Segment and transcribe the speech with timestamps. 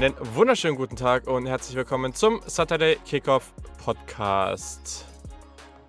[0.00, 3.52] Einen wunderschönen guten Tag und herzlich willkommen zum Saturday Kickoff
[3.84, 5.04] Podcast.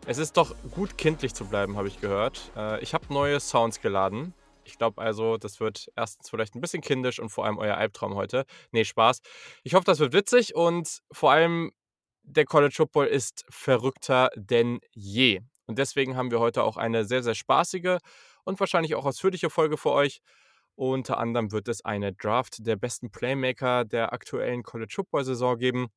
[0.06, 2.52] Es ist doch gut kindlich zu bleiben, habe ich gehört.
[2.58, 4.34] Äh, ich habe neue Sounds geladen.
[4.66, 8.16] Ich glaube also, das wird erstens vielleicht ein bisschen kindisch und vor allem euer Albtraum
[8.16, 8.44] heute.
[8.74, 9.22] Nee, Spaß.
[9.64, 11.72] Ich hoffe, das wird witzig und vor allem
[12.24, 15.40] der College Football ist verrückter denn je.
[15.68, 18.00] Und deswegen haben wir heute auch eine sehr, sehr spaßige
[18.44, 20.20] und wahrscheinlich auch ausführliche Folge für euch.
[20.82, 25.90] Unter anderem wird es eine Draft der besten Playmaker der aktuellen College Football Saison geben.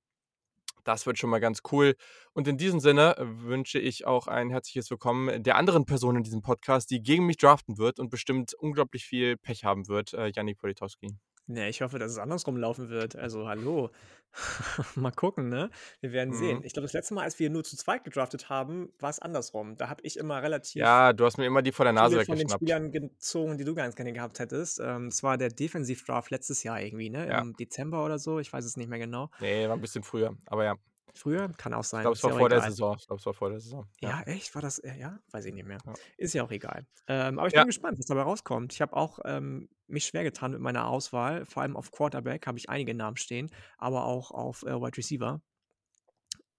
[0.84, 1.96] Das wird schon mal ganz cool.
[2.34, 6.42] Und in diesem Sinne wünsche ich auch ein herzliches Willkommen der anderen Person in diesem
[6.42, 10.58] Podcast, die gegen mich draften wird und bestimmt unglaublich viel Pech haben wird, äh, Janik
[10.58, 11.16] Politowski.
[11.46, 13.16] Ne, ich hoffe, dass es andersrum laufen wird.
[13.16, 13.90] Also, hallo.
[14.96, 15.70] Mal gucken, ne?
[16.00, 16.58] Wir werden sehen.
[16.58, 16.64] Mhm.
[16.64, 19.77] Ich glaube, das letzte Mal, als wir nur zu zweit gedraftet haben, war es andersrum.
[19.77, 22.24] Da habe ich immer relativ Ja, du hast mir immer die vor der Nase viele
[22.24, 22.62] von den weggeschnappt.
[22.62, 24.80] Spielern gezogen, die du ganz gerne gehabt hättest.
[24.80, 27.28] Ähm, das war der Defensivdraft letztes Jahr irgendwie, ne?
[27.28, 27.41] Ja.
[27.41, 28.38] Im Dezember oder so.
[28.38, 29.30] Ich weiß es nicht mehr genau.
[29.41, 30.36] Nee, war ein bisschen früher.
[30.47, 30.76] Aber ja,
[31.16, 31.48] Früher?
[31.56, 32.00] Kann auch ich sein.
[32.02, 32.70] glaube, es war ja vor der egal.
[32.70, 32.96] Saison.
[32.98, 33.86] Ich glaube, es war vor der Saison.
[34.00, 34.10] Ja.
[34.10, 34.54] Ja, echt?
[34.54, 34.80] War das?
[34.80, 35.78] äh, Ja, weiß ich nicht mehr.
[35.86, 35.94] Ja.
[36.16, 36.86] Ist ja auch egal.
[37.06, 37.60] Ähm, aber ich Ja.
[37.60, 38.72] bin gespannt, was dabei rauskommt.
[38.72, 41.44] Ich habe auch ähm, mich schwer getan mit meiner Auswahl.
[41.46, 45.40] Vor allem auf Quarterback habe ich einige Namen stehen, aber auch auf äh, Wide Receiver.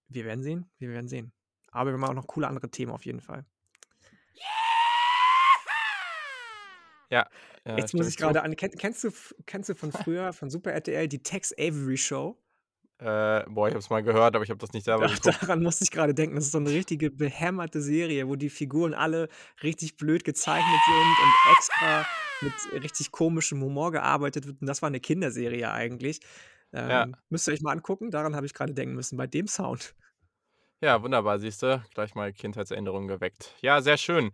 [0.08, 0.70] Wir werden sehen.
[0.78, 1.32] Wir werden sehen.
[1.70, 3.44] Aber wir machen auch noch coole andere Themen auf jeden Fall.
[7.08, 7.28] Ja,
[7.64, 8.56] äh, Jetzt muss ich ich gerade an.
[8.56, 9.10] Kenn, kennst, du,
[9.46, 12.36] kennst du von früher, von Super RTL, die Tex Avery Show?
[12.98, 15.42] Äh, boah, ich habe es mal gehört, aber ich habe das nicht selber geguckt.
[15.42, 16.36] daran musste ich gerade denken.
[16.36, 19.28] Das ist so eine richtige behämmerte Serie, wo die Figuren alle
[19.62, 22.06] richtig blöd gezeichnet sind und extra
[22.40, 24.62] mit richtig komischem Humor gearbeitet wird.
[24.62, 26.20] Und das war eine Kinderserie eigentlich.
[26.72, 27.04] Ja.
[27.04, 28.10] Ähm, müsst ihr euch mal angucken.
[28.10, 29.94] Daran habe ich gerade denken müssen, bei dem Sound.
[30.80, 31.82] Ja, wunderbar, siehst du.
[31.94, 33.54] Gleich mal Kindheitserinnerungen geweckt.
[33.60, 34.32] Ja, sehr schön.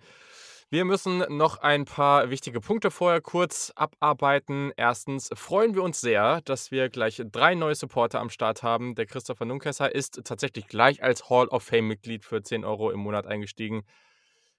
[0.73, 4.73] Wir müssen noch ein paar wichtige Punkte vorher kurz abarbeiten.
[4.75, 8.95] Erstens freuen wir uns sehr, dass wir gleich drei neue Supporter am Start haben.
[8.95, 13.27] Der Christopher Nunkesser ist tatsächlich gleich als Hall of Fame-Mitglied für 10 Euro im Monat
[13.27, 13.83] eingestiegen.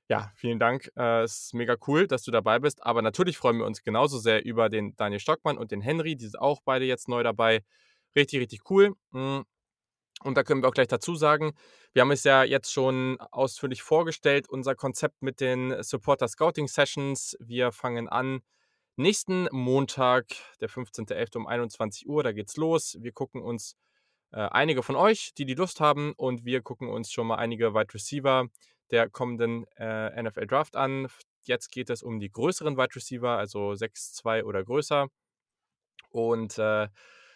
[0.08, 0.92] Ja, vielen Dank.
[0.96, 2.86] Äh, Es ist mega cool, dass du dabei bist.
[2.86, 6.16] Aber natürlich freuen wir uns genauso sehr über den Daniel Stockmann und den Henry.
[6.16, 7.64] Die sind auch beide jetzt neu dabei.
[8.16, 8.94] Richtig, richtig cool.
[9.10, 9.40] Mm.
[10.24, 11.54] Und da können wir auch gleich dazu sagen,
[11.92, 17.36] wir haben es ja jetzt schon ausführlich vorgestellt, unser Konzept mit den Supporter Scouting Sessions.
[17.40, 18.42] Wir fangen an
[18.96, 20.28] nächsten Montag,
[20.62, 21.38] der 15.11.
[21.38, 22.98] um 21 Uhr, da geht's los.
[23.02, 23.76] Wir gucken uns
[24.32, 27.74] äh, einige von euch, die die Lust haben, und wir gucken uns schon mal einige
[27.74, 28.48] Wide Receiver
[28.92, 31.08] der kommenden äh, NFL Draft an.
[31.44, 35.08] Jetzt geht es um die größeren Wide Receiver, also 6'2 oder größer.
[36.10, 36.88] Und äh,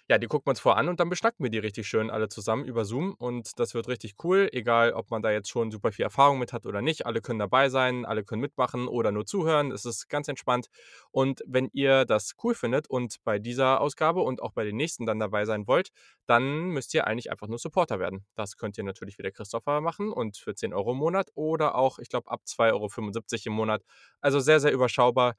[0.09, 2.29] ja, die gucken wir uns vor an und dann beschnacken wir die richtig schön alle
[2.29, 3.13] zusammen über Zoom.
[3.15, 6.53] Und das wird richtig cool, egal ob man da jetzt schon super viel Erfahrung mit
[6.53, 7.05] hat oder nicht.
[7.05, 9.71] Alle können dabei sein, alle können mitmachen oder nur zuhören.
[9.71, 10.67] Es ist ganz entspannt.
[11.11, 15.05] Und wenn ihr das cool findet und bei dieser Ausgabe und auch bei den nächsten
[15.05, 15.89] dann dabei sein wollt,
[16.25, 18.25] dann müsst ihr eigentlich einfach nur Supporter werden.
[18.35, 21.75] Das könnt ihr natürlich wie der Christopher machen und für 10 Euro im Monat oder
[21.75, 23.83] auch, ich glaube, ab 2,75 Euro im Monat.
[24.21, 25.35] Also sehr, sehr überschaubar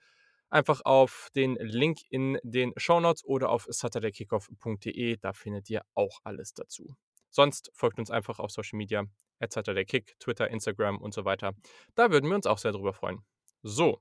[0.51, 5.17] einfach auf den Link in den Shownotes oder auf saturdaykickoff.de.
[5.17, 6.97] Da findet ihr auch alles dazu.
[7.31, 9.05] Sonst folgt uns einfach auf Social Media,
[9.39, 11.53] at SaturdayKick, Twitter, Instagram und so weiter.
[11.95, 13.25] Da würden wir uns auch sehr drüber freuen.
[13.63, 14.01] So.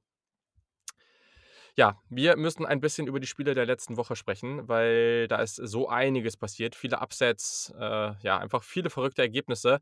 [1.76, 5.58] Ja, wir müssen ein bisschen über die Spiele der letzten Woche sprechen, weil da ist
[5.58, 6.74] so einiges passiert.
[6.74, 9.80] Viele Upsets, äh, ja, einfach viele verrückte Ergebnisse.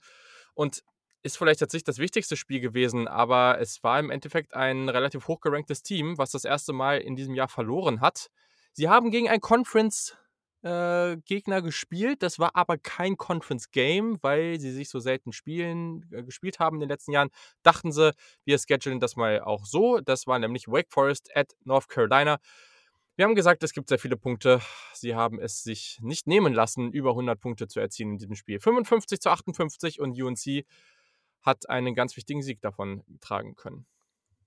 [0.54, 0.84] Und
[1.26, 5.82] ist vielleicht nicht das wichtigste Spiel gewesen, aber es war im Endeffekt ein relativ hochgeranktes
[5.82, 8.28] Team, was das erste Mal in diesem Jahr verloren hat.
[8.74, 12.22] Sie haben gegen ein Conference-Gegner gespielt.
[12.22, 16.82] Das war aber kein Conference-Game, weil sie sich so selten spielen, äh, gespielt haben in
[16.82, 17.32] den letzten Jahren.
[17.64, 18.14] Dachten sie,
[18.44, 20.02] wir schedulen das mal auch so.
[20.02, 22.38] Das war nämlich Wake Forest at North Carolina.
[23.16, 24.62] Wir haben gesagt, es gibt sehr viele Punkte.
[24.94, 28.60] Sie haben es sich nicht nehmen lassen, über 100 Punkte zu erzielen in diesem Spiel.
[28.60, 30.66] 55 zu 58 und UNC
[31.46, 33.86] hat einen ganz wichtigen Sieg davon tragen können.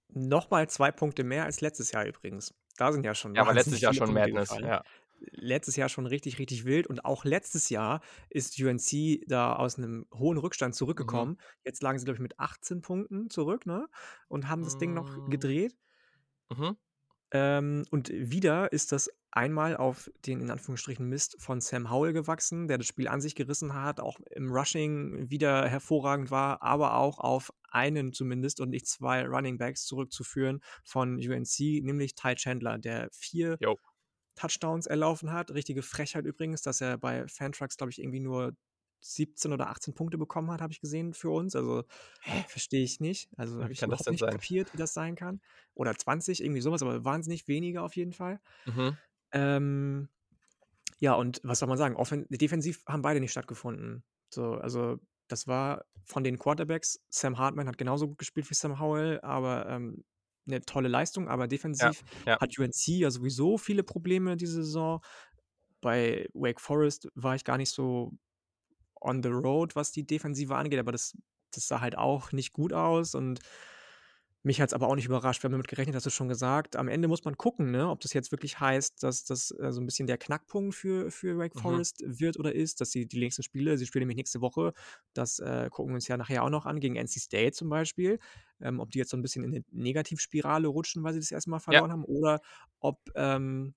[0.09, 2.55] Nochmal zwei Punkte mehr als letztes Jahr übrigens.
[2.77, 4.57] Da sind ja schon Ja, aber letztes Jahr schon Punkte Madness.
[4.61, 4.83] Ja.
[5.21, 6.87] letztes Jahr schon richtig, richtig wild.
[6.87, 8.01] Und auch letztes Jahr
[8.31, 10.79] ist UNC da aus einem hohen Rückstand Mhm.
[10.79, 11.39] zurückgekommen.
[11.65, 13.89] Jetzt lagen sie, glaube ich, mit 18 Punkten zurück, ne?
[14.29, 15.31] Und haben das Ding noch Mm.
[15.31, 15.77] gedreht.
[16.51, 16.77] Mhm.
[17.33, 22.67] Ähm, und wieder ist das einmal auf den in Anführungsstrichen Mist von Sam Howell gewachsen,
[22.67, 27.21] der das Spiel an sich gerissen hat, auch im Rushing wieder hervorragend war, aber auch
[27.21, 33.09] auf einen zumindest und nicht zwei Running Backs zurückzuführen von UNC, nämlich Ty Chandler, der
[33.13, 33.79] vier Jo.
[34.35, 35.53] Touchdowns erlaufen hat.
[35.53, 38.57] Richtige Frechheit übrigens, dass er bei Fantrax, glaube ich, irgendwie nur
[39.01, 41.55] 17 oder 18 Punkte bekommen hat, habe ich gesehen für uns.
[41.55, 41.85] Also
[42.49, 43.31] verstehe ich nicht.
[43.37, 44.33] Also habe ich überhaupt nicht sein?
[44.33, 45.41] kapiert, wie das sein kann.
[45.75, 48.41] Oder 20, irgendwie sowas, aber wahnsinnig wenige auf jeden Fall.
[48.67, 48.97] Mhm.
[49.33, 50.09] Ähm,
[51.01, 51.97] Ja, und was soll man sagen?
[51.97, 54.05] Offen defensiv haben beide nicht stattgefunden.
[54.35, 54.99] So, also,
[55.29, 59.69] das war von den Quarterbacks Sam Hartman hat genauso gut gespielt wie Sam Howell, aber,
[59.69, 60.05] ähm,
[60.47, 61.49] 'ne tolle Leistung, aber
[61.81, 62.39] Ja, defensiv ja.
[62.41, 65.01] hat UNC ja sowieso viele Probleme diese Saison.
[65.83, 68.13] Bei Wake Forest war ich gar nicht so
[69.01, 71.17] on the road, was die Defensive angeht, aber das
[71.53, 73.41] das sah halt auch nicht gut aus und
[74.49, 75.43] mich hat's aber auch nicht überrascht.
[75.43, 76.77] Wir haben damit gerechnet, hast du schon gesagt.
[76.77, 79.81] Am Ende muss man gucken, ne, ob das jetzt wirklich heißt, dass das, äh, so
[79.81, 81.81] 'n bisschen der Knackpunkt für für Wake Mhm.
[81.81, 84.75] Forest wird oder ist, dass sie die nächsten Spiele sie spielen nämlich nächste Woche,
[85.15, 88.19] das, äh, gucken wir uns ja nachher auch noch an, gegen NC State zum Beispiel,
[88.61, 91.51] ähm, ob die jetzt so 'n bisschen in 'ne Negativspirale rutschen, weil sie das 1.
[91.51, 91.81] Mal Ja.
[91.81, 92.41] verloren haben oder
[92.81, 93.75] ob, ähm,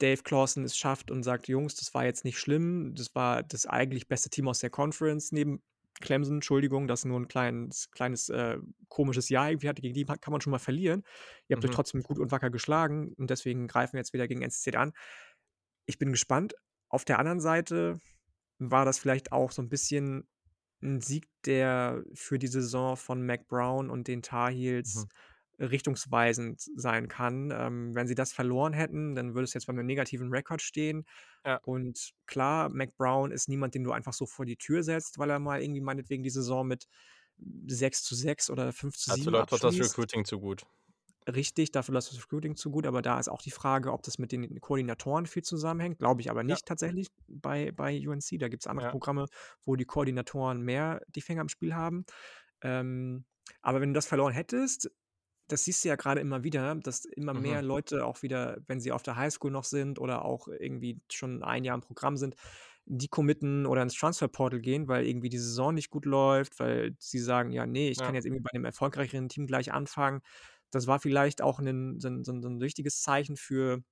[0.00, 2.94] Dave Clawson es schafft und sagt: „Jungs, das war jetzt nicht schlimm.
[2.96, 5.62] Das war das eigentlich beste Team aus der Conference neben
[6.00, 8.58] Clemson, Entschuldigung, das nur 'n kleines kleines, äh,
[8.88, 9.82] komisches Jahr irgendwie hatte.
[9.82, 11.04] Gegen die kann man schon mal verlieren.
[11.48, 11.72] Ihr habt euch Mhm.
[11.72, 14.92] trotzdem gut und wacker geschlagen und deswegen greifen wir jetzt wieder gegen NC State an.“
[15.86, 16.54] Ich bin gespannt.
[16.90, 18.00] Auf der anderen Seite
[18.60, 20.28] war das vielleicht auch so 'n bisschen
[20.82, 25.10] 'n Sieg, der für die Saison von Mack Brown und den Tar Heels Mhm.
[25.60, 27.52] Richtungsweisend sein kann.
[27.54, 31.04] Ähm, wenn sie das verloren hätten, dann würde es jetzt bei 'nem negativen Rekord stehen.
[31.44, 31.60] Ja.
[31.62, 35.30] Und klar, Mack Brown ist niemand, den du einfach so vor die Tür setzt, weil
[35.30, 36.88] er mal irgendwie meinetwegen die Saison mit
[37.68, 38.72] 6:6 oder
[39.08, 39.80] Dazu 5:7 läuft doch das.
[39.80, 40.66] Recruiting zu gut.
[41.28, 44.18] Richtig, dafür läuft das Recruiting zu gut, aber da ist auch die Frage, ob das
[44.18, 45.98] mit den Koordinatoren viel zusammenhängt.
[45.98, 46.60] Glaube ich aber Ja.
[46.60, 48.38] nicht tatsächlich bei bei UNC.
[48.38, 48.96] Da gibt's andere Ja.
[48.96, 49.26] Programme,
[49.62, 52.06] wo die Koordinatoren mehr die Finger im Spiel haben.
[52.62, 53.26] Ähm,
[53.62, 54.90] aber wenn du das verloren hättest
[55.52, 57.62] das siehst du ja grade immer wieder, dass immer mehr Mhm.
[57.62, 61.64] Leute auch wieder, wenn sie auf der Highschool noch sind oder auch irgendwie schon 1
[61.64, 62.36] Jahr im Programm sind,
[62.86, 67.18] decommitten oder ins Transfer Portal gehen, weil irgendwie die Saison nicht gut läuft, weil sie
[67.20, 68.04] sagen: „Ja, ne, ich Ja.
[68.04, 70.22] kann jetzt irgendwie bei 'nem erfolgreicheren Team gleich anfangen.“
[70.70, 73.82] Das war vielleicht auch 'nen so 'n so 'n so 'n wichtiges Zeichen für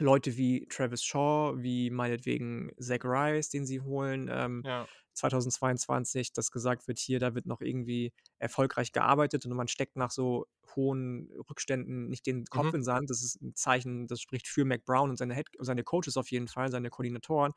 [0.00, 4.88] Leute wie Travis Shaw, wie meinetwegen Zach Rice, den sie holen, ähm, Ja.
[5.14, 10.10] 2022, dass gesagt wird: „Hier, da wird noch irgendwie erfolgreich gearbeitet und man steckt nach
[10.10, 12.74] so hohen Rückständen nicht den Kopf Mhm.
[12.74, 15.48] in den Sand.“ Das ist 'n Zeichen, das spricht für Mack Brown und seine Head
[15.60, 17.52] seine Coaches auf jeden Fall, seine Koordinatoren.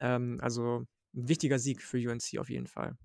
[0.00, 2.96] Ähm, also 'n wichtiger Sieg für UNC auf jeden Fall.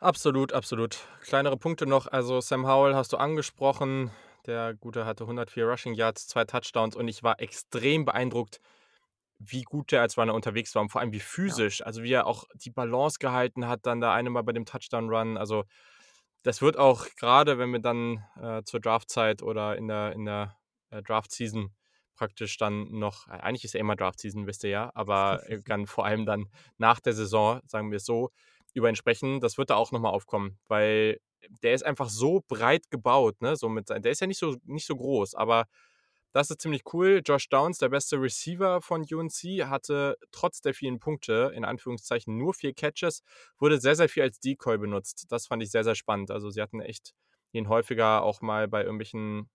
[0.00, 1.00] Absolut, absolut.
[1.22, 4.12] Kleinere Punkte noch, also Sam Howell hast du angesprochen.
[4.46, 8.60] Der Gute hatte 104 Rushing Yards, 2 Touchdowns und ich war extrem beeindruckt,
[9.38, 11.60] wie gut der als Runner unterwegs war und vor allem wie Ja.
[11.60, 14.66] physisch, also wie er auch die Balance gehalten hat, dann da eine Mal bei dem
[14.66, 15.36] Touchdown Run.
[15.38, 15.64] Also,
[16.42, 20.56] das wird auch grade, wenn wir dann, äh, zur Draftzeit oder in der in der,
[20.90, 21.74] äh, Draft Season
[22.16, 25.86] praktisch dann noch eigentlich ist ja immer Draft Season, wisst ihr ja, aber, äh, dann
[25.86, 26.48] vor allem dann
[26.78, 28.30] nach der Saison, sagen wir's so,
[28.74, 29.40] über ihn sprechen.
[29.40, 31.20] Das wird da auch noch mal aufkommen, weil
[31.62, 34.86] der ist einfach so breit gebaut, ne, so mit der ist ja nicht so nicht
[34.86, 35.66] so groß, aber
[36.32, 37.22] das ist ziemlich cool.
[37.24, 42.54] Josh Downs, der beste Receiver von UNC, hatte trotz der vielen Punkte, in Anführungszeichen, nur
[42.54, 43.22] 4 Catches,
[43.58, 45.26] wurde sehr, sehr viel als Decoy benutzt.
[45.30, 46.30] Das fand ich sehr, sehr spannend.
[46.30, 47.14] Also, sie hatten echt
[47.52, 49.48] ihn häufiger auch mal bei irgendwelchen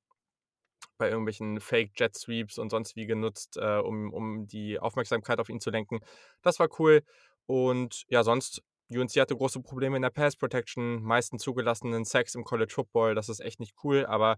[0.98, 5.50] bei irgendwelchen Fake Jet Sweeps und sonst wie genutzt, äh, um um die Aufmerksamkeit auf
[5.50, 6.00] ihn zu lenken.
[6.42, 7.04] Das war cool
[7.46, 8.62] und ja, sonst
[8.98, 13.16] UNC hatte große Probleme in der Pass Protection, meisten zugelassenen Sacks im College Football.
[13.16, 14.38] Das ist echt nicht cool, aber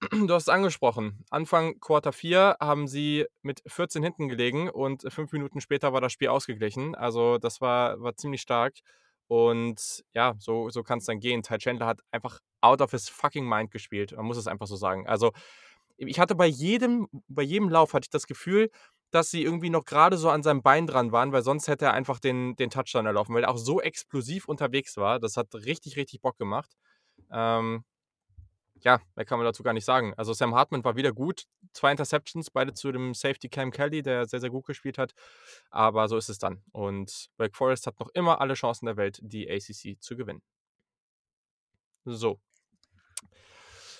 [0.10, 1.24] du hast es angesprochen.
[1.30, 6.12] Anfang Quarter 4 haben sie mit 14 hinten gelegen und 5 Minuten später war das
[6.12, 6.94] Spiel ausgeglichen.
[6.94, 8.78] Also, das war war ziemlich stark
[9.28, 11.42] und ja, so so kann's dann gehen.
[11.42, 14.12] Ty Chandler hat einfach out of his fucking mind gespielt.
[14.16, 15.06] Man muss es einfach so sagen.
[15.06, 15.32] Also,
[15.98, 18.70] ich hatte bei jedem bei jedem Lauf hatte ich das Gefühl,
[19.10, 21.94] dass sie irgendwie noch grade so an seinem Bein dran waren, weil sonst hätte er
[21.94, 25.18] einfach den den Touchdown erlaufen, weil er auch so explosiv unterwegs war.
[25.20, 26.70] Das hat richtig, richtig Bock gemacht.
[27.30, 27.84] Ähm,
[28.82, 30.14] ja, mehr kann man dazu gar nicht sagen.
[30.16, 31.44] Also, Sam Hartman war wieder gut.
[31.74, 35.12] 2 Interceptions, beide zu dem Safety Cam Kelly, der sehr, sehr gut gespielt hat.
[35.70, 36.62] Aber so ist es dann.
[36.72, 40.42] Und Wake Forest hat noch immer alle Chancen der Welt, die ACC zu gewinnen.
[42.04, 42.40] So.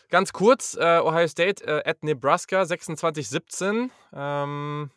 [0.09, 3.91] Ganz kurz, äh, Ohio State, äh, at Nebraska 26:17.
[4.13, 4.91] Ähm,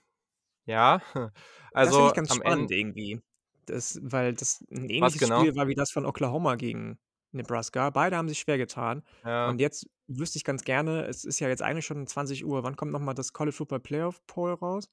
[0.68, 1.02] ja,
[1.80, 3.22] Das also ich ganz am spannend En irgendwie.
[3.68, 5.46] Das weil das 'n Was ähnliches genau?
[5.46, 7.00] Spiel war wie das von Oklahoma gegen
[7.32, 7.90] Nebraska.
[7.92, 9.04] Beide haben sich schwer getan.
[9.24, 9.56] Ja.
[9.56, 12.64] Und jetzt wüsste ich ganz gerne es ist ja jetzt eigentlich schon 20:00.
[12.64, 14.88] Wann kommt noch mal das College Football Playoff Poll raus?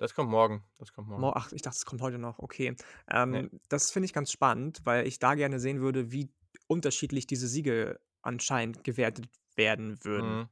[0.00, 0.64] Das kommt morgen.
[0.78, 1.34] Das kommt Mo morgen.
[1.34, 2.76] ach, ich dachte, es kommt heute noch, okay.
[3.30, 3.42] Ne.
[3.42, 6.32] Ähm, das finde ich ganz spannend, weil ich da gerne sehen würde, wie
[6.68, 9.26] unterschiedlich diese Siege anscheinend gewertet
[9.56, 10.38] werden würden.
[10.38, 10.48] Mhm.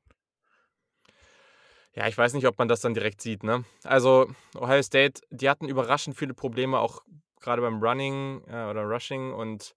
[1.96, 3.64] Ja, ich weiß nicht, ob man das dann direkt sieht, ne?
[3.82, 7.02] Also, Ohio State, die hatten überraschend viele Probleme, auch
[7.40, 9.74] grade beim Running, äh, oder Rushing und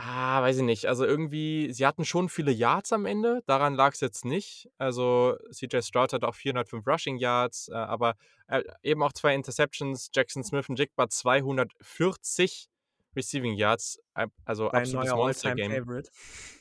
[0.00, 0.86] Ah, weiß ich nicht.
[0.86, 4.68] Also, irgendwie sie hatten schon viele Yards am Ende, daran lag's jetzt nicht.
[4.78, 8.14] Also, CJ Stroud hatte auch 405 Rushing Yards, äh, aber,
[8.46, 10.10] äh, eben auch 2 Interceptions.
[10.14, 12.68] Jaxon Smith-Njigba 240
[13.16, 15.72] Receiving Yards, al also, Dein absolutes Monster-Game.
[15.72, 16.10] All-Time-Favorite.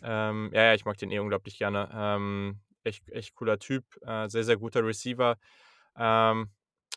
[0.01, 1.89] Ähm, ja, ja, ich mag den eh unglaublich gerne.
[1.93, 5.37] Ähm, echt echt cooler Typ, äh, sehr, sehr guter Receiver.
[5.97, 6.51] Ähm,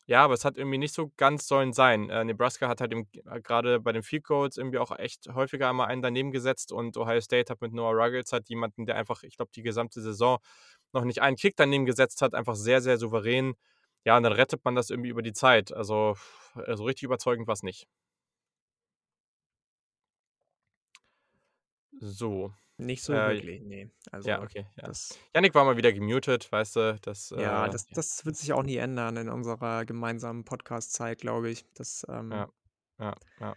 [0.06, 2.10] ja, aber es hat irgendwie nicht so ganz sollen sein.
[2.10, 5.86] Äh, Nebraska hat halt äh, grade bei den Field Goals irgendwie auch echt häufiger mal
[5.86, 9.36] einen daneben gesetzt und Ohio State hat mit Noah Ruggles halt jemanden, der einfach, ich
[9.36, 10.38] glaube, die gesamte Saison
[10.92, 13.54] noch nicht einen Kick daneben gesetzt hat, einfach sehr, sehr souverän.
[14.04, 15.72] Ja, und dann rettet man das irgendwie über die Zeit.
[15.72, 16.16] Also,
[16.74, 17.86] so richtig überzeugend war's nicht.
[22.00, 23.90] So, Nicht so äh wirklich, ne.
[24.06, 24.86] ja, Also, okay, ja.
[24.88, 27.94] das Jannik war mal wieder gemutet, weißt du, das, äh, Ja, das ja.
[27.94, 31.64] das wird sich auch nie ändern in unserer gemeinsamen Podcast-Zeit, glaube ich.
[31.74, 32.46] Das, Ja, ähm ja,
[32.98, 33.54] ja.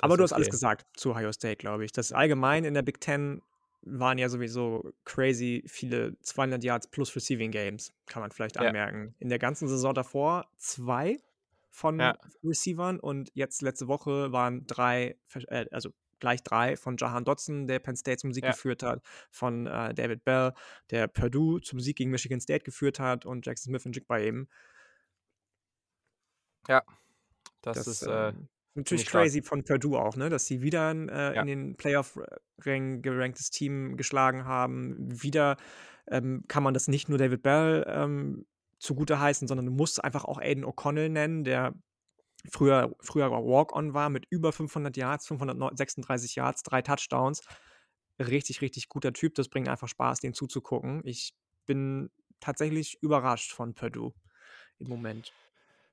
[0.00, 1.92] Das Aber du hast alles gesagt zu Ohio State, glaube ich.
[1.92, 3.42] Das allgemein in der Big Ten
[3.82, 8.62] waren ja sowieso crazy viele 200 Yards plus Receiving Games, kann man vielleicht Ja.
[8.66, 9.14] anmerken.
[9.18, 11.18] In der ganzen Saison davor 2
[11.70, 12.16] von Ja.
[12.44, 17.66] Receivern und jetzt letzte Woche waren 3 versch äh, also gleich 3 von Jahan Dotson,
[17.66, 18.46] der Penn State zum Sieg Ja.
[18.46, 20.52] geführt hat, von, äh, David Bell,
[20.90, 24.48] der Purdue zum Sieg gegen Michigan State geführt hat und Jaxon Smith-Njigba eben.
[26.68, 26.82] Ja,
[27.62, 29.28] das Das, ist, äh, ähm, natürlich ich stark.
[29.28, 31.40] crazy von Purdue auch, ne, dass sie wieder äh, Ja.
[31.40, 34.96] in den Playoff-Rängen geranktes Team geschlagen haben.
[35.22, 35.56] Wieder,
[36.08, 38.46] ähm, kann man das nicht nur David Bell, ähm,
[38.78, 41.74] zugutheißen, sondern du musst einfach auch Aiden O'Connell nennen, der
[42.50, 47.42] früher früher Walk-on war mit über 500 Yards, 536 Yards, 3 Touchdowns.
[48.18, 49.34] Richtig, richtig guter Typ.
[49.34, 51.02] Das bringt einfach Spaß, dem zuzugucken.
[51.04, 51.34] Ich
[51.66, 54.12] bin tatsächlich überrascht von Purdue
[54.78, 55.32] im Moment.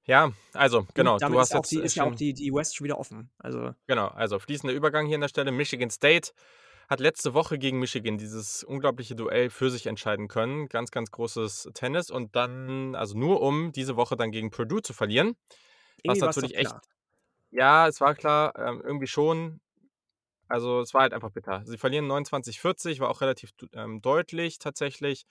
[0.06, 2.76] Ja, also, genau, du hast ist jetzt, die äh, ist ja auch die die West
[2.76, 3.32] schon wieder offen.
[3.40, 5.52] Also Genau, also fließender Übergang hier an der Stelle.
[5.52, 6.32] Michigan State
[6.88, 10.68] hat letzte Woche gegen Michigan dieses unglaubliche Duell für sich entscheiden können.
[10.68, 14.94] Ganz, ganz großes Tennis und dann also nur um diese Woche dann gegen Purdue zu
[14.94, 15.36] verlieren,
[16.08, 16.82] was natürlich echt klar.
[17.52, 19.62] ja, es war klar, ähm, irgendwie schon.
[20.48, 21.64] Also, es war halt einfach bitter.
[21.66, 25.26] Sie verlieren 29:40, war auch relativ ähm, deutlich tatsächlich.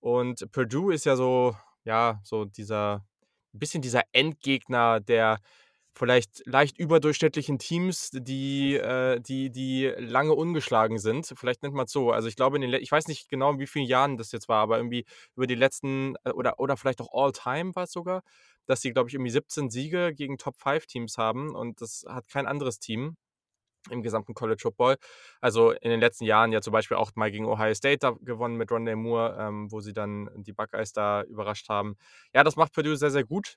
[0.00, 3.04] Und Purdue ist ja so ja, so dieser
[3.52, 5.38] bisschen dieser Endgegner der
[5.94, 11.32] vielleicht leicht überdurchschnittlichen Teams, die äh, die die lange ungeschlagen sind.
[11.36, 12.12] Vielleicht nennt man's so.
[12.12, 14.48] Also, ich glaube, in den ich weiß nicht genau, in wie vielen Jahren das jetzt
[14.48, 15.04] war, aber irgendwie
[15.36, 18.22] über die letzten äh, oder oder vielleicht auch all time war's sogar,
[18.68, 22.80] dass sie, glaube ich, irgendwie 17 Siege gegen Top-5-Teams haben und das hat kein anderes
[22.80, 23.16] Team
[23.90, 24.96] im gesamten College Football.
[25.40, 28.70] Also, in den letzten Jahren ja zum Beispiel auch mal gegen Ohio State gewonnen mit
[28.70, 31.96] Rondale Moore, ähm, wo sie dann die Buckeyes da überrascht haben.
[32.34, 33.56] Ja, das macht Purdue sehr, sehr gut.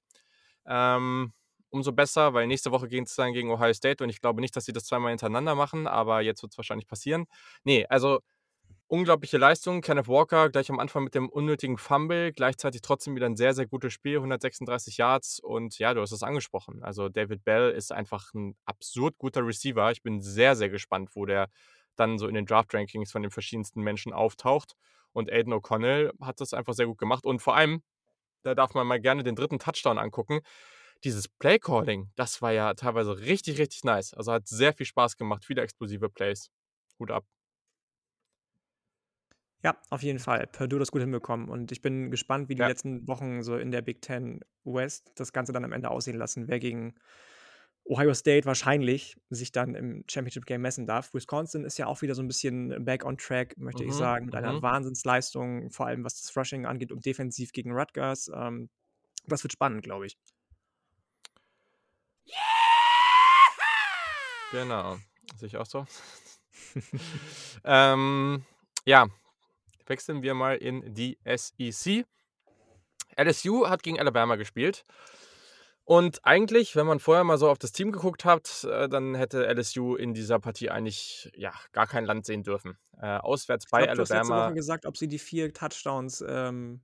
[0.66, 1.34] Ähm,
[1.70, 4.66] umso besser, weil nächste Woche geht's dann gegen Ohio State und ich glaube nicht, dass
[4.66, 7.26] sie das zweimal hintereinander machen, aber jetzt wird's wahrscheinlich passieren.
[7.64, 8.20] Ne, also
[8.92, 9.82] unglaubliche Leistung.
[9.82, 13.66] Kenneth Walker gleich am Anfang mit dem unnötigen Fumble, gleichzeitig trotzdem wieder 'n sehr, sehr
[13.68, 16.84] gutes Spiel, 136 Yards und ja, du hast es angesprochen.
[16.84, 19.92] Also, David Bell ist einfach 'n absurd guter Receiver.
[19.92, 21.48] Ich bin sehr, sehr gespannt, wo der
[21.96, 24.74] dann so in den Draft-Rankings von den verschiedensten Menschen auftaucht.
[25.14, 27.84] Und Aiden O'Connell hat das einfach sehr gut gemacht und vor allem,
[28.44, 29.60] da darf man mal gerne den 3.
[29.60, 30.42] Touchdown angucken.
[31.06, 34.14] Dieses Play-Calling, das war ja teilweise richtig, richtig nice.
[34.16, 36.50] Also, hat sehr viel Spaß gemacht, viele explosive Plays.
[37.00, 37.26] Hut ab.
[39.64, 40.48] Ja, auf jeden Fall.
[40.48, 42.64] Purdue das gut hinbekommen und ich bin gespannt, wie die Ja.
[42.64, 46.48] letzten Wochen so in der Big Ten West das Ganze dann am Ende aussehen lassen,
[46.48, 46.96] wer gegen
[47.86, 51.14] Ohio State wahrscheinlich sich dann im Championship Game messen darf.
[51.14, 54.26] Wisconsin ist ja auch wieder so 'n bisschen back on track, möchte ich Mhm, sagen,
[54.28, 54.62] mit einer mhm.
[54.62, 58.32] Wahnsinnsleistung, vor allem was das Rushing angeht und defensiv gegen Rutgers.
[58.36, 58.70] Ähm,
[59.28, 60.18] das wird spannend, glaube ich.
[64.52, 64.98] Genau,
[65.38, 65.86] sehe ich auch so.
[67.64, 68.44] Ähm,
[68.86, 69.08] ja,
[69.88, 72.06] wechseln wir mal in die SEC.
[73.18, 74.84] LSU hat gegen Alabama gespielt.
[75.84, 79.46] Und eigentlich, wenn man vorher mal so auf das Team geguckt hat, äh, dann hätte
[79.48, 82.78] LSU in dieser Partie eigentlich, ja, gar kein Land sehen dürfen.
[83.02, 85.54] Äh, auswärts Ich bei glaube, du hast letzte Woche Alabama gesagt, ob sie die 4
[85.54, 86.82] Touchdowns, ähm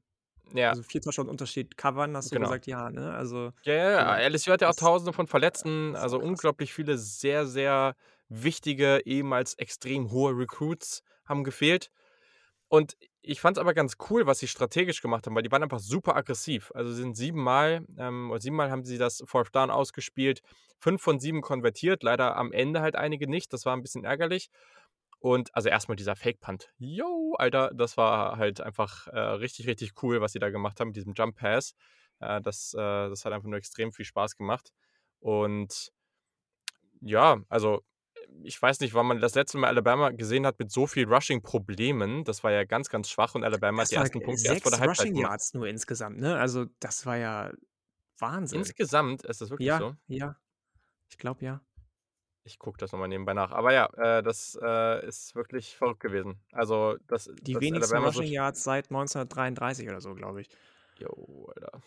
[0.54, 0.70] Ja.
[0.72, 2.48] also 4 Touchdowns Unterschied covern, hast du Genau.
[2.48, 3.14] gesagt, ja, ne?
[3.14, 4.00] Also, Ja, ja, ja.
[4.00, 4.30] genau.
[4.30, 7.96] LSU hat ja auch Tausende von Verletzten, also unglaublich viele sehr, sehr
[8.30, 11.92] wichtige, ehemals extrem hohe Recruits haben gefehlt.
[12.70, 15.80] Und ich fand's aber ganz cool, was sie strategisch gemacht haben, weil die waren einfach
[15.80, 16.72] super aggressiv.
[16.76, 20.42] Also, sie sind 7 Mal ähm, oder 7 Mal haben sie das 4th Down ausgespielt,
[20.80, 23.54] 5 von 7 konvertiert, leider am Ende halt einige nicht.
[23.54, 24.50] Das war 'n bisschen ärgerlich.
[25.20, 26.70] Und also erst mal dieser Fake Punt.
[26.78, 30.90] Jo, Alter, das war halt einfach, äh, richtig, richtig cool, was sie da gemacht haben
[30.90, 31.74] mit diesem Jump Pass.
[32.20, 32.78] Äh, das äh,
[33.10, 34.72] das hat einfach nur extrem viel Spaß gemacht.
[35.20, 35.92] Und
[37.02, 37.82] ja, also
[38.44, 42.24] ich weiß nicht, wann man das letzte Mal Alabama gesehen hat mit so viel Rushing-Problemen.
[42.24, 44.62] Das war ja ganz, ganz schwach und Alabama hat Das die war ersten Punkte erst
[44.64, 45.16] vor der 6 Halbzeit Rushing.
[45.22, 46.38] Yards nur insgesamt, ne?
[46.38, 47.52] Also, das war ja
[48.20, 48.60] Wahnsinn.
[48.60, 49.96] Insgesamt ist das wirklich Ja, so?
[50.08, 50.38] ja.
[51.10, 51.62] Ich glaube, ja.
[52.44, 53.52] Ich gucke das noch mal nebenbei nach.
[53.52, 56.40] Aber ja, äh, das, äh, ist wirklich verrückt gewesen.
[56.54, 60.50] Also, dass Die dass wenigsten Alabama Rushing Yards seit 1933 oder so, glaube ich.
[61.00, 61.82] Jo, Alter.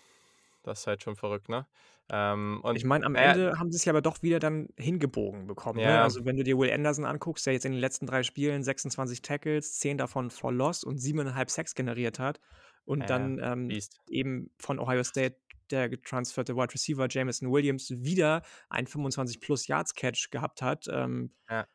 [0.64, 1.66] Das ist halt schon verrückt, ne?
[2.08, 5.46] Ähm, Ich und meine, am ja Ende haben sie's ja aber doch wieder dann hingebogen
[5.48, 5.98] bekommen, ne?
[5.98, 6.00] Ja.
[6.00, 9.22] Also, wenn du dir Will Anderson anguckst, der jetzt in den letzten 3 Spielen 26
[9.22, 12.38] Tackles, 10 davon for Loss und 7,5 Sacks generiert hat
[12.84, 15.36] und Ja, dann, ähm, eben von Ohio State
[15.70, 21.32] der getransferte Wide Receiver Jameson Williams wieder ein 25 plus Yards Catch gehabt hat, ähm
[21.48, 21.66] Ja.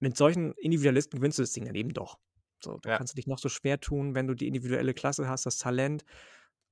[0.00, 2.18] mit solchen Individualisten gewinnst du das Ding dann eben doch.
[2.62, 2.98] So, da Ja.
[2.98, 6.04] kannst du dich noch so schwer tun, wenn du die individuelle Klasse hast, das Talent.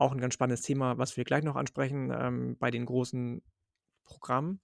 [0.00, 3.42] Auch 'n ganz spannendes Thema, was wir gleich noch ansprechen, ähm, bei den großen
[4.04, 4.60] Programmen.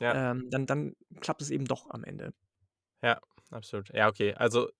[0.00, 0.16] Ja.
[0.16, 2.34] Ähm, dann dann klappt es eben doch am Ende.
[3.02, 3.90] Ja, absolut.
[3.94, 4.34] Ja, okay.
[4.34, 4.70] Also,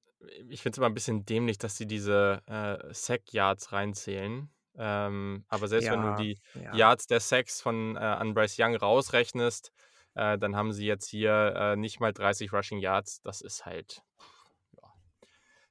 [0.48, 4.50] ich finde es immer 'n bisschen dämlich, dass sie diese, äh, Sack Yards reinzählen.
[4.78, 6.80] Ähm, aber selbst wenn du Ja, die ja.
[6.80, 9.72] Yards der Sacks von, äh an Bryce Young rausrechnest,
[10.14, 13.20] äh, dann haben sie jetzt hier, äh, nicht mal 30 Rushing Yards.
[13.22, 14.35] Das ist halt, ja,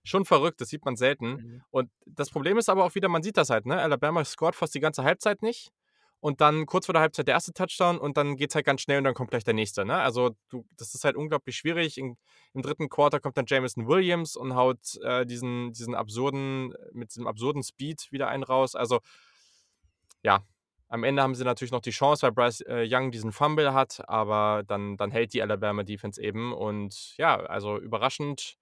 [0.05, 1.27] schon verrückt, das sieht man selten.
[1.27, 1.63] Mhm.
[1.71, 3.81] Und das Problem ist aber auch wieder, man sieht das halt, ne?
[3.81, 5.71] Alabama scored fast die ganze Halbzeit nicht
[6.25, 8.97] und dann kurz vor der Halbzeit der erste Touchdown und dann geht's halt ganz schnell
[8.99, 9.97] und dann kommt gleich der nächste, ne?
[9.97, 11.97] Also, du das ist halt unglaublich schwierig.
[11.97, 12.17] In
[12.53, 12.87] im 3.
[12.87, 18.11] Quarter kommt dann Jameson Williams und haut, äh, diesen diesen absurden mit diesem absurden Speed
[18.11, 18.75] wieder einen raus.
[18.75, 19.01] Also
[20.23, 20.43] ja,
[20.87, 24.01] am Ende haben sie natürlich noch die Chance, weil Bryce, äh, Young diesen Fumble hat,
[24.07, 28.57] aber dann dann hält die Alabama Defense eben und ja, also überraschend,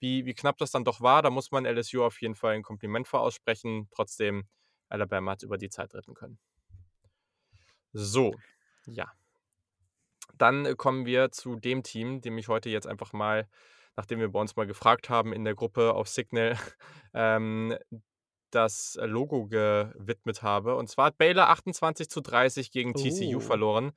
[0.00, 1.22] wie wie knapp das dann doch war.
[1.22, 3.88] Da muss man LSU auf jeden Fall 'n Kompliment für aussprechen.
[3.94, 4.44] Trotzdem,
[4.88, 6.38] Alabama hat's über die Zeit retten können.
[7.94, 8.38] So,
[8.86, 9.06] ja.
[10.34, 13.48] Dann, äh, kommen wir zu dem Team, dem ich heute jetzt einfach mal,
[13.96, 16.56] nachdem wir bei uns mal gefragt haben in der Gruppe auf Signal,
[17.14, 17.76] ähm,
[18.50, 20.76] das Logo gewidmet habe.
[20.76, 23.40] Und zwar hat Baylor 28:30 gegen TCU Oh.
[23.40, 23.92] verloren.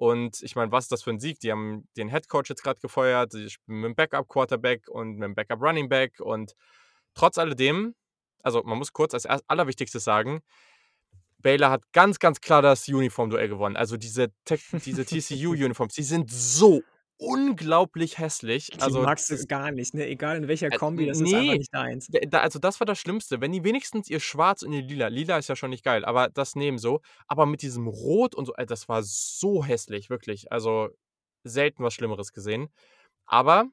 [0.00, 1.40] Und ich meine, was ist das für 'n Sieg?
[1.40, 6.54] Die haben den Headcoach jetzt grad gefeuert, sie spielen mit'm Backup-Quarterback und mit'm Backup-Running-Back und
[7.14, 7.94] trotz alledem
[8.42, 10.40] also, man muss kurz als Allerwichtigstes sagen,
[11.38, 13.76] Baylor hat ganz, ganz klar das Uniform-Duell gewonnen.
[13.76, 16.82] Also, diese Tech diese TCU-Uniforms, die sind so
[17.20, 18.72] unglaublich hässlich.
[18.74, 20.06] Die Also, magst das gar nicht, ne?
[20.08, 22.10] Egal in welcher Äh, Kombi, das ist einfach ne, nicht deins.
[22.28, 23.40] da also, das war das Schlimmste.
[23.40, 26.28] Wenn die wenigstens ihr Schwarz und ihr Lila Lila ist ja schon nicht geil, aber
[26.28, 27.00] das nehmen so.
[27.28, 30.50] Aber mit diesem Rot und so, das war so hässlich, wirklich.
[30.52, 30.88] Also,
[31.44, 32.68] selten was Schlimmeres gesehen.
[33.26, 33.66] Aber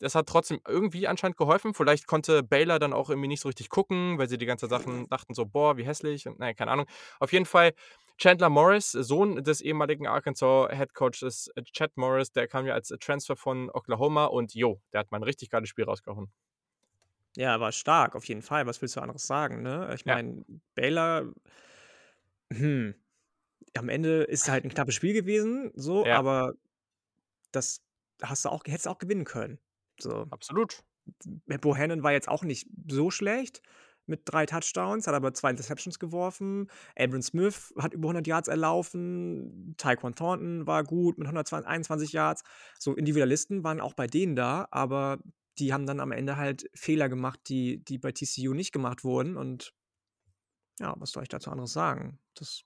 [0.00, 1.74] das hat trotzdem irgendwie anscheinend geholfen.
[1.74, 5.08] Vielleicht konnte Baylor dann auch irgendwie nicht so richtig gucken, weil sie die ganze Sachen
[5.08, 6.86] dachten so: „Boah, wie hässlich“ und na ja, keine Ahnung.
[7.20, 7.74] Auf jeden Fall
[8.18, 13.68] Chandler Morris, Sohn des ehemaligen Arkansas Headcoaches Chad Morris, der kam ja als Transfer von
[13.70, 16.30] Oklahoma und jo, der hat mal 'n richtig geiles Spiel rausgehauen.
[17.36, 18.66] Ja, war stark, auf jeden Fall.
[18.66, 19.90] Was willst du anderes sagen, ne?
[19.94, 20.20] Ich Ja.
[20.22, 21.34] meine, Baylor
[22.52, 22.94] hm,
[23.76, 26.10] am Ende ist halt 'n knappes Spiel gewesen, so, Ja.
[26.10, 26.54] aber
[27.52, 27.82] das
[28.22, 29.60] hast du auch hättest du auch gewinnen können,
[30.00, 30.32] so.
[30.32, 30.82] Absolut.
[31.46, 33.62] Bohannon war jetzt auch nicht so schlecht
[34.08, 36.68] mit 3 Touchdowns, hat aber 2 Interceptions geworfen.
[36.98, 39.74] Abram Smith hat über 100 Yards erlaufen.
[39.78, 42.42] Tyquan Thornton war gut mit 120 21 Yards.
[42.78, 45.18] So Individualisten waren auch bei denen da, aber
[45.58, 49.36] die haben dann am Ende halt Fehler gemacht, die die bei TCU nicht gemacht wurden
[49.36, 49.72] und
[50.80, 52.18] ja, was soll ich dazu anderes sagen?
[52.34, 52.62] Das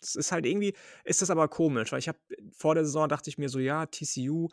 [0.00, 2.18] das ist halt irgendwie ist das aber komisch, weil ich habe
[2.52, 4.48] vor der Saison dachte ich mir so: „Ja, TCU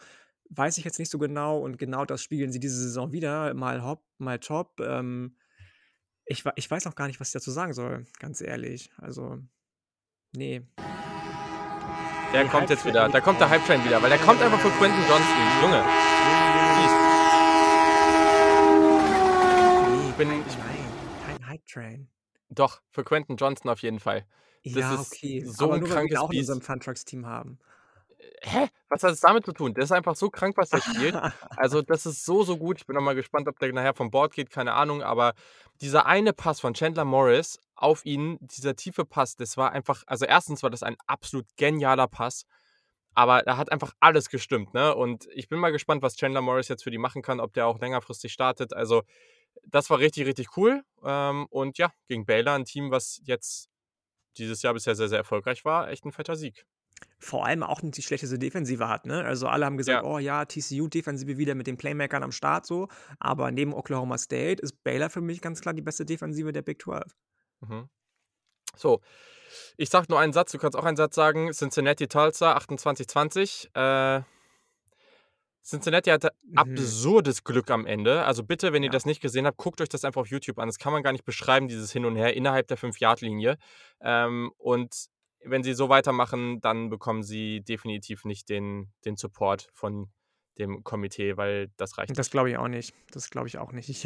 [0.51, 3.83] weiß ich jetzt nicht so genau und genau das spiegeln sie diese Saison wieder, mal
[3.83, 5.37] hopp, mal top.“ Ähm,
[6.27, 8.91] ich ich weiß noch gar nicht, was ich dazu sagen soll, ganz ehrlich.
[8.97, 9.39] Also,
[10.35, 10.67] ne.
[12.33, 13.07] Der Die kommt jetzt wieder.
[13.09, 15.61] Da kommt der Hype-Train wieder, weil der kommt einfach für Quentin Johnston.
[15.61, 15.83] Junge.
[19.87, 20.77] Ne, bin kein ich nein,
[21.25, 22.09] kein Hype-Train.
[22.49, 24.25] Doch, für Quentin Johnston auf jeden Fall.
[24.63, 26.79] Das Ja, ist okay, so aber 'n nur, weil wir krankes auch in unserem Fun
[26.79, 27.59] Trucks Team haben.
[28.41, 28.67] Hä?
[28.89, 29.73] Was hat es damit zu tun?
[29.73, 31.19] Der ist einfach so krank, was der spielt.
[31.55, 32.77] Also, das ist so, so gut.
[32.79, 35.01] Ich bin auch mal gespannt, ob der nachher vom Board geht, keine Ahnung.
[35.03, 35.33] Aber
[35.81, 40.25] dieser eine Pass von Chandler Morris auf ihn, dieser tiefe Pass, das war einfach also,
[40.25, 42.45] erstens war das ein absolut genialer Pass,
[43.15, 44.95] aber da hat einfach alles gestimmt, ne?
[44.95, 47.67] Und ich bin mal gespannt, was Chandler Morris jetzt für die machen kann, ob der
[47.67, 48.73] auch längerfristig startet.
[48.73, 49.03] Also,
[49.65, 50.83] das war richtig, richtig cool.
[51.05, 53.69] Ähm, und ja, gegen Baylor, 'n Team, was jetzt
[54.37, 56.65] dieses Jahr bisher sehr, sehr erfolgreich war, echt 'n fetter Sieg.
[57.19, 59.23] Vor allem auch nicht die schlechteste Defensive hat, ne?
[59.23, 60.09] Also, alle haben gesagt: Ja.
[60.09, 62.87] „Oh ja, TCU-Defensive wieder mit den Playmakern am Start so.“
[63.19, 66.81] Aber neben Oklahoma State ist Baylor für mich ganz klar die beste Defensive der Big
[66.81, 67.15] 12.
[67.61, 67.89] Mhm.
[68.75, 69.01] So,
[69.77, 71.51] ich sage nur einen Satz, du kannst auch einen Satz sagen.
[71.51, 73.69] Cincinnati Tulsa 28:20.
[73.73, 74.21] Äh,
[75.63, 76.57] Cincinnati hatte Mhm.
[76.57, 78.23] absurdes Glück am Ende.
[78.23, 78.91] Also bitte, wenn ihr Ja.
[78.93, 80.67] das nicht gesehen habt, guckt euch das einfach auf YouTube an.
[80.69, 83.57] Das kann man gar nicht beschreiben, dieses Hin und Her innerhalb der 5-Yard-Linie.
[83.99, 85.07] Ähm, und
[85.43, 90.11] wenn sie so weitermachen, dann bekommen sie definitiv nicht den, den Support von
[90.59, 92.93] dem Komitee, weil das reicht Das glaube ich auch nicht.
[93.11, 93.89] Das glaube ich auch nicht.
[93.89, 94.05] Ich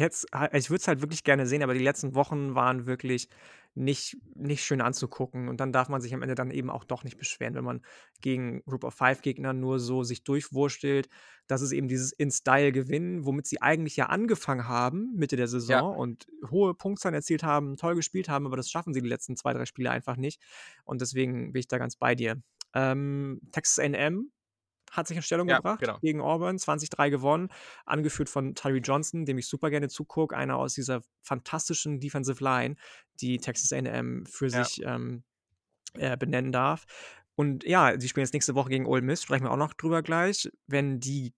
[0.70, 3.28] würde es halt wirklich gerne sehen, aber die letzten Wochen waren wirklich
[3.74, 7.04] nicht nicht schön anzugucken und dann darf man sich am Ende dann eben auch doch
[7.04, 7.80] nicht beschweren, wenn man
[8.20, 11.08] gegen Group of Five Gegner nur so sich durchwurstelt.
[11.46, 15.82] Das ist eben dieses In-Style-Gewinnen, womit sie eigentlich ja angefangen haben, Mitte der Ja.
[15.82, 19.36] Saison und hohe Punktzahlen erzielt haben, toll gespielt haben, aber das schaffen sie die letzten
[19.36, 20.42] 2, 3 Spiele einfach nicht
[20.84, 22.42] und deswegen bin ich da ganz bei dir.
[22.74, 24.32] Ähm, Texas A&M
[24.92, 26.02] hat sich in Stellung Ja, gebracht genau.
[26.02, 27.50] gegen Auburn, 20-3 gewonnen,
[27.86, 32.76] angeführt von Tyree Johnson, dem ich super gerne zugucke, einer aus dieser fantastischen Defensive Line,
[33.20, 34.68] die Texas A&M für Ja.
[34.68, 35.24] sich, ähm,
[35.94, 36.86] äh, benennen darf.
[37.36, 40.02] Und ja, sie spielen jetzt nächste Woche gegen Ole Miss, sprechen wir auch noch drüber
[40.02, 40.50] gleich.
[40.66, 41.34] Wenn die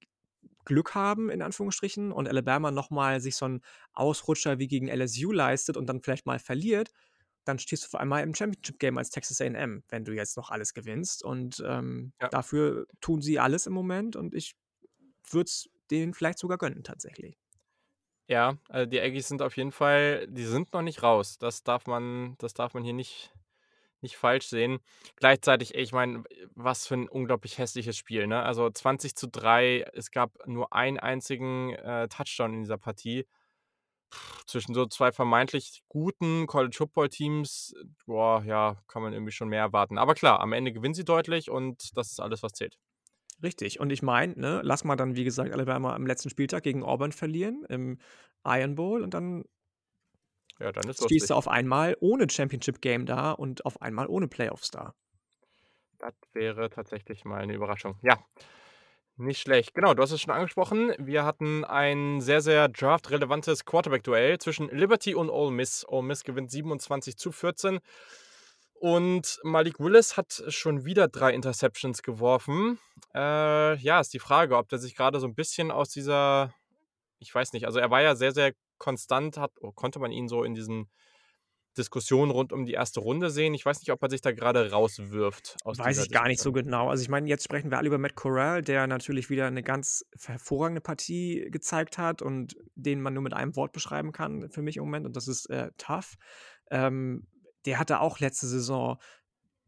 [0.64, 3.62] Glück haben, in Anführungsstrichen, und Alabama noch mal sich so 'n
[3.94, 6.92] Ausrutscher wie gegen LSU leistet und dann vielleicht mal verliert,
[7.44, 10.74] dann stehst du auf einmal im Championship-Game als Texas A&M, wenn du jetzt noch alles
[10.74, 12.30] gewinnst und, ähm, Ja.
[12.30, 14.54] dafür tun sie alles im Moment und ich
[15.30, 17.36] würde es denen vielleicht sogar gönnen tatsächlich.
[18.30, 21.36] Ja, also die Aggies sind auf jeden Fall die sind noch nicht raus.
[21.38, 23.30] Das darf man das darf man hier nicht
[24.02, 24.80] nicht falsch sehen.
[25.16, 28.42] Gleichzeitig, ey, ich meine, was für 'n unglaublich hässliches Spiel, ne?
[28.42, 33.26] Also 20:3, es gab nur einen einzigen, äh, Touchdown in dieser Partie.
[34.46, 37.74] Zwischen so 2 vermeintlich guten College-Football-Teams,
[38.06, 39.98] boah, ja, kann man irgendwie schon mehr erwarten.
[39.98, 42.76] Aber klar, am Ende gewinnen sie deutlich und das ist alles, was zählt.
[43.42, 43.80] Richtig.
[43.80, 47.12] Und ich meine, ne, lass mal dann, wie gesagt, Alabama am letzten Spieltag gegen Auburn
[47.12, 47.98] verlieren im
[48.44, 49.44] Iron Bowl und dann
[50.60, 54.70] Ja, dann ist stehst du auf einmal ohne Championship-Game da und auf einmal ohne Playoffs
[54.70, 54.94] da.
[56.00, 57.96] Das wäre tatsächlich mal 'ne Überraschung.
[58.02, 58.18] Ja,
[59.16, 59.74] nicht schlecht.
[59.74, 60.92] Genau, du hast es schon angesprochen.
[60.98, 65.84] Wir hatten ein sehr, sehr draftrelevantes Quarterback-Duell zwischen Liberty und Ole Miss.
[65.88, 67.80] Ole Miss gewinnt 27:14
[68.74, 72.78] und Malik Willis hat schon wieder 3 Interceptions geworfen.
[73.14, 76.52] Äh, ja, ist die Frage, ob der sich grade so 'n bisschen aus dieser
[77.20, 80.44] ich weiß nicht, also er war ja sehr, sehr konstant, hat konnte man ihn so
[80.44, 80.90] in diesen
[81.74, 83.54] Diskussionen rund um die erste Runde sehen.
[83.54, 86.52] Ich weiß nicht, ob er sich da grade rauswirft aus Weiß ich gar nicht so
[86.52, 86.52] Diskussion.
[86.52, 86.88] genau.
[86.90, 90.04] Also, ich meine, jetzt sprechen wir alle über Matt Corral, der natürlich wieder 'ne ganz
[90.24, 94.76] hervorragende Partie gezeigt hat und den man nur mit einem Wort beschreiben kann für mich
[94.76, 96.14] im Moment und das ist, äh, tough.
[96.70, 97.26] Ähm,
[97.66, 98.98] der hatte auch letzte Saison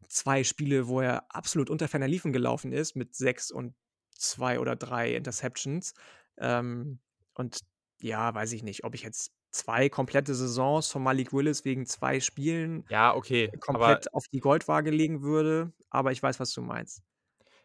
[0.07, 3.75] 2 Spiele, wo er absolut unter ferner Liefen gelaufen ist mit 6 und
[4.11, 5.93] 2 oder 3 Interceptions.
[6.37, 6.99] Ähm,
[7.33, 7.59] und
[8.01, 12.19] ja, weiß ich nicht, ob ich jetzt 2 komplette Saisons von Malik Willis wegen 2
[12.19, 16.61] Spielen Ja, okay, aber komplett auf die Goldwaage legen würde, aber ich weiß, was du
[16.61, 17.01] meinst.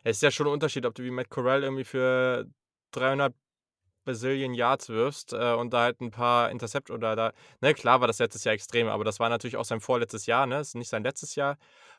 [0.06, 2.46] Es ist ja schon 'n Unterschied, ob du wie Matt Corral irgendwie für
[2.90, 3.36] 300
[4.04, 8.08] Bazillion Yards wirfst, äh, und da halt 'n paar Intercept oder da ne, klar war
[8.08, 10.60] das letztes Jahr extrem, aber das war natürlich auch sein vorletztes Jahr, ne?
[10.60, 11.56] Ist nicht sein letztes Jahr.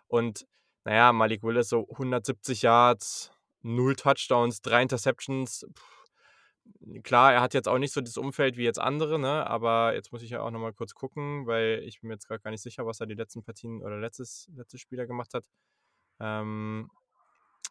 [0.08, 0.46] Und
[0.86, 5.66] na ja, Malik Willis so 170 Yards, 0 Touchdowns, 3 Interceptions.
[7.04, 9.48] Klar, er hat jetzt auch nicht so das Umfeld wie jetzt andere, ne?
[9.48, 12.28] Aber jetzt muss ich ja auch noch mal kurz gucken, weil ich bin mir jetzt
[12.28, 15.34] grad gar nicht sicher, was er die letzten Partien oder letztes letztes Spiel da gemacht
[15.34, 15.46] hat.
[16.20, 16.90] Ähm,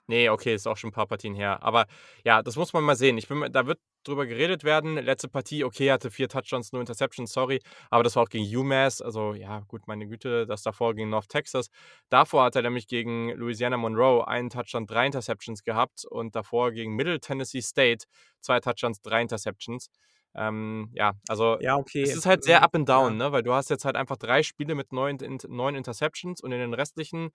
[0.07, 1.63] ne, okay, ist auch schon 'n paar Partien her.
[1.63, 1.87] Aber
[2.25, 3.19] ja, das muss man mal sehen.
[3.19, 4.97] Ich bin da wird drüber geredet werden.
[4.97, 7.61] Letzte Partie, okay, er hatte 4 Touchdowns, 0 Interceptions, sorry,
[7.91, 9.01] aber das war auch gegen UMass.
[9.01, 11.69] Also, ja, gut, meine Güte, das davor gegen North Texas.
[12.09, 16.95] Davor hat er nämlich gegen Louisiana Monroe 1 Touchdown, 3 Interceptions gehabt und davor gegen
[16.97, 18.07] Middle Tennessee State
[18.41, 19.89] 2 Touchdowns, 3 Interceptions.
[20.35, 23.13] Ähm, ja, also Ja, es okay, ist halt sehr mhm, up and ja.
[23.13, 23.33] down, ne?
[23.33, 26.59] Weil du hast jetzt halt einfach 3 Spiele mit 9 Int 9 Interceptions und in
[26.59, 27.31] den restlichen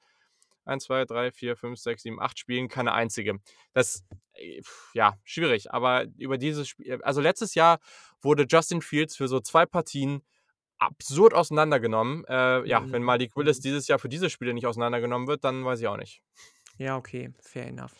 [0.67, 3.39] 1, 2, 3, 4, 5, 6, 7, 8 Spielen keine einzige.
[3.73, 4.03] Das,
[4.33, 4.61] äh,
[4.93, 7.79] ja, schwierig, aber über dieses Spiel also letztes Jahr
[8.21, 10.23] wurde Justin Fields für so 2 Partien
[10.79, 12.25] absurd auseinandergenommen.
[12.27, 15.65] Äh, ja, wenn Mhm, Malik Willis dieses Jahr für diese Spiele nicht auseinandergenommen wird, dann
[15.65, 16.21] weiß ich auch nicht.
[16.77, 17.95] Ja, okay, fair enough.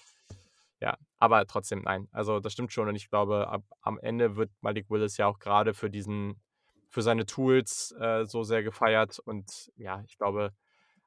[0.79, 2.07] Ja, aber trotzdem, nein.
[2.11, 5.39] Also, das stimmt schon und ich glaube, ab am Ende wird Malik Willis ja auch
[5.39, 6.41] grade für diesen
[6.89, 10.53] für seine Tools, äh, so sehr gefeiert und ja, ich glaube,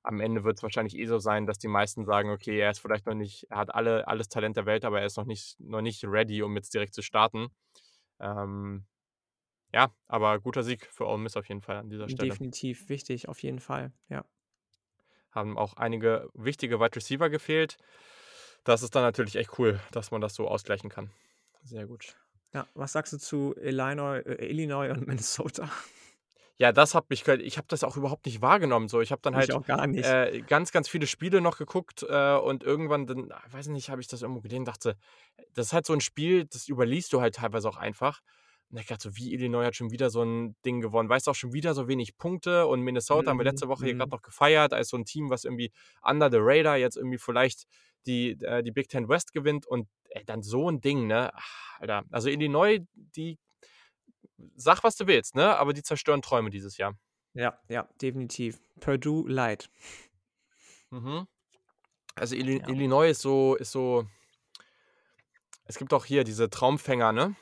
[0.02, 3.06] am Ende wird's wahrscheinlich eh so sein, dass die meisten sagen: „Okay, er ist vielleicht
[3.06, 5.82] noch nicht er hat alle alles Talent der Welt, aber er ist noch nicht noch
[5.82, 7.48] nicht ready, um jetzt direkt zu starten.“
[8.20, 8.86] Ähm,
[9.74, 12.38] ja, aber guter Sieg für Ole Miss auf jeden Fall an dieser Stelle.
[12.38, 14.26] Definitiv wichtig, auf jeden Fall, ja.
[15.32, 17.78] Haben auch einige wichtige Wide Receiver gefehlt.
[18.64, 21.10] Das ist dann natürlich echt cool, dass man das so ausgleichen kann.
[21.62, 22.16] Sehr gut.
[22.52, 25.70] Ja, was sagst du zu Illinois äh, Illinois und Minnesota?
[26.60, 29.00] Ja, das hat mich ich habe das auch überhaupt nicht wahrgenommen so.
[29.00, 29.56] Ich habe dann Ich halt,
[29.92, 34.02] äh, ganz, ganz viele Spiele noch geguckt, äh, und irgendwann dann, ah, weiß nicht, habe
[34.02, 34.96] ich das irgendwo gesehen, dachte,
[35.54, 38.20] das ist halt so 'n Spiel, das überliest du halt teilweise auch einfach.
[38.70, 41.08] Und ich dachte so: „Wie Illinois hat schon wieder so 'n Ding gewonnen.
[41.08, 43.86] Weißt du, auch schon wieder so wenig Punkte und Minnesota haben wir Mhm, letzte Woche
[43.86, 44.10] hier mhm.
[44.10, 47.64] noch gefeiert als so 'n Team, was irgendwie under the radar jetzt irgendwie vielleicht
[48.06, 51.32] die äh, die Big Ten West gewinnt und, ey, dann so 'n Ding, ne?
[51.78, 52.04] Alter.
[52.10, 53.38] Also, Illinois, die
[54.56, 56.94] sag, was du willst, ne, aber die zerstören Träume dieses Jahr.
[57.34, 58.60] Ja, ja, definitiv.
[58.80, 59.70] Purdue light.
[60.90, 61.26] Mhm.
[62.16, 62.68] Also, Illi Ja.
[62.68, 64.06] Illinois ist so ist so
[65.66, 67.36] es gibt auch hier diese Traumfänger, ne?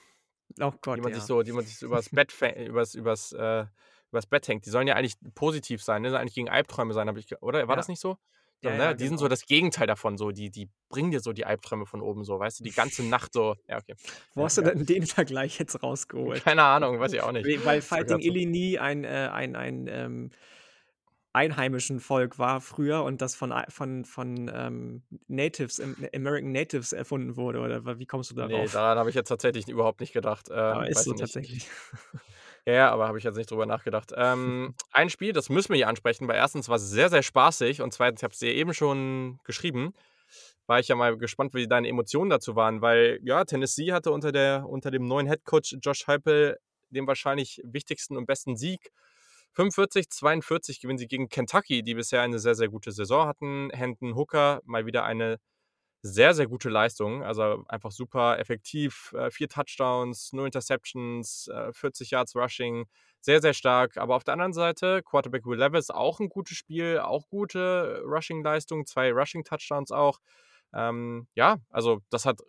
[0.61, 1.27] Oh Die Gott, man sich ja.
[1.27, 3.67] so die man sich so übers Bett übers übers, äh
[4.11, 4.65] übers Bett hängt.
[4.67, 6.11] Die sollen ja eigentlich positiv sein, ne?
[6.11, 7.93] Sollen eigentlich gegen Albträume sein, habe ich oder war das Ja.
[7.93, 8.19] nicht so?
[8.63, 8.83] Ja, ne?
[8.83, 9.31] ja, Die sind so genau.
[9.31, 10.31] das Gegenteil davon so.
[10.31, 13.33] Die die bringen dir so die Albträume von oben so, weißt du, die ganze Nacht
[13.33, 13.95] so ja, okay.
[14.35, 16.43] Wo hast du denn den Vergleich jetzt rausgeholt?
[16.43, 17.47] Keine Ahnung, weiß ich auch nicht.
[17.47, 18.27] We weil Fighting so.
[18.29, 20.31] Illini ein äh, ein ein, ähm,
[21.33, 27.37] einheimischen Volk war früher und das von von von, ähm, Natives, Am American Natives erfunden
[27.37, 28.73] wurde oder wie kommst du darauf?
[28.73, 30.49] daran habe ich jetzt tatsächlich überhaupt nicht gedacht.
[30.67, 31.69] Aber Ähm, ist weiß so tatsächlich.
[32.67, 34.13] Ja, aber habe ich jetzt nicht drüber nachgedacht.
[34.17, 37.93] Ähm, ein Spiel, das müssen wir hier ansprechen, weil erstens war's sehr, sehr spaßig und
[37.93, 39.95] zweitens, ich habe es dir eben schon geschrieben,
[40.67, 44.33] war ich ja mal gespannt, wie deine Emotionen dazu waren, weil, ja, Tennessee hatte unter
[44.33, 46.59] der unter dem neuen Headcoach Josh Heupel
[46.91, 48.91] den wahrscheinlich wichtigsten und besten Sieg.
[49.57, 53.71] 45-42 gewinnen sie gegen Kentucky, die bisher eine sehr, sehr gute Saison hatten.
[53.71, 55.39] Hendon Hooker mal wieder eine
[56.03, 57.23] sehr, sehr gute Leistung.
[57.25, 59.13] Also, einfach super effektiv.
[59.17, 62.87] Äh, 4 Touchdowns, 0 Interceptions, äh, 40 Yards Rushing.
[63.21, 63.97] Sehr, sehr stark.
[63.99, 68.87] Aber auf der anderen Seite Quarterback Will Levis auch 'n gutes Spiel, auch gute Rushing-Leistung,
[68.87, 70.19] 2 Rushing-Touchdowns auch.
[70.75, 72.41] Ähm, ja, also, das hat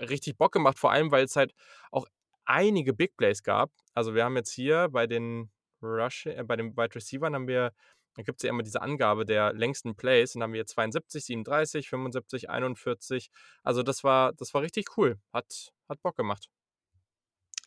[0.00, 1.52] richtig Bock gemacht, vor allem, weil's halt
[1.92, 2.06] auch
[2.46, 3.70] einige Big Plays gab.
[3.94, 5.50] Also, wir haben jetzt hier bei den
[5.82, 7.72] Rush äh, bei den Wide Receivern haben wir
[8.18, 11.88] da gibt's ja immer diese Angabe der längsten Plays und da haben wir 72, 37,
[11.90, 13.30] 75, 41.
[13.64, 15.18] Also, das war das war richtig cool.
[15.32, 16.48] Hat hat Bock gemacht.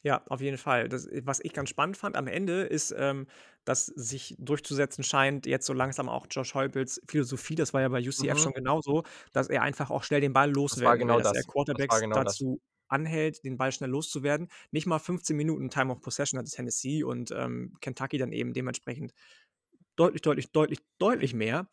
[0.03, 0.89] Ja, auf jeden Fall.
[0.89, 3.27] Das äh, was ich ganz spannend fand am Ende ist, ähm,
[3.65, 7.99] dass sich durchzusetzen scheint jetzt so langsam auch Josh Heupels Philosophie, das war ja bei
[8.07, 8.39] UCF Mhm.
[8.39, 11.31] schon genauso, dass er einfach auch schnell den Ball Das war loswerden will, genau dass
[11.31, 11.51] er das.
[11.69, 12.41] Das war Quarterbacks genau das.
[12.41, 14.47] dazu anhält, den Ball schnell loszuwerden.
[14.71, 19.13] Nicht mal 15 Minuten Time of Possession hatte Tennessee und, ähm, Kentucky dann eben dementsprechend
[20.01, 21.69] deutlich, deutlich, deutlich, deutlich mehr.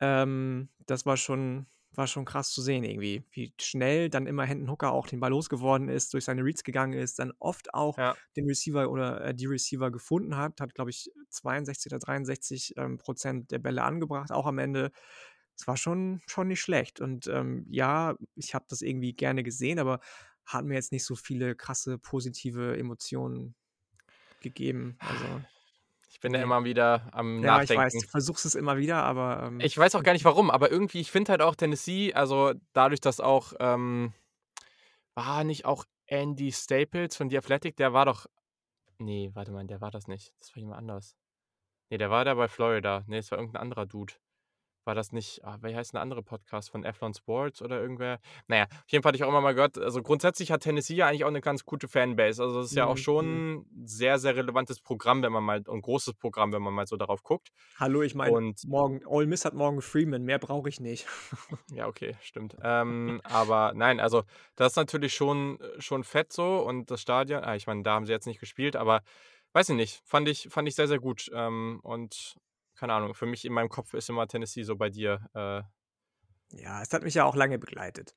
[0.00, 4.70] Ähm, das war schon war schon krass zu sehen irgendwie, wie schnell dann immer Hendon
[4.70, 8.16] Hooker auch den Ball losgeworden ist, durch seine Reads gegangen ist, dann oft auch Ja.
[8.34, 10.60] den Receiver oder, äh, die Receiver gefunden hat.
[10.62, 14.90] Hat, glaube ich, 62 oder 63, ähm, Prozent der Bälle angebracht, auch am Ende.
[15.56, 19.78] Es war schon schon nicht schlecht und, ähm, ja, ich habe das irgendwie gerne gesehen,
[19.78, 20.00] aber
[20.46, 23.54] hat mir jetzt nicht so viele krasse positive Emotionen
[24.40, 25.00] gegeben.
[25.04, 25.44] Also,
[26.14, 26.42] Ich bin ne.
[26.42, 27.98] immer wieder am Ja, ich weiß, Nachdenken.
[27.98, 31.00] du versuchst es immer wieder, aber, ähm Ich weiß auch gar nicht warum, aber irgendwie
[31.00, 34.12] ich finde halt auch Tennessee also, dadurch, dass auch, ähm
[35.16, 37.76] war nicht auch Andy Staples von The Athletic?
[37.76, 38.26] Der war doch
[39.00, 40.34] ne, warte mal, der war das nicht.
[40.40, 41.12] Das war jemand anders.
[41.92, 43.04] Ne, der war da bei Florida.
[43.06, 44.14] Ne, es war irgend 'n anderer Dude.
[44.86, 48.18] War das nicht ah, wie heißt 'n der andere Podcast von Athlon Sports oder irgendwer?
[48.48, 50.94] Na ja, auf jeden Fall hatte ich auch immer mal gehört also, grundsätzlich hat Tennessee
[50.96, 52.42] ja eigentlich auch 'ne ganz gute Fanbase.
[52.42, 53.42] Also, das ist ja auch Mhm, mhm.
[53.46, 56.86] schon 'n sehr, sehr relevantes Programm, wenn man mal und großes Programm, wenn man mal
[56.88, 57.50] so darauf guckt.
[57.74, 61.06] Hallo, ich meine, Und morgen Ole Miss hat morgen Freeman, mehr brauche ich nicht.
[61.70, 62.56] Ja, okay, stimmt.
[62.60, 64.24] Ähm, aber nein, also,
[64.56, 68.04] das ist natürlich schon schon fett so und das Stadion ah, ich meine, da haben
[68.04, 69.02] sie jetzt nicht gespielt, aber
[69.52, 71.30] weiß ich nicht, fand ich fand ich sehr, sehr gut.
[71.32, 72.34] Ähm, und
[72.82, 75.62] keine Ahnung, für mich in meinem Kopf ist immer Tennessee so bei dir, äh
[76.52, 78.14] Ja, es hat mich ja auch lange begleitet.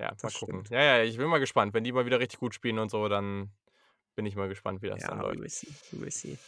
[0.00, 0.64] Ja, mal Das gucken.
[0.64, 0.70] stimmt.
[0.70, 1.74] Ja, ja, ich bin mal gespannt.
[1.74, 3.52] Wenn die mal wieder richtig gut spielen und so, dann
[4.16, 5.40] bin ich mal gespannt, wie das dann Ja, we läuft.
[5.40, 6.38] will see, we see.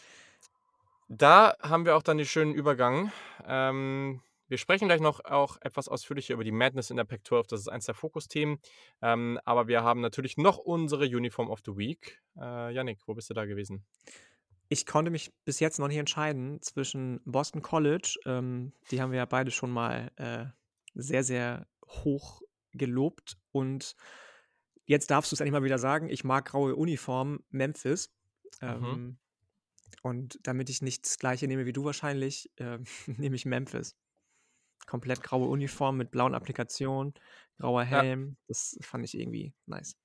[1.09, 3.13] Da haben wir auch dann den schönen Übergang.
[3.45, 7.49] Ähm, wir sprechen gleich noch auch etwas ausführlicher über die Madness in der Pac-12.
[7.51, 8.59] Das ist eins der Fokusthemen.
[9.03, 12.21] Ähm, aber wir haben natürlich noch unsere Uniform of the Week.
[12.39, 13.85] Äh, Jannik, wo bist du da gewesen?
[14.72, 19.18] Ich konnte mich bis jetzt noch nicht entscheiden zwischen Boston College, ähm, die haben wir
[19.18, 20.46] ja beide schon mal, äh,
[20.94, 22.40] sehr, sehr hoch
[22.72, 23.96] gelobt und
[24.87, 28.14] jetzt darfst du's endlich mal wieder sagen, ich mag graue Uniformen, Memphis.
[28.61, 28.68] Mhm.
[28.68, 29.18] Ähm,
[30.02, 33.96] und damit ich nicht das Gleiche nehme wie du wahrscheinlich, ähm, nehme ich Memphis.
[34.87, 37.14] Komplett graue Uniform mit blauen Applikationen,
[37.59, 38.02] grauer Ja.
[38.02, 38.37] Helm.
[38.46, 39.96] Das fand ich irgendwie nice.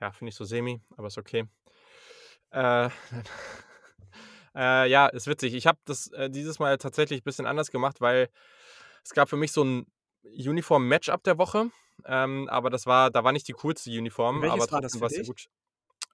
[0.00, 1.48] Ja, finde ich so semi, aber ist okay.
[2.50, 2.88] Äh,
[4.56, 5.54] äh, ja, ist witzig.
[5.54, 8.28] Ich habe das, äh, dieses Mal tatsächlich bisschen anders gemacht, weil
[9.04, 9.86] es gab für mich so 'n
[10.24, 11.70] Uniform-Match-up der Woche,
[12.06, 15.08] ähm, aber das war da war nicht die coolste Uniform, aber Welches war das trotzdem
[15.08, 15.24] sehr dich?
[15.24, 15.46] gut.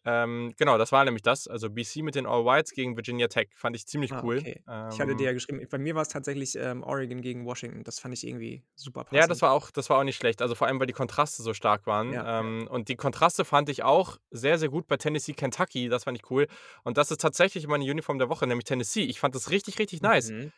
[0.04, 1.46] Ähm, genau, das war nämlich das.
[1.48, 3.48] Also BC mit den All Whites gegen Virginia Tech.
[3.54, 4.38] Fand ich ziemlich Ah, cool.
[4.38, 4.62] okay.
[4.88, 7.84] Ich hatte dir Ähm ja geschrieben bei mir war es tatsächlich, ähm, Oregon gegen Washington.
[7.84, 9.42] Das fand ich irgendwie super Ja, das passend.
[9.42, 10.40] war auch das war auch nicht schlecht.
[10.40, 12.12] Also, vor allem, weil die Kontraste so stark waren.
[12.12, 12.40] Ja, ja.
[12.40, 15.88] Ähm, und die Kontraste fand ich auch sehr, sehr gut bei Tennessee, Kentucky.
[15.88, 16.46] Das fand ich cool.
[16.84, 19.02] Und das ist tatsächlich meine Uniform der Woche, nämlich Tennessee.
[19.02, 20.30] Ich fand das richtig, richtig nice.
[20.30, 20.52] Mhm.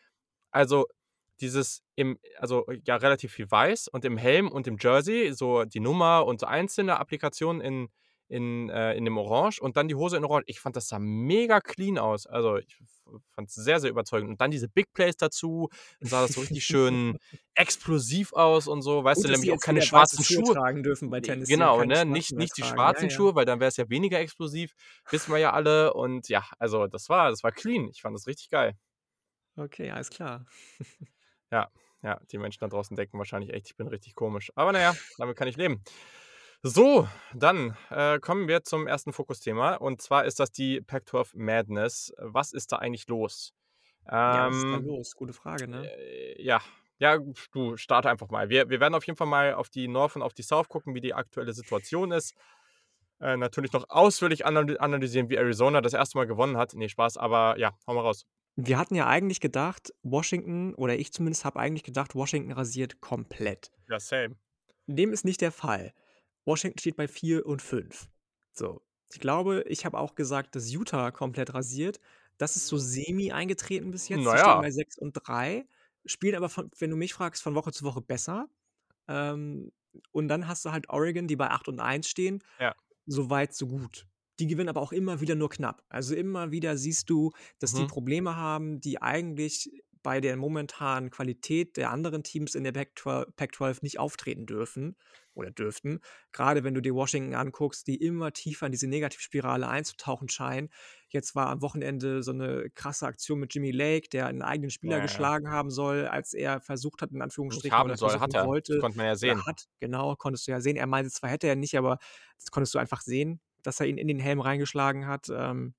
[0.51, 0.87] Also,
[1.41, 5.79] dieses im also, ja, relativ viel weiß und im Helm und im Jersey so die
[5.79, 7.89] Nummer und so einzelne Applikationen in
[8.27, 10.45] in äh, in dem Orange und dann die Hose in Orange.
[10.47, 12.25] Ich fand, das sah mega clean aus.
[12.27, 14.29] Also, ich f fand's sehr, sehr überzeugend.
[14.31, 17.17] Und dann diese Big Plays dazu, dann sah das so richtig schön
[17.55, 19.03] explosiv aus und so.
[19.03, 20.53] Weißt Gut, du, nämlich auch keine schwarzen Schuhe Schuhe.
[20.53, 22.05] tragen dürfen bei und genau, ne?
[22.05, 23.15] Nicht nicht die schwarzen Ja, ja.
[23.15, 24.73] Schuhe, weil dann wär's ja weniger explosiv,
[25.09, 25.93] wissen wir ja alle.
[25.93, 27.89] Und ja, also, das war das war clean.
[27.89, 28.75] Ich fand das richtig geil.
[29.57, 30.45] Okay, alles klar.
[31.51, 31.69] Ja,
[32.01, 34.51] ja, die Menschen da draußen denken wahrscheinlich echt, ich bin richtig komisch.
[34.55, 35.83] Aber na ja, damit kann ich leben.
[36.65, 42.13] So, dann, äh, kommen wir zum ersten Fokusthema und zwar ist das die Pac-12 Madness.
[42.17, 43.53] Was ist da eigentlich los?
[44.29, 45.15] Ja, was ist da Ähm, los?
[45.15, 45.91] Gute Frage, ne?
[45.97, 46.61] äh, ja.
[46.99, 47.17] Ja,
[47.51, 48.49] du starte einfach mal.
[48.49, 50.95] Wir wir werden auf jeden Fall mal auf die North und auf die South gucken,
[50.95, 52.33] wie die aktuelle Situation ist.
[53.19, 56.73] Äh, natürlich noch ausführlich analy analysieren, wie Arizona das erste Mal gewonnen hat.
[56.75, 58.25] Ne, Spaß, aber ja, hau mal raus.
[58.55, 63.71] Wir hatten ja eigentlich gedacht, Washington oder ich zumindest habe eigentlich gedacht, Washington rasiert komplett.
[63.89, 64.35] Ja, same.
[64.87, 65.93] Dem ist nicht der Fall.
[66.45, 68.09] Washington steht bei 4 und 5.
[68.53, 68.81] So.
[69.11, 71.99] Ich glaube, ich habe auch gesagt, dass Utah komplett rasiert.
[72.37, 74.31] Das ist so semi eingetreten bis jetzt.
[74.31, 75.67] Na Die stehen bei 6 und 3,
[76.05, 78.49] spielen aber von wenn du mich fragst, von Woche zu Woche besser.
[79.07, 79.71] Ähm,
[80.11, 82.43] und dann hast du halt Oregon, die bei 8 und 1 stehen.
[82.59, 82.73] Ja.
[83.07, 84.07] So weit, so gut.
[84.39, 85.83] Die gewinnen aber auch immer wieder nur knapp.
[85.89, 87.87] Also, immer wieder siehst du, dass die Mhm.
[87.87, 89.71] Probleme haben, die eigentlich
[90.03, 94.95] bei der momentanen Qualität der anderen Teams in der Pac-12 Pac-12 nicht auftreten dürfen
[95.35, 95.99] oder dürften.
[96.31, 100.69] Grade wenn du dir Washington anguckst, die immer tiefer in diese Negativspirale einzutauchen scheinen.
[101.09, 104.99] Jetzt war am Wochenende so 'ne krasse Aktion mit Jimmy Lake, der 'n eigenen Spieler
[104.99, 105.27] Ja, ja.
[105.27, 108.49] geschlagen haben soll, als er versucht hat, in Anführungsstrichen, haben soll, hat er.
[108.67, 109.43] Das wollte konnte man ja sehen.
[109.43, 110.75] oder hat, genau, konntest du ja sehen.
[110.77, 111.97] Er meinte zwar, hätte er nicht, aber
[112.37, 115.29] das konntest du einfach sehen, dass er ihn in den Helm reingeschlagen hat.
[115.29, 115.73] Ähm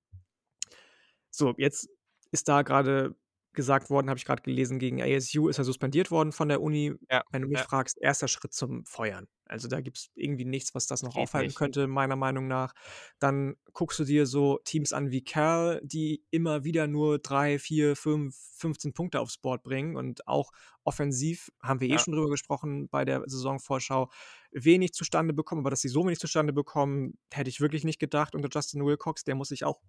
[1.36, 1.88] so, jetzt
[2.30, 3.16] ist da grade
[3.54, 6.94] gesagt worden, habe ich grad gelesen, gegen ASU ist er suspendiert worden von der Uni.
[7.10, 7.64] Ja, Wenn du mich ja.
[7.64, 9.26] fragst, erster Schritt zum Feuern.
[9.46, 11.54] Also, da gibt's irgendwie nichts, was das noch Geht aufhalten nicht.
[11.54, 12.74] könnte, meiner Meinung nach.
[13.18, 17.96] Dann guckst du dir so Teams an wie Cal, die immer wieder nur 3, 4,
[17.96, 20.52] 5, 15 Punkte aufs Board bringen und auch
[20.84, 21.98] offensiv, haben wir eh Ja.
[21.98, 24.10] schon drüber gesprochen bei der Saisonvorschau,
[24.52, 25.60] wenig zustande bekommen.
[25.60, 29.24] Aber dass sie so wenig zustande bekommen, hätte ich wirklich nicht gedacht unter Justin Wilcox.
[29.24, 29.80] Der muss sich auch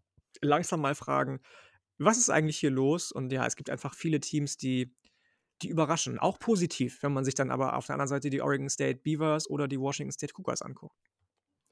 [0.42, 1.40] langsam mal fragen:
[1.98, 4.94] „Was ist eigentlich hier los?“ Und ja, es gibt einfach viele Teams, die
[5.62, 8.70] die überraschen, auch positiv, wenn man sich dann aber auf der anderen Seite die Oregon
[8.70, 10.98] State Beavers oder die Washington State Cougars anguckt.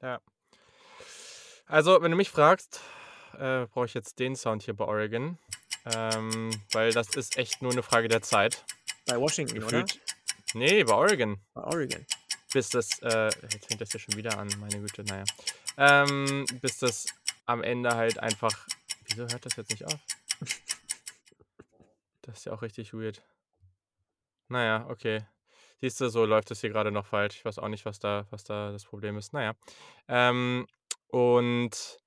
[0.00, 0.20] Ja.
[1.66, 2.80] Also, wenn du mich fragst,
[3.38, 5.38] äh, brauche ich jetzt den Sound hier bei Oregon,
[5.94, 8.64] ähm, weil das ist echt nur 'ne Frage der Zeit.
[9.06, 9.82] Bei Washington, oder?
[9.82, 10.00] Gefühlt
[10.54, 11.38] ne, bei Oregon.
[11.52, 12.06] Bei Oregon.
[12.52, 15.24] Bis das, äh jetzt fängt das hier schon wieder an, meine Güte, na ja.
[15.76, 17.06] Ähm, bis das
[17.46, 18.66] am Ende halt einfach
[19.16, 19.98] wieso hört das jetzt nicht auf?
[22.22, 23.22] Das ist ja auch richtig weird.
[24.48, 25.26] Na ja, okay.
[25.80, 27.36] Siehst du, so läuft das hier grade noch falsch.
[27.36, 29.32] Ich weiß auch nicht, was da was da das Problem ist.
[29.32, 29.52] Na ja.
[30.08, 30.66] Ähm,
[31.08, 31.98] und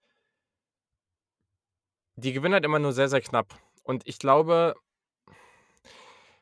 [2.15, 3.59] die gewinnen halt immer nur sehr, sehr knapp.
[3.83, 4.75] Und ich glaube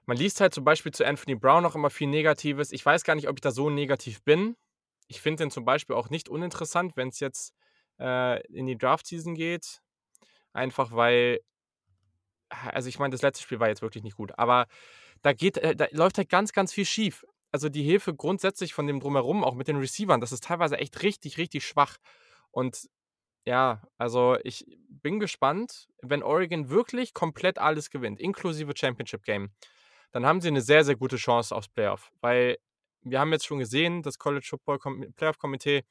[0.06, 2.72] man liest halt zum Beispiel zu Anthony Brown auch immer viel Negatives.
[2.72, 4.56] Ich weiß gar nicht, ob ich da so negativ bin.
[5.08, 7.54] Ich finde den zum Beispiel auch nicht uninteressant, wenn's jetzt,
[8.00, 9.82] äh, in die Draft-Season geht.
[10.56, 11.42] Einfach weil
[12.74, 14.68] also, ich meine, das letzte Spiel war jetzt wirklich nicht gut, aber
[15.22, 17.26] da geht äh, da läuft halt ganz, ganz viel schief.
[17.52, 21.02] Also, die Hilfe grundsätzlich von dem Drumherum, auch mit den Receivern, das ist teilweise echt
[21.04, 21.98] richtig, richtig schwach.
[22.52, 22.88] Und
[23.48, 29.52] ja, also, ich bin gespannt, wenn Oregon wirklich komplett alles gewinnt, inklusive Championship Game,
[30.14, 32.12] dann haben sie 'ne sehr, sehr gute Chance aufs Playoff.
[32.22, 32.58] Weil
[33.04, 35.84] wir haben jetzt schon gesehen, das College Football Com Playoff-Komitee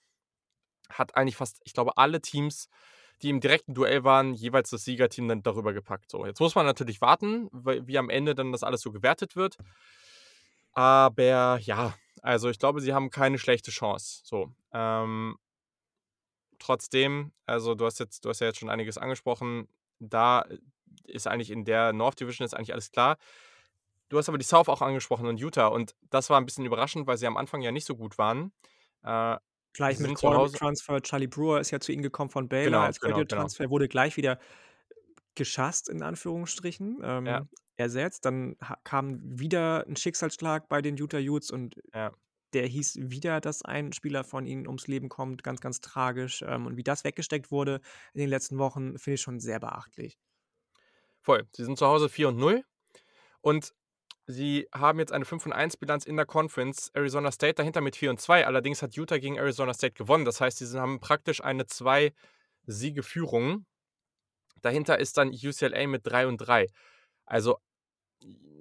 [0.91, 2.69] hat eigentlich fast, ich glaube, alle Teams,
[3.23, 6.11] die im direkten Duell waren, jeweils das Siegerteam dann darüber gepackt.
[6.11, 9.57] So, jetzt muss man natürlich warten, wie am Ende dann das alles so gewertet wird.
[10.77, 14.51] Aber ja, also, ich glaube, sie haben keine schlechte Chance, so.
[14.73, 15.37] Ähm
[16.59, 19.69] trotzdem, also, du hast jetzt du hast ja jetzt schon einiges angesprochen.
[19.99, 20.45] Da
[21.07, 23.17] ist eigentlich in der North Division ist eigentlich alles klar.
[24.11, 27.07] Du hast aber die South auch angesprochen und Utah und das war 'n bisschen überraschend,
[27.07, 28.53] weil sie am Anfang ja nicht so gut waren.
[29.05, 29.39] Äh,
[29.75, 31.03] Gleich mit Hause Quarterback-Transfer.
[31.03, 33.51] Charlie Brewer ist ja zu ihnen gekommen von Baylor Genau, als genau, genau.
[33.53, 34.39] Graduate-Transfer, wurde gleich wieder
[35.37, 37.45] geschasst in Anführungsstrichen, ähm, Ja.
[37.77, 38.25] ersetzt.
[38.27, 42.15] Dann kam wieder 'n Schicksalsschlag bei den Utah Utes und Ja.
[42.55, 46.43] der hieß wieder, dass ein Spieler von ihnen ums Leben kommt, ganz, ganz tragisch.
[46.47, 47.81] Ähm, und wie das weggesteckt wurde
[48.15, 50.17] in den letzten Wochen, finde ich schon sehr beachtlich.
[51.25, 51.49] Voll.
[51.57, 52.65] Sie sind zu Hause 4 und 0
[53.43, 53.75] und
[54.27, 56.91] sie haben jetzt eine 5 und 1 Bilanz in der Conference.
[56.95, 58.47] Arizona State dahinter mit 4 und 2.
[58.47, 60.25] Allerdings hat Utah gegen Arizona State gewonnen.
[60.25, 63.67] Das heißt, sie haben praktisch eine 2-Siege-Führung.
[64.63, 66.67] Dahinter ist dann UCLA mit 3 und 3.
[67.27, 67.59] Also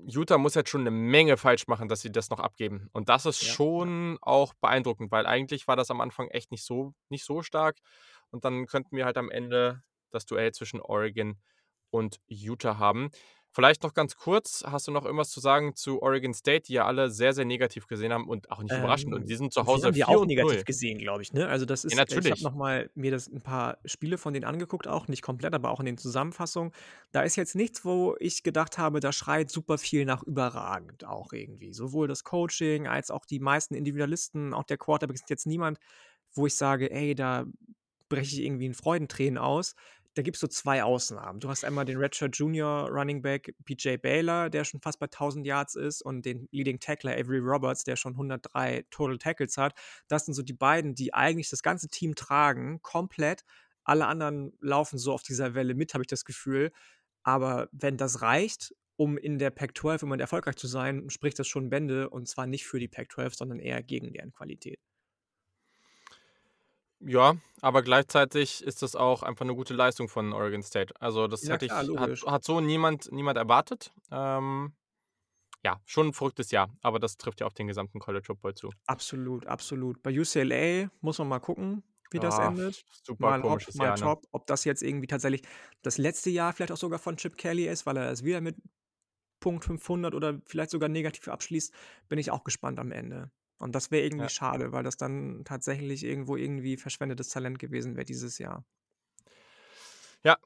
[0.06, 2.90] Utah muss jetzt schon eine Menge falsch machen, dass sie das noch abgeben.
[2.92, 3.54] Und das ist Ja.
[3.54, 7.78] schon auch beeindruckend, weil eigentlich war das am Anfang echt nicht so, nicht so stark.
[8.32, 11.38] Und dann könnten wir halt am Ende das Duell zwischen Oregon
[11.90, 13.12] und Utah haben.
[13.56, 16.86] Vielleicht noch ganz kurz, hast du noch irgendwas zu sagen zu Oregon State, die ja
[16.88, 19.14] alle sehr, sehr negativ gesehen haben und auch nicht überraschend.
[19.14, 20.66] Und Ähm, die sind zu Hause haben die 4 auch negativ 0.
[20.66, 21.48] gesehen, glaube ich, ne?
[21.50, 22.44] Also, das Ja, ist ich habe natürlich.
[22.44, 25.80] noch mal mir das 'n paar Spiele von denen angeguckt auch, nicht komplett, aber auch
[25.82, 26.72] in den Zusammenfassungen.
[27.12, 31.34] Da ist jetzt nichts, wo ich gedacht habe, da schreit super viel nach überragend auch
[31.34, 31.74] irgendwie.
[31.74, 35.80] Sowohl das Coaching als auch die meisten Individualisten, auch der Quarterback ist jetzt niemand,
[36.34, 37.46] wo ich sage: „Ey, da
[38.10, 39.76] breche ich irgendwie in Freudentränen aus.“
[40.16, 41.40] Da gibt's so 2 Ausnahmen.
[41.40, 45.46] Du hast einmal den Redshirt Junior Running Back BJ Baylor, der schon fast bei 1000
[45.48, 49.74] Yards ist und den Leading Tackler Avery Roberts, der schon 103 Total Tackles hat.
[50.08, 53.44] Das sind so die beiden, die eigentlich das ganze Team tragen, komplett.
[53.84, 56.72] Alle anderen laufen so auf dieser Welle mit, habe ich das Gefühl.
[57.24, 61.72] Aber wenn das reicht, um in der Pac-12 im erfolgreich zu sein, spricht das schon
[61.72, 64.80] Bände und zwar nicht für die Pac-12, sondern eher gegen deren Qualität.
[67.06, 70.94] Ja, aber gleichzeitig ist das auch einfach 'ne gute Leistung von Oregon State.
[71.02, 73.92] Also, das Ja hätte klar, ich hat hat so niemand niemand erwartet.
[74.10, 74.74] Ähm,
[75.66, 78.76] ja, schon 'n verrücktes Jahr, aber das trifft ja auf den gesamten College Football zu.
[78.90, 80.04] Absolut, absolut.
[80.04, 82.86] Bei UCLA muss man mal gucken, wie das Ja, endet.
[83.04, 84.14] super Mal komisches mal Jahr, ne?
[84.14, 84.26] top.
[84.32, 85.44] Ob das jetzt irgendwie tatsächlich
[85.84, 88.58] das letzte Jahr vielleicht auch sogar von Chip Kelly ist, weil er es wieder mit
[89.42, 91.74] Punkt 500 oder vielleicht sogar negativ abschließt,
[92.10, 93.32] bin ich auch gespannt am Ende.
[93.64, 94.30] Und das wäre irgendwie Ja.
[94.30, 98.66] schade, weil das dann tatsächlich irgendwo irgendwie verschwendetes Talent gewesen wäre dieses Jahr.
[100.24, 100.38] Ja,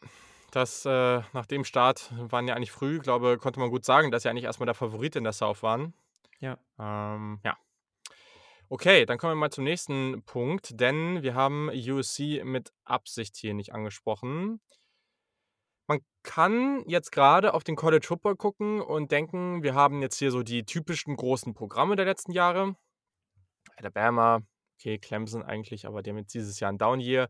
[0.51, 4.23] das, äh nach dem Start waren ja eigentlich früh, glaube konnte man gut sagen, dass
[4.23, 5.93] sie eigentlich erst mal der Favorit in der South waren.
[6.39, 6.57] Ja.
[6.79, 7.57] Ähm, ja.
[8.69, 13.53] Okay, dann kommen wir mal zum nächsten Punkt, denn wir haben USC mit Absicht hier
[13.53, 14.59] nicht angesprochen.
[15.87, 20.31] Man kann jetzt grade auf den College Football gucken und denken, wir haben jetzt hier
[20.31, 22.75] so die typischen großen Programme der letzten Jahre.
[23.77, 24.41] Alabama,
[24.79, 27.29] okay, Clemson eigentlich, aber die haben jetzt dieses Jahr 'n Down Year.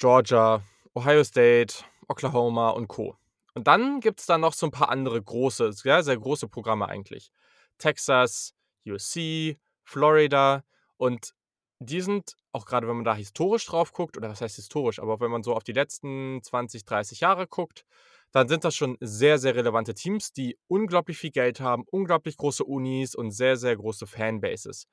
[0.00, 0.62] Georgia,
[0.94, 3.16] Ohio State, Oklahoma und Co.
[3.54, 7.30] Und dann gibt's da noch so 'n paar andere große, sehr, sehr große Programme eigentlich.
[7.78, 8.54] Texas,
[8.86, 10.64] USC, Florida
[10.96, 11.34] und
[11.78, 15.20] die sind, auch grade wenn man da historisch drauf guckt oder was heißt historisch, aber
[15.20, 17.84] wenn man so auf die letzten 20, 30 Jahre guckt,
[18.32, 22.64] dann sind das schon sehr, sehr relevante Teams, die unglaublich viel Geld haben, unglaublich große
[22.64, 24.86] Unis und sehr, sehr große Fanbases.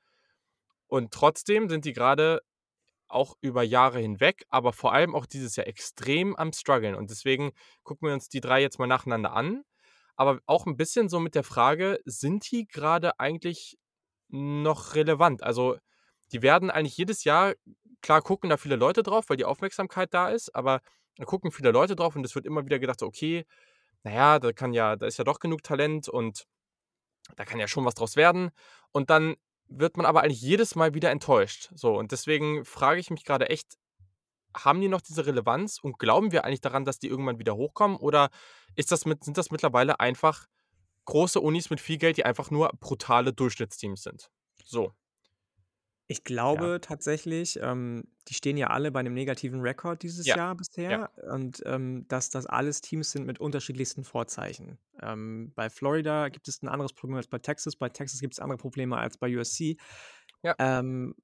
[0.88, 2.42] Und trotzdem sind die grade
[3.08, 6.94] auch über Jahre hinweg, aber vor allem auch dieses Jahr extrem am struggeln.
[6.96, 7.52] Und deswegen
[7.84, 9.62] gucken wir uns die 3 jetzt mal nacheinander an,
[10.16, 13.78] aber auch 'n bisschen so mit der Frage, sind die grade eigentlich
[14.30, 15.42] noch relevant?
[15.44, 15.78] Also,
[16.32, 17.54] die werden eigentlich jedes Jahr
[18.02, 20.80] klar gucken da viele Leute drauf, weil die Aufmerksamkeit da ist, aber
[21.20, 23.46] da gucken viele Leute drauf und es wird immer wieder gedacht „Okay,
[24.04, 26.46] na ja, da kann ja da ist ja doch genug Talent und
[27.36, 28.50] da kann ja schon was draus werden.“
[28.92, 29.36] Und dann
[29.68, 31.70] wird man aber eigentlich jedes Mal wieder enttäuscht.
[31.74, 33.76] So, und deswegen frage ich mich grade echt,
[34.56, 37.96] haben die noch diese Relevanz und glauben wir eigentlich daran, dass die irgendwann wieder hochkommen
[37.98, 38.30] oder
[38.76, 40.46] ist das mit sind das mittlerweile einfach
[41.06, 44.30] große Unis mit viel Geld, die einfach nur brutale Durchschnittsteams sind?
[44.64, 44.94] So.
[46.12, 46.64] Ich Ja.
[46.64, 50.56] glaube tatsächlich, ähm, die stehen ja alle bei 'nem negativen Rekord dieses Ja, Jahr
[50.88, 50.96] ja.
[50.96, 54.78] bisher und, ähm, dass das alles Teams sind mit unterschiedlichsten Vorzeichen.
[55.00, 57.76] Ähm, bei Florida gibt es 'n anderes Problem als bei Texas.
[57.76, 59.76] Bei Texas gibt's andere Probleme als bei USC.
[60.44, 60.56] Ja.
[60.58, 61.14] Ähm,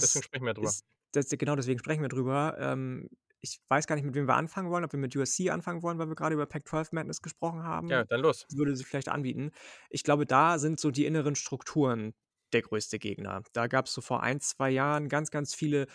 [0.00, 0.74] Deswegen das sprechen wir drüber.
[0.74, 2.56] ist das genau deswegen sprechen wir drüber.
[2.60, 3.08] Ähm,
[3.40, 5.98] ich weiß gar nicht, mit wem wir anfangen wollen, ob wir mit USC anfangen wollen,
[5.98, 8.08] weil wir grade über Pac-12 Madness gesprochen Ja, haben.
[8.08, 8.46] dann los.
[8.48, 9.50] Würde sich vielleicht anbieten.
[9.90, 12.14] Ich glaube, da sind so die inneren Strukturen
[12.52, 13.42] der größte Gegner.
[13.52, 15.86] Da gab's so vor 1, 2 Jahren ganz, ganz viele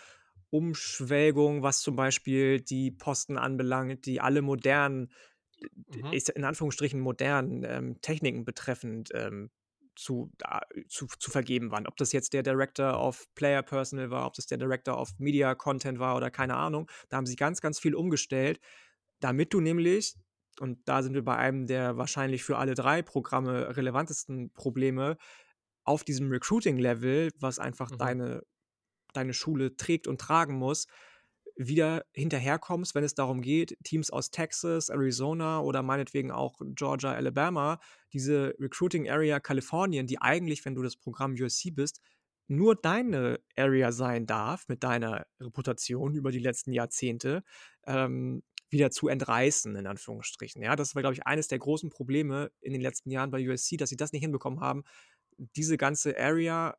[0.50, 5.10] Umschwelgungen, was zum Beispiel die Posten anbelangt, die alle modernen,
[5.88, 6.16] Mhm.
[6.34, 9.50] in Anführungsstrichen modernen, ähm, Techniken betreffend, ähm,
[9.94, 11.86] zu da zu zu vergeben waren.
[11.86, 15.54] Ob das jetzt der Director of Player Personnel war, ob das der Director of Media
[15.54, 16.90] Content war oder keine Ahnung.
[17.10, 18.58] Da haben sie ganz, ganz viel umgestellt,
[19.20, 20.14] damit du nämlich
[20.60, 25.16] und da sind wir bei einem der wahrscheinlich für alle 3 Programme relevantesten Probleme,
[25.84, 27.96] auf diesem Recruiting Level, was einfach Mhm.
[27.98, 28.42] deine
[29.12, 30.86] deine Schule trägt und tragen muss,
[31.56, 37.78] wieder hinterherkommst, wenn es darum geht, Teams aus Texas, Arizona oder meinetwegen auch Georgia, Alabama,
[38.12, 42.00] diese Recruiting Area Kalifornien, die eigentlich, wenn du das Programm USC bist,
[42.48, 47.42] nur deine Area sein darf mit deiner Reputation über die letzten Jahrzehnte,
[47.86, 50.62] ähm, wieder zu entreißen, in Anführungsstrichen.
[50.62, 53.76] Ja, das war, glaube ich, eines der großen Probleme in den letzten Jahren bei USC,
[53.76, 54.84] dass sie das nicht hinbekommen haben,
[55.38, 56.76] diese ganze Area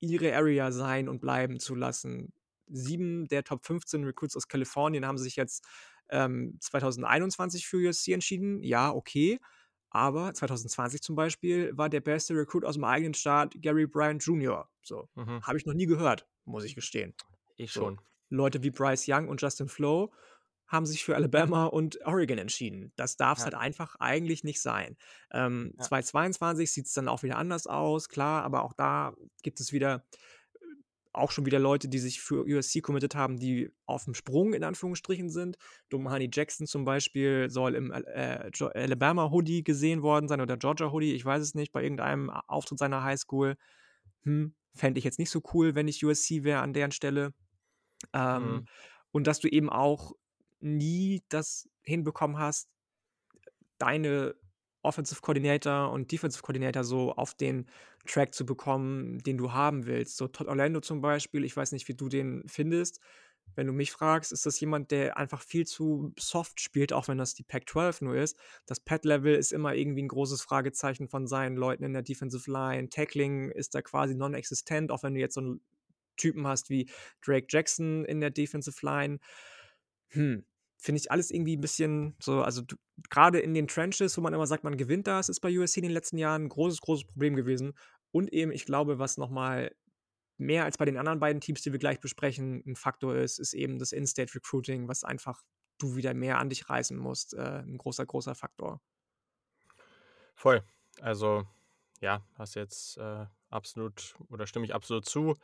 [0.00, 2.32] ihre Area sein und bleiben zu lassen.
[2.66, 5.66] Sieben der Top 15 Recruits aus Kalifornien haben sich jetzt
[6.10, 8.62] ähm, 2021 für USC entschieden.
[8.62, 9.38] Ja, okay.
[9.90, 14.68] Aber 2020 zum Beispiel war der beste Recruit aus dem eigenen Staat Gary Bryant Jr.
[14.82, 15.40] So, Mhm.
[15.40, 17.14] habe ich noch nie gehört, muss ich gestehen.
[17.56, 18.00] Ich So, schon.
[18.30, 20.12] Leute wie Bryce Young und Justin Flo
[20.68, 22.92] haben sich für Alabama und Oregon entschieden.
[22.96, 23.46] Das darf es Ja.
[23.46, 24.96] halt einfach eigentlich nicht sein.
[25.32, 25.84] Ähm, Ja.
[25.84, 30.04] 2022 sieht es dann auch wieder anders aus, klar, aber auch da gibt es wieder
[31.14, 34.62] auch schon wieder Leute, die sich für USC committed haben, die auf dem Sprung in
[34.62, 35.56] Anführungsstrichen sind.
[35.88, 40.92] Domahani Jackson zum Beispiel soll im äh, Jo- Alabama Hoodie gesehen worden sein oder Georgia
[40.92, 43.56] Hoodie, ich weiß es nicht, bei irgendeinem Auftritt seiner Highschool.
[44.24, 47.32] Hm, fände ich jetzt nicht so cool, wenn ich USC wäre an deren Stelle.
[48.12, 48.64] Ähm, Mhm.
[49.12, 50.12] und dass du eben auch
[50.60, 52.68] nie das hinbekommen hast,
[53.78, 54.34] deine
[54.82, 57.66] Offensive Coordinator und Defensive Coordinator so auf den
[58.06, 60.16] Track zu bekommen, den du haben willst.
[60.16, 63.00] So Todd Orlando zum Beispiel, ich weiß nicht, wie du den findest.
[63.54, 67.18] Wenn du mich fragst, ist das jemand, der einfach viel zu soft spielt, auch wenn
[67.18, 68.38] das die Pac-12 nur ist.
[68.66, 72.88] Das Pad-Level ist immer irgendwie ein großes Fragezeichen von seinen Leuten in der Defensive Line.
[72.88, 75.60] Tackling ist da quasi non-existent, auch wenn du jetzt so einen
[76.16, 76.88] Typen hast wie
[77.24, 79.18] Drake Jackson in der Defensive Line.
[80.10, 80.44] Hm,
[80.76, 82.62] finde ich alles irgendwie ein bisschen so, also
[83.10, 85.84] gerade in den Trenches, wo man immer sagt, man gewinnt das, ist bei USC in
[85.84, 87.74] den letzten Jahren ein großes, großes Problem gewesen.
[88.10, 89.74] Und eben, ich glaube, was nochmal
[90.38, 93.54] mehr als bei den anderen beiden Teams, die wir gleich besprechen, ein Faktor ist, ist
[93.54, 95.42] eben das In-State Recruiting, was einfach
[95.78, 97.34] du wieder mehr an dich reißen musst.
[97.34, 98.80] Äh, ein großer, großer Faktor.
[100.34, 100.62] Voll.
[101.00, 101.46] Also,
[102.00, 105.36] ja, hast jetzt äh, absolut oder stimme ich absolut zu.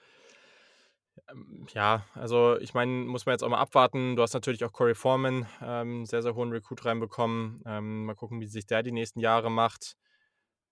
[1.31, 4.17] Ähm, ja, also ich meine, muss man jetzt auch mal abwarten.
[4.17, 7.63] Du hast natürlich auch Corey Foreman, ähm, sehr, sehr hohen Recruit reinbekommen.
[7.67, 9.97] Ähm, mal gucken, wie sich der die nächsten Jahre macht.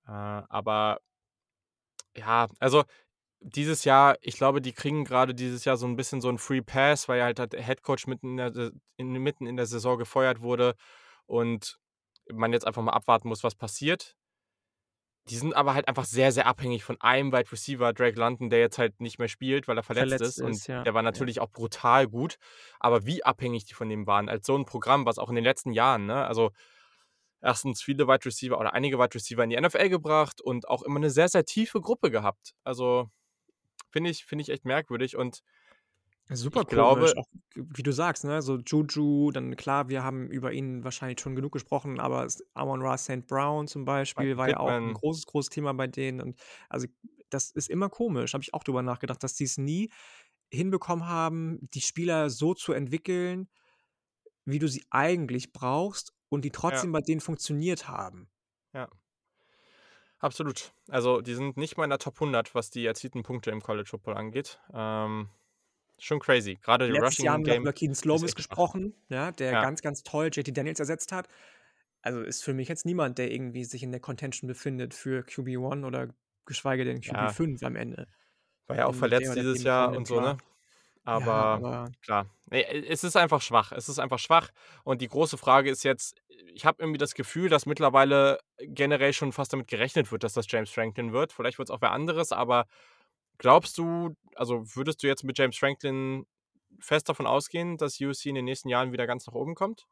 [0.07, 1.01] Äh, aber
[2.17, 2.85] ja, also
[3.41, 6.63] dieses Jahr, ich glaube, die kriegen gerade dieses Jahr so ein bisschen so einen Free
[6.63, 10.75] Pass, weil halt der Headcoach mitten in der, in, mitten in der Saison gefeuert wurde
[11.27, 11.79] und
[12.31, 14.17] man jetzt einfach mal abwarten muss, was passiert.
[15.29, 18.59] Die sind aber halt einfach sehr, sehr abhängig von einem Wide Receiver, Drake London, der
[18.59, 20.45] jetzt halt nicht mehr spielt, weil er verletzt, Verletzt ist.
[20.45, 20.83] Und ist, ja.
[20.83, 21.05] der war ja.
[21.05, 22.39] natürlich auch brutal gut.
[22.81, 25.45] Aber wie abhängig die von dem waren, als so ein Programm, was auch in den
[25.45, 26.51] letzten Jahren, ne, also
[27.41, 30.97] erstens viele Wide Receiver oder einige Wide Receiver in die NFL gebracht und auch immer
[30.97, 32.55] eine sehr, sehr tiefe Gruppe gehabt.
[32.65, 33.09] Also
[33.91, 35.17] finde ich, finde ich echt merkwürdig.
[35.17, 35.41] Und
[36.35, 38.43] Super ich glaube, komisch, auch wie du sagst, ne?
[38.43, 42.99] So Juju, dann klar, wir haben über ihn wahrscheinlich schon genug gesprochen, aber Amon Ra
[42.99, 43.27] St.
[43.27, 46.21] Brown zum Beispiel war ja auch ein Pittman, großes, großes Thema bei denen.
[46.21, 46.87] Und also
[47.31, 49.91] das ist immer komisch, habe ich auch drüber nachgedacht, dass die es nie
[50.51, 53.49] hinbekommen haben, die Spieler so zu entwickeln,
[54.45, 58.29] wie du sie eigentlich brauchst und die ja, trotzdem bei denen funktioniert haben.
[58.75, 58.89] ja.
[60.23, 60.73] Absolut.
[60.89, 63.89] Also, die sind nicht mal in der Top 100, was die erzielten Punkte im College
[63.89, 64.61] Football angeht.
[64.73, 65.29] Ähm,
[66.03, 66.59] schon crazy.
[66.63, 69.83] Gerade die Letztes Jahr haben Rushing wir über Keaton Slovis gesprochen, ja, der Ja, ganz,
[69.83, 71.29] ganz toll JT Daniels ersetzt hat.
[72.03, 75.87] Also ist für mich jetzt niemand, der irgendwie sich in der Contention befindet für QB1
[75.87, 76.09] oder
[76.45, 77.29] geschweige denn ja.
[77.29, 78.09] QB5 am Ende.
[78.67, 80.23] War ja auch verletzt dieses Jahr und so, ne?
[80.23, 80.45] Draft.
[81.05, 83.73] Ja, Aber aber klar, ne, es ist einfach schwach.
[83.73, 84.51] Es ist einfach schwach.
[84.85, 86.21] Und die große Frage ist jetzt,
[86.55, 90.47] ich habe irgendwie das Gefühl, dass mittlerweile generell schon fast damit gerechnet wird, dass das
[90.49, 91.33] James Franklin wird.
[91.33, 92.67] Vielleicht wird es auch wer anderes, aber
[93.43, 96.27] glaubst du, also würdest du jetzt mit James Franklin
[96.81, 99.87] fest davon ausgehen, dass USC in den nächsten Jahren wieder ganz nach oben kommt?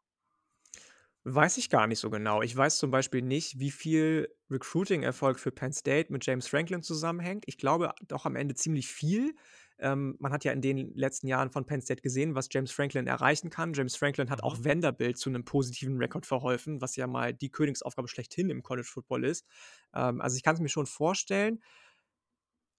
[1.24, 2.40] weiß ich gar nicht so genau.
[2.42, 7.44] Ich weiß zum Beispiel nicht, wie viel Recruiting-Erfolg für Penn State mit James Franklin zusammenhängt.
[7.46, 9.34] Ich glaube doch am Ende ziemlich viel.
[9.78, 13.06] Ähm, man hat ja in den letzten Jahren von Penn State gesehen, was James Franklin
[13.06, 13.74] erreichen kann.
[13.74, 14.42] James Franklin hat Mhm.
[14.42, 18.88] auch Vanderbilt zu einem positiven Rekord verholfen, was ja mal die Königsaufgabe schlechthin im College
[18.90, 19.46] Football ist.
[19.94, 21.62] Ähm, also ich kann es mir schon vorstellen,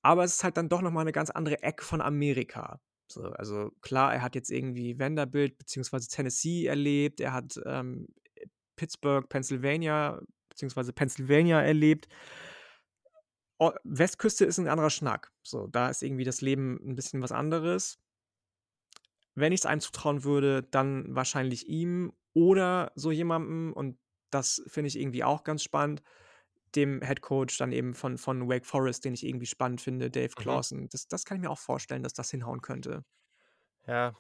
[0.04, 2.80] aber es ist halt dann doch noch mal 'ne ganz andere Ecke von Amerika.
[3.12, 8.08] So, also klar, er hat jetzt irgendwie Vanderbilt beziehungsweise Tennessee erlebt, er hat, ähm,
[8.78, 12.08] Pittsburgh, Pennsylvania beziehungsweise Pennsylvania erlebt.
[13.60, 15.32] O Westküste ist 'n anderer Schnack.
[15.44, 17.96] So, da ist irgendwie das Leben 'n bisschen was anderes.
[19.38, 23.98] Wenn ich's einem zutrauen würde, dann wahrscheinlich ihm oder so jemandem und
[24.30, 26.02] das finde ich irgendwie auch ganz spannend,
[26.76, 30.62] dem Headcoach dann eben von von Wake Forest, den ich irgendwie spannend finde, Dave Mhm.
[30.62, 30.88] Clawson.
[30.90, 33.04] Das das kann ich mir auch vorstellen, dass das hinhauen könnte.
[33.88, 34.16] Ja,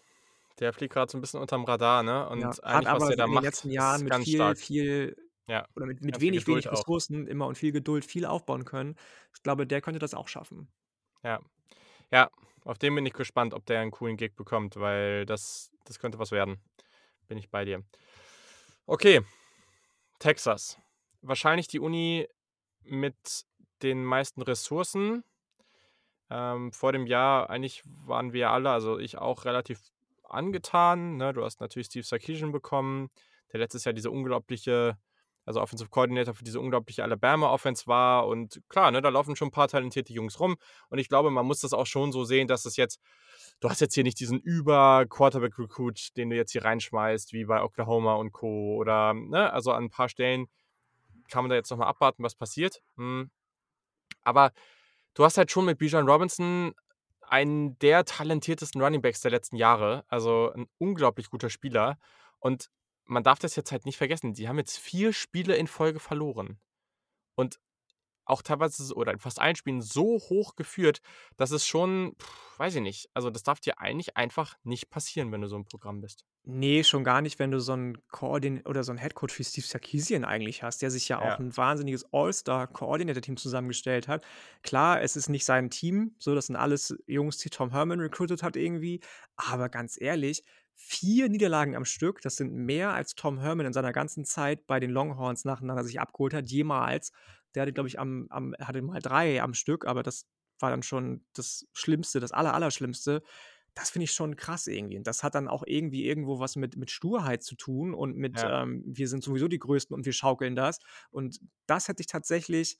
[0.59, 2.27] der fliegt grad so 'n bisschen unterm Radar, ne?
[2.33, 4.25] Ja, Und hat eigentlich, was aber der da in den macht, letzten Jahren mit viel
[4.27, 4.55] stark.
[4.55, 5.15] viel
[5.47, 6.85] Ja, oder mit mit wenig, wenig auch.
[6.87, 8.95] Ressourcen immer und viel Geduld viel aufbauen können.
[9.35, 10.71] Ich glaube, der könnte das auch schaffen.
[11.23, 11.39] Ja.
[12.11, 12.29] Ja,
[12.65, 16.19] auf den bin ich gespannt, ob der 'n coolen Gig bekommt, weil das das könnte
[16.19, 16.63] was werden.
[17.27, 17.83] Bin ich bei dir.
[18.89, 19.21] Okay,
[20.19, 20.77] Texas.
[21.21, 22.27] Wahrscheinlich die Uni
[22.83, 23.45] mit
[23.83, 25.23] den meisten Ressourcen.
[26.31, 29.79] Ähm, vor dem Jahr eigentlich waren wir alle, also ich auch relativ
[30.23, 31.33] angetan, ne?
[31.33, 33.09] Du hast natürlich Steve Sarkisian bekommen,
[33.51, 34.97] der letztes Jahr diese unglaubliche
[35.43, 39.47] also Offensive Coordinator für diese unglaubliche Alabama Offense war und klar, ne, da laufen schon
[39.49, 40.55] 'n paar talentierte Jungs rum
[40.89, 43.01] und ich glaube, man muss das auch schon so sehen, dass es jetzt
[43.59, 48.13] du hast jetzt hier nicht diesen Über-Quarterback-Recruit, den du jetzt hier reinschmeißt, wie bei Oklahoma
[48.15, 48.75] und Co.
[48.77, 50.45] oder ne, also an 'n paar Stellen
[51.31, 52.81] kann man da jetzt noch mal abwarten, was passiert.
[52.97, 53.31] Hm,
[54.23, 54.51] aber
[55.15, 56.73] du hast halt schon mit Bijan Robinson
[57.23, 61.97] einen der talentiertesten Running Backs der letzten Jahre, also 'n unglaublich guter Spieler
[62.39, 62.69] und
[63.05, 64.33] man darf das jetzt halt nicht vergessen.
[64.33, 66.59] Die haben jetzt 4 Spiele in Folge verloren
[67.35, 67.59] und
[68.31, 71.01] auch teilweise oder in fast allen Spielen so hoch geführt,
[71.37, 72.15] dass es schon
[72.57, 73.09] weiß ich nicht.
[73.15, 76.23] Also, das darf dir eigentlich einfach nicht passieren, wenn du so im Programm bist.
[76.45, 79.65] Ne, schon gar nicht, wenn du so 'n Koordin oder so 'n Headcoach wie Steve
[79.67, 81.37] Sarkisian eigentlich hast, der sich ja auch Ja.
[81.37, 84.25] 'n wahnsinniges All-Star-Coordinator-Team zusammengestellt hat.
[84.63, 88.41] Klar, es ist nicht sein Team, so, das sind alles Jungs, die Tom Herman recruited
[88.41, 89.01] hat irgendwie,
[89.35, 93.91] aber ganz ehrlich, 4 Niederlagen am Stück, das sind mehr als Tom Herman in seiner
[93.93, 97.11] ganzen Zeit bei den Longhorns nacheinander sich abgeholt hat, jemals.
[97.55, 100.27] Der hatte, glaube ich, am am hatte mal 3 am Stück, aber das
[100.59, 103.23] war dann schon das Schlimmste, das Aller Allerschlimmste.
[103.73, 106.75] Das finde ich schon krass irgendwie und das hat dann auch irgendwie irgendwo was mit
[106.77, 108.49] mit Sturheit zu tun und mit, Ja.
[108.49, 110.79] ähm: „Wir sind sowieso die Größten und wir schaukeln das.“
[111.11, 112.79] Und das hätte ich tatsächlich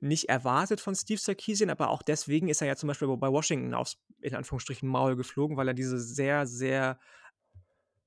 [0.00, 3.72] nicht erwartet von Steve Sarkisian, aber auch deswegen ist er ja zum Beispiel bei Washington
[3.74, 6.98] aufs in Anführungsstrichen Maul geflogen, weil er diese sehr, sehr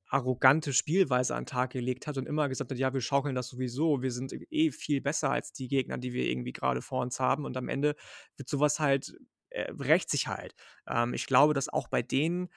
[0.10, 3.50] arrogante Spielweise an 'n Tag gelegt hat und immer gesagt hat: „Ja, wir schaukeln das
[3.50, 4.02] sowieso.
[4.02, 7.46] Wir sind eh viel besser als die Gegner, die wir irgendwie grade vor uns haben.“
[7.46, 7.96] Und am Ende
[8.38, 9.16] wird so was halt
[9.52, 10.56] äh, rächt sich halt.
[10.88, 12.50] Ähm, ich glaube, dass auch bei denen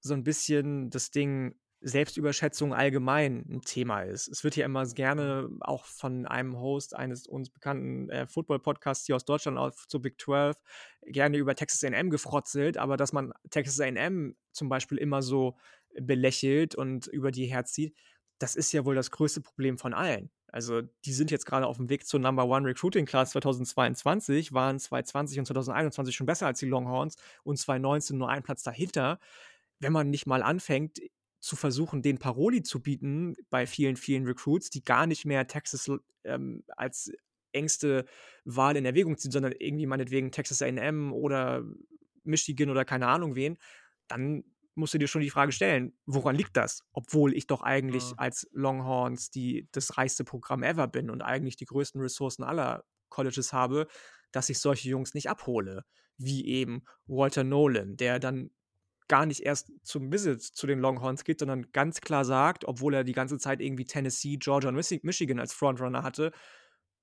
[0.00, 4.28] so 'n bisschen das Ding Selbstüberschätzung allgemein 'n Thema ist.
[4.28, 9.16] Es wird ja immer gerne auch von einem Host eines uns bekannten, äh, Football-Podcasts hier
[9.16, 10.56] aus Deutschland auf zur Big 12
[11.06, 15.56] gerne über Texas A&M gefrotzelt, aber dass man Texas A&M zum Beispiel immer so
[16.00, 17.94] belächelt und über die herzieht,
[18.38, 20.30] das ist ja wohl das größte Problem von allen.
[20.48, 25.38] Also, die sind jetzt grade auf'm Weg zur Number One Recruiting Class 2022, waren 2020
[25.40, 29.18] und 2021 schon besser als die Longhorns und 2019 nur einen Platz dahinter.
[29.80, 31.00] Wenn man nicht mal anfängt
[31.40, 35.90] zu versuchen, denen Paroli zu bieten bei vielen, vielen Recruits, die gar nicht mehr Texas
[36.24, 37.12] ähm, als
[37.52, 38.06] engste
[38.44, 41.64] Wahl in Erwägung ziehen, sondern irgendwie meinetwegen Texas A&M oder
[42.24, 43.58] Michigan oder keine Ahnung wen,
[44.08, 44.44] dann
[44.76, 48.16] musst du dir schon die Frage stellen: „Woran liegt das?“ Obwohl ich doch Mhm.
[48.16, 52.84] eigentlich als Longhorns die das reichste Programm ever bin und eigentlich die größten Ressourcen aller
[53.08, 53.86] Colleges habe,
[54.32, 55.84] dass ich solche Jungs nicht abhole,
[56.18, 58.50] wie eben Walter Nolen, der dann
[59.08, 63.04] gar nicht erst zum Visit zu den Longhorns geht, sondern ganz klar sagt, obwohl er
[63.04, 66.32] die ganze Zeit irgendwie Tennessee, Georgia und Michigan als Frontrunner hatte: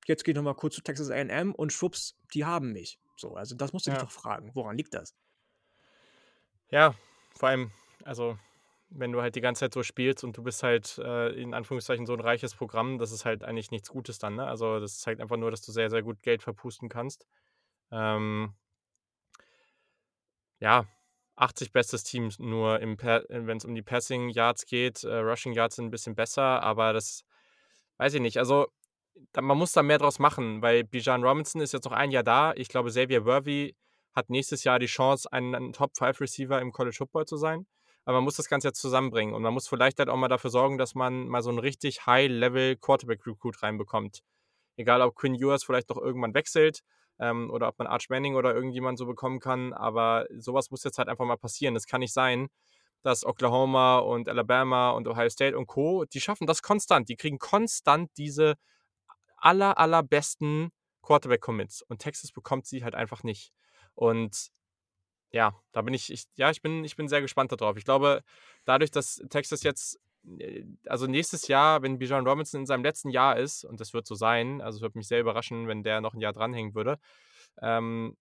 [0.08, 3.36] „Jetzt gehe ich noch mal kurz zu Texas A&M und schwupps, die haben mich.“ So,
[3.36, 4.02] also das musst du dich Ja.
[4.02, 4.52] doch fragen.
[4.56, 5.16] Woran liegt das?
[6.72, 6.96] Ja,
[7.38, 7.72] vor allem,
[8.06, 8.38] also,
[8.90, 12.06] wenn du halt die ganze Zeit so spielst und du bist halt, äh, in Anführungszeichen
[12.06, 14.46] so 'n reiches Programm, das ist halt eigentlich nichts Gutes dann, ne?
[14.48, 17.26] Also, das zeigt einfach nur, dass du sehr, sehr gut Geld verpusten kannst.
[17.92, 18.54] Ähm
[20.62, 20.86] ja,
[21.36, 22.96] 80 bestes Team nur äh,
[23.48, 25.04] wenn's um die Passing Yards geht.
[25.04, 27.24] Äh, Rushing Yards sind 'n bisschen besser, aber das
[27.98, 28.38] weiß ich nicht.
[28.38, 28.68] Also,
[29.34, 32.24] da man muss da mehr draus machen, weil Bijan Robinson ist jetzt noch 1 Jahr
[32.24, 32.54] da.
[32.56, 33.76] Ich glaube, Xavier Worthy
[34.14, 37.66] hat nächstes Jahr die Chance, ein 'n Top-5 Receiver im College Football zu sein.
[38.06, 40.50] Aber man muss das Ganze jetzt zusammenbringen und man muss vielleicht halt auch mal dafür
[40.52, 44.22] sorgen, dass man mal so 'n richtig High-Level-Quarterback-Recruit reinbekommt.
[44.78, 46.82] Egal, ob Quinn Ewers vielleicht doch irgendwann wechselt,
[47.20, 50.84] ähm, oder ob man Arch Manning oder irgendjemand so bekommen kann, aber so was muss
[50.84, 51.76] jetzt halt einfach mal passieren.
[51.76, 52.50] Es kann nicht sein,
[53.04, 57.10] dass Oklahoma und Alabama und Ohio State und Co., die schaffen das konstant.
[57.10, 58.56] Die kriegen konstant diese
[59.38, 60.72] aller allerbesten
[61.04, 63.50] Quarterback-Commits und Texas bekommt sie halt einfach nicht.
[63.96, 64.50] Und
[65.32, 67.78] ja, da bin ich ich ja, ich bin ich bin sehr gespannt da drauf.
[67.78, 68.24] Ich glaube,
[68.66, 70.00] dadurch, dass Texas jetzt
[70.40, 74.08] äh, also nächstes Jahr, wenn Bijan Robinson in seinem letzten Jahr ist und das wird
[74.08, 77.00] so sein, also, es würde mich sehr überraschen, wenn der noch 'n Jahr dranhängen würde.
[77.62, 78.18] Ähm,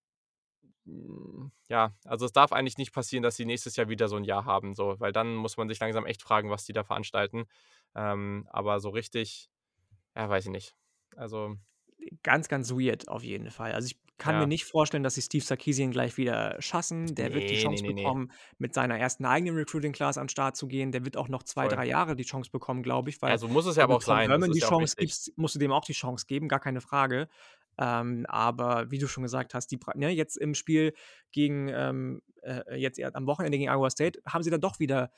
[0.87, 4.25] hm, ja, also, es darf eigentlich nicht passieren, dass sie nächstes Jahr wieder so 'n
[4.25, 7.47] Jahr haben, so, weil dann muss man sich langsam echt fragen, was die da veranstalten.
[7.95, 9.49] Ähm, aber so richtig
[10.17, 10.75] ja, weiß ich nicht.
[11.17, 11.57] Also
[12.25, 13.73] Ganz, ganz weird auf jeden Fall.
[13.73, 14.47] Also, ich kann mir Ja.
[14.47, 17.15] nicht vorstellen, dass sie Steve Sarkisian gleich wieder schassen.
[17.15, 17.95] Der wird die Ne, ne, Chance ne, ne.
[17.95, 20.93] bekommen, mit seiner ersten eigenen Recruiting Class an Start zu gehen.
[20.93, 21.77] Der wird auch noch 2, Voll.
[21.77, 23.97] 3 Jahre die Chance bekommen, glaube ich, weil Ja, so muss es ja wenn aber
[23.97, 24.29] auch sein.
[24.29, 27.29] Das Herman die Chance gibst, musst du dem auch die Chance geben, gar keine Frage.
[27.79, 30.95] Ähm, aber wie du schon gesagt hast, die ne, jetzt im Spiel
[31.33, 35.11] gegen, ähm, äh, jetzt am Wochenende gegen Iowa State haben sie dann doch wieder,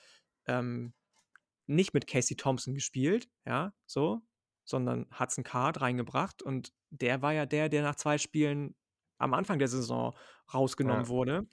[0.47, 0.93] ähm,
[1.67, 4.21] nicht mit Casey Thompson gespielt, ja, so,
[4.65, 8.75] sondern Hudson Card reingebracht und der war ja der, der nach 2 Spielen
[9.19, 10.15] am Anfang der Saison
[10.53, 11.09] rausgenommen Ja.
[11.09, 11.47] wurde.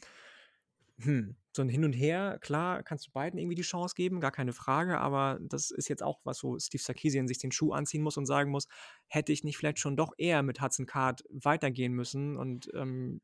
[1.00, 4.32] Hm, so 'n Hin und Her, klar, kannst du beiden irgendwie die Chance geben, gar
[4.32, 8.02] keine Frage, aber das ist jetzt auch was, wo Steve Sarkisian sich den Schuh anziehen
[8.04, 8.68] muss und sagen muss:
[9.08, 13.22] „Hätte ich nicht vielleicht schon doch eher mit Hudson Card weitergehen müssen und, ähm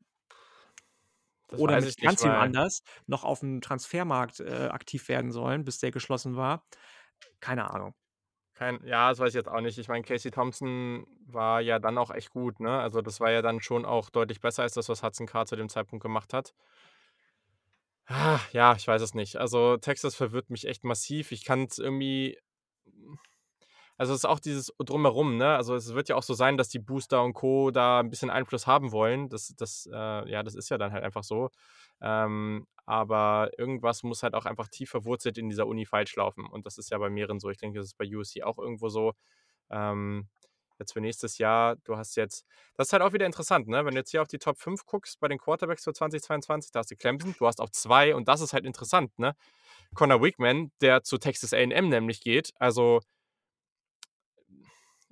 [1.50, 5.90] Das oder mit ganz weil anders noch aufm Transfermarkt, äh, aktiv werden sollen, bis der
[5.90, 6.66] geschlossen war?“
[7.40, 7.94] Keine Ahnung.
[8.58, 9.78] Kein ja, das weiß ich jetzt auch nicht.
[9.78, 12.80] Ich meine, Casey Thompson war ja dann auch echt gut, ne?
[12.80, 15.54] Also, das war ja dann schon auch deutlich besser als das, was Hudson Card zu
[15.54, 16.54] dem Zeitpunkt gemacht hat.
[18.06, 19.36] Ah, ja, ich weiß es nicht.
[19.36, 21.30] Also, Texas verwirrt mich echt massiv.
[21.30, 22.36] Ich kann's irgendwie
[23.98, 25.56] also, es ist auch dieses Drumherum, ne?
[25.56, 27.70] Also, es wird ja auch so sein, dass die Booster und Co.
[27.72, 29.28] da 'n bisschen Einfluss haben wollen.
[29.28, 31.50] Das das, äh ja, das ist ja dann halt einfach so.
[32.00, 36.64] Ähm, aber irgendwas muss halt auch einfach tief verwurzelt in dieser Uni falsch laufen und
[36.66, 37.50] das ist ja bei mehreren so.
[37.50, 39.12] Ich denke, das ist bei USC auch irgendwo so.
[39.70, 40.28] Ähm,
[40.80, 42.44] jetzt für nächstes Jahr du hast jetzt
[42.76, 43.84] das ist halt auch wieder interessant, ne?
[43.86, 46.80] Wenn du jetzt hier auf die Top 5 guckst bei den Quarterbacks für 2022, da
[46.80, 49.34] hast du Clemson, du hast auch 2 und das ist halt interessant, ne?
[49.94, 52.52] Conner Weigman, der zu Texas A&M nämlich geht.
[52.60, 53.00] Also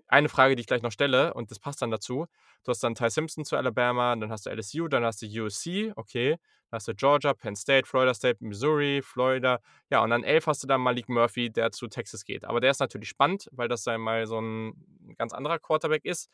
[0.09, 2.27] eine Frage, die ich gleich noch stelle und das passt dann dazu.
[2.65, 5.93] Du hast dann Ty Simpson zu Alabama, dann hast du LSU, dann hast du USC,
[5.97, 6.33] okay.
[6.71, 9.61] Dann hast du Georgia, Penn State, Florida State, Missouri, Florida.
[9.91, 12.45] Ja, und an 11 hast du dann Malik Murphy, der zu Texas geht.
[12.45, 14.75] Aber der ist natürlich spannend, weil das dann mal so 'n
[15.17, 16.29] ganz anderer Quarterback ist.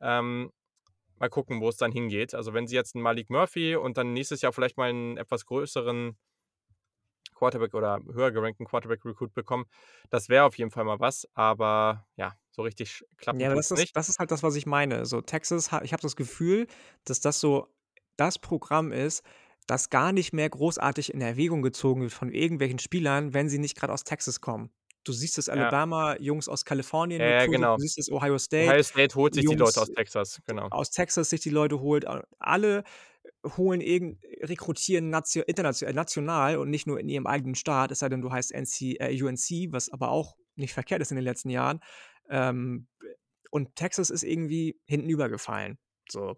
[0.00, 0.50] Ähm,
[1.18, 2.34] mal gucken, wo es dann hingeht.
[2.34, 5.46] Also, wenn sie jetzt 'n Malik Murphy und dann nächstes Jahr vielleicht mal 'n etwas
[5.46, 6.16] größeren
[7.34, 9.66] Quarterback oder höher gerankten Quarterback-Recruit bekommen,
[10.10, 13.78] das wäre auf jeden Fall mal was, aber ja, so richtig klappen Ja, das ist
[13.78, 13.96] nicht.
[13.96, 15.06] das ist halt das, was ich meine.
[15.06, 16.66] So Texas ich habe das Gefühl,
[17.04, 17.68] dass das so
[18.16, 19.22] das Programm ist,
[19.68, 23.76] das gar nicht mehr großartig in Erwägung gezogen wird von irgendwelchen Spielern, wenn sie nicht
[23.76, 24.70] grad aus Texas kommen.
[25.04, 25.52] Du siehst das Ja.
[25.52, 27.76] Alabama-Jungs aus Kalifornien Ja, ja, genau.
[27.76, 30.66] du siehst das Ohio State Ohio State holt sich die Leute Jungs aus Texas, genau.
[30.70, 32.06] aus Texas sich die Leute holt.
[32.40, 32.82] Alle
[33.56, 38.00] holen irgend rekrutieren natio internatio äh, national und nicht nur in ihrem eigenen Staat, es
[38.00, 41.24] sei denn, du heißt NC äh, UNC, was aber auch nicht verkehrt ist in den
[41.24, 41.80] letzten Jahren.
[42.28, 42.88] Ähm,
[43.50, 45.78] und Texas ist irgendwie hinten übergefallen.
[46.10, 46.36] So.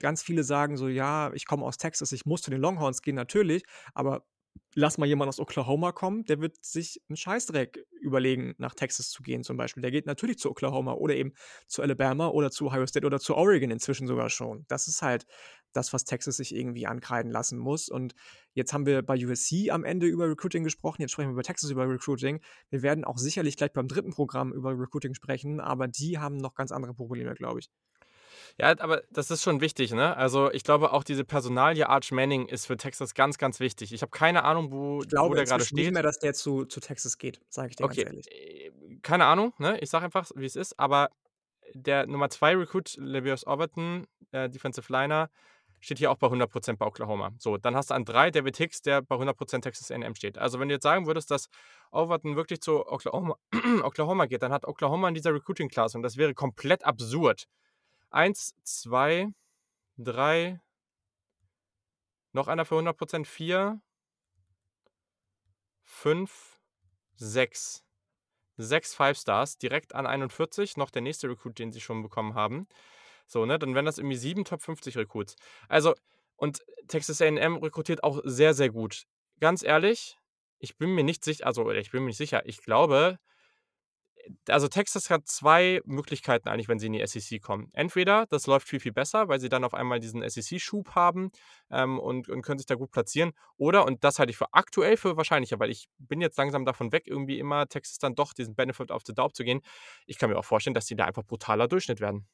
[0.00, 3.14] Ganz viele sagen so: „Ja, ich komme aus Texas, ich muss zu den Longhorns gehen“,
[3.16, 3.64] natürlich,
[3.94, 4.26] aber
[4.74, 9.22] lass mal jemand aus Oklahoma kommen, der wird sich 'n Scheißdreck überlegen, nach Texas zu
[9.22, 9.82] gehen zum Beispiel.
[9.82, 11.32] Der geht natürlich zu Oklahoma oder eben
[11.68, 14.64] zu Alabama oder zu Ohio State oder zu Oregon inzwischen sogar schon.
[14.68, 15.26] Das ist halt
[15.76, 17.88] das, was Texas sich irgendwie ankreiden lassen muss.
[17.88, 18.14] Und
[18.54, 21.70] jetzt haben wir bei USC am Ende über Recruiting gesprochen, jetzt sprechen wir über Texas
[21.70, 22.40] über Recruiting.
[22.70, 24.10] Wir werden auch sicherlich gleich beim 3.
[24.12, 27.70] Programm über Recruiting sprechen, aber die haben noch ganz andere Probleme, glaube ich.
[28.58, 30.16] Ja, aber das ist schon wichtig, ne?
[30.16, 33.92] Also, ich glaube auch diese Personalie Arch Manning ist für Texas ganz, ganz wichtig.
[33.92, 35.92] Ich habe keine Ahnung, wo Ich wo glaube der grade inzwischen nicht steht.
[35.92, 38.28] mehr, dass der zu zu Texas geht, sage ich dir ganz Okay, ehrlich.
[38.30, 38.70] äh,
[39.02, 39.78] keine Ahnung, ne?
[39.80, 41.10] Ich sage einfach, wie es ist, aber
[41.74, 45.30] der Nummer 2 Recruit, Levius Overton, äh, Defensive Liner,
[45.84, 47.32] steht hier auch bei 100 % bei Oklahoma.
[47.38, 50.38] So, dann hast du an 3 David Hicks, der bei 100 % Texas A&M steht.
[50.38, 51.48] Also, wenn du jetzt sagen würdest, dass
[51.92, 53.36] Overton wirklich zu Oklahoma
[53.82, 57.44] Oklahoma geht, dann hat Oklahoma in dieser Recruiting Class und das wäre komplett absurd.
[58.10, 59.28] 1, 2,
[59.98, 60.60] 3
[62.32, 63.80] noch einer für 100 %, 4
[65.84, 66.60] 5,
[67.16, 67.84] 6.
[68.56, 72.66] 6 Five Stars direkt an 41, noch der nächste Recruit, den sie schon bekommen haben.
[73.26, 75.36] So, ne, dann wären das irgendwie 7 Top 50 Recruits.
[75.68, 75.94] Also
[76.36, 79.04] und Texas A&M rekrutiert auch sehr, sehr gut.
[79.40, 80.18] Ganz ehrlich,
[80.58, 82.46] ich bin mir nicht sich also, ich bin mir nicht sicher.
[82.46, 83.18] Ich glaube
[84.48, 87.68] also, Texas hat 2 Möglichkeiten eigentlich, wenn sie in die SEC kommen.
[87.72, 91.30] Entweder das läuft viel, viel besser, weil sie dann auf einmal diesen SEC-Schub haben,
[91.70, 93.32] ähm, und und können sich da gut platzieren.
[93.56, 96.92] Oder, und das halte ich für aktuell für wahrscheinlicher, weil ich bin jetzt langsam davon
[96.92, 99.60] weg, irgendwie immer Texas dann doch diesen Benefit of the Doubt zu gehen.
[100.06, 102.26] Ich kann mir auch vorstellen, dass die da einfach brutaler Durchschnitt werden.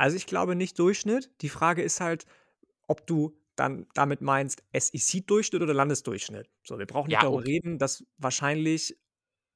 [0.00, 1.30] Also, ich glaube nicht Durchschnitt.
[1.42, 2.26] Die Frage ist halt,
[2.88, 6.50] ob du dann damit meinst SEC-Durchschnitt oder Landesdurchschnitt.
[6.64, 7.50] So, wir brauchen nicht Ja, darüber okay.
[7.50, 8.98] reden, dass wahrscheinlich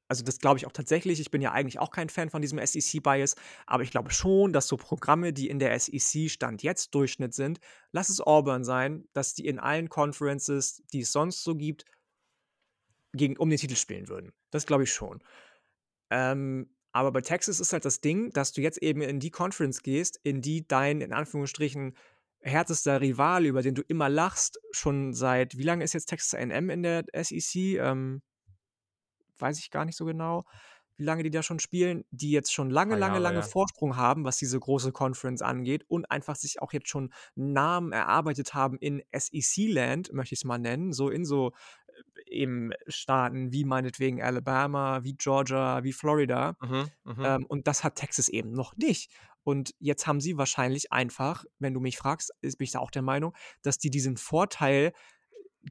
[0.09, 1.19] also, das glaube ich auch tatsächlich.
[1.19, 3.37] Ich bin ja eigentlich auch kein Fan von diesem SEC-Bias,
[3.67, 7.59] aber ich glaube schon, dass so Programme, die in der SEC Stand jetzt Durchschnitt sind
[7.93, 11.87] lass es Auburn sein, dass die in allen Conferences, die es sonst so gibt
[13.13, 14.33] gegen um den Titel spielen würden.
[14.51, 15.23] Das glaube ich schon.
[16.11, 19.83] Ähm, Aber bei Texas ist halt das Ding, dass du jetzt eben in die Conference
[19.83, 21.97] gehst, in die dein, in Anführungsstrichen,
[22.41, 26.71] härtester Rival, über den du immer lachst, schon seit, wie lange ist jetzt Texas A&M
[26.71, 27.81] in der SEC?
[27.81, 28.23] Ähm,
[29.39, 30.45] weiß ich gar nicht so genau,
[30.97, 33.43] wie lange die da schon spielen, die jetzt schon lange, Paar lange, Jahre, lange ja.
[33.43, 38.55] Vorsprung haben, was diese große Conference angeht und einfach sich auch jetzt schon Namen erarbeitet
[38.55, 41.51] haben in SEC-Land, möchte ich es mal nennen, so in so
[42.35, 46.57] eben Staaten wie meinetwegen Alabama, wie Georgia, wie Florida.
[46.61, 47.25] Mhm, mhm.
[47.25, 49.13] Ähm, und das hat Texas eben noch nicht.
[49.45, 52.91] Und jetzt haben sie wahrscheinlich einfach, wenn du mich fragst, ist, bin ich da auch
[52.91, 54.93] der Meinung, dass die diesen Vorteil,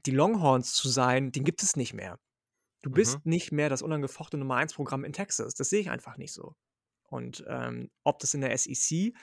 [0.06, 2.18] die Longhorns zu sein, den gibt es nicht mehr.
[2.82, 2.94] Du Mhm.
[2.94, 5.54] bist nicht mehr das unangefochtene Nummer 1 Programm in Texas.
[5.54, 6.54] Das sehe ich einfach nicht so.
[7.08, 9.14] Und ähm, ob das in der SEC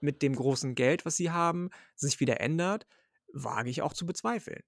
[0.00, 2.86] mit dem großen Geld, was sie haben, sich wieder ändert,
[3.32, 4.62] wage ich auch zu bezweifeln.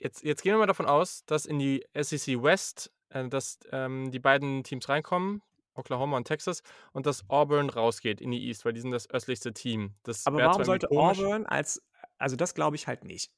[0.00, 4.10] Jetzt, jetzt gehen wir mal davon aus, dass in die SEC West, äh, dass ähm,
[4.10, 5.42] die beiden Teams reinkommen,
[5.74, 9.52] Oklahoma und Texas, und dass Auburn rausgeht in die East, weil die sind das östlichste
[9.52, 9.94] Team.
[10.02, 11.82] Das Aber warum sollte komisch, Auburn als,
[12.18, 13.30] also das glaube ich halt nicht.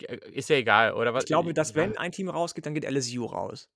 [0.00, 1.22] äh, ist ja egal, oder was?
[1.22, 3.70] Ich glaube, dass Ja, wenn ein Team rausgeht, dann geht LSU raus.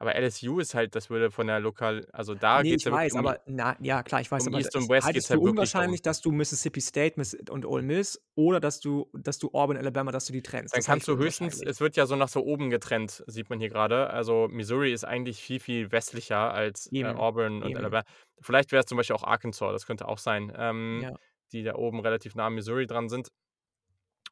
[0.00, 2.86] Aber LSU ist halt, das würde von der Lokal, also da Nee, geht es ich
[2.86, 5.12] ja weiß, um, aber na, ja, klar, ich weiß, um aber East und West halte
[5.12, 5.52] geht es es für halt darum.
[5.52, 7.16] unwahrscheinlich, dass du Mississippi State
[7.50, 10.74] und Ole Miss oder dass du, dass du Auburn, Alabama, dass du die trennst.
[10.74, 13.60] Dann Das kannst du höchstens, es wird ja so nach so oben getrennt, sieht man
[13.60, 14.10] hier gerade.
[14.10, 17.76] Also Missouri ist eigentlich viel, viel westlicher als äh, Auburn und.
[17.76, 18.04] Alabama.
[18.40, 21.16] Vielleicht wäre es zum Beispiel auch Arkansas, das könnte auch sein, ähm, Ja.
[21.52, 23.28] die da oben relativ nah an Missouri dran sind.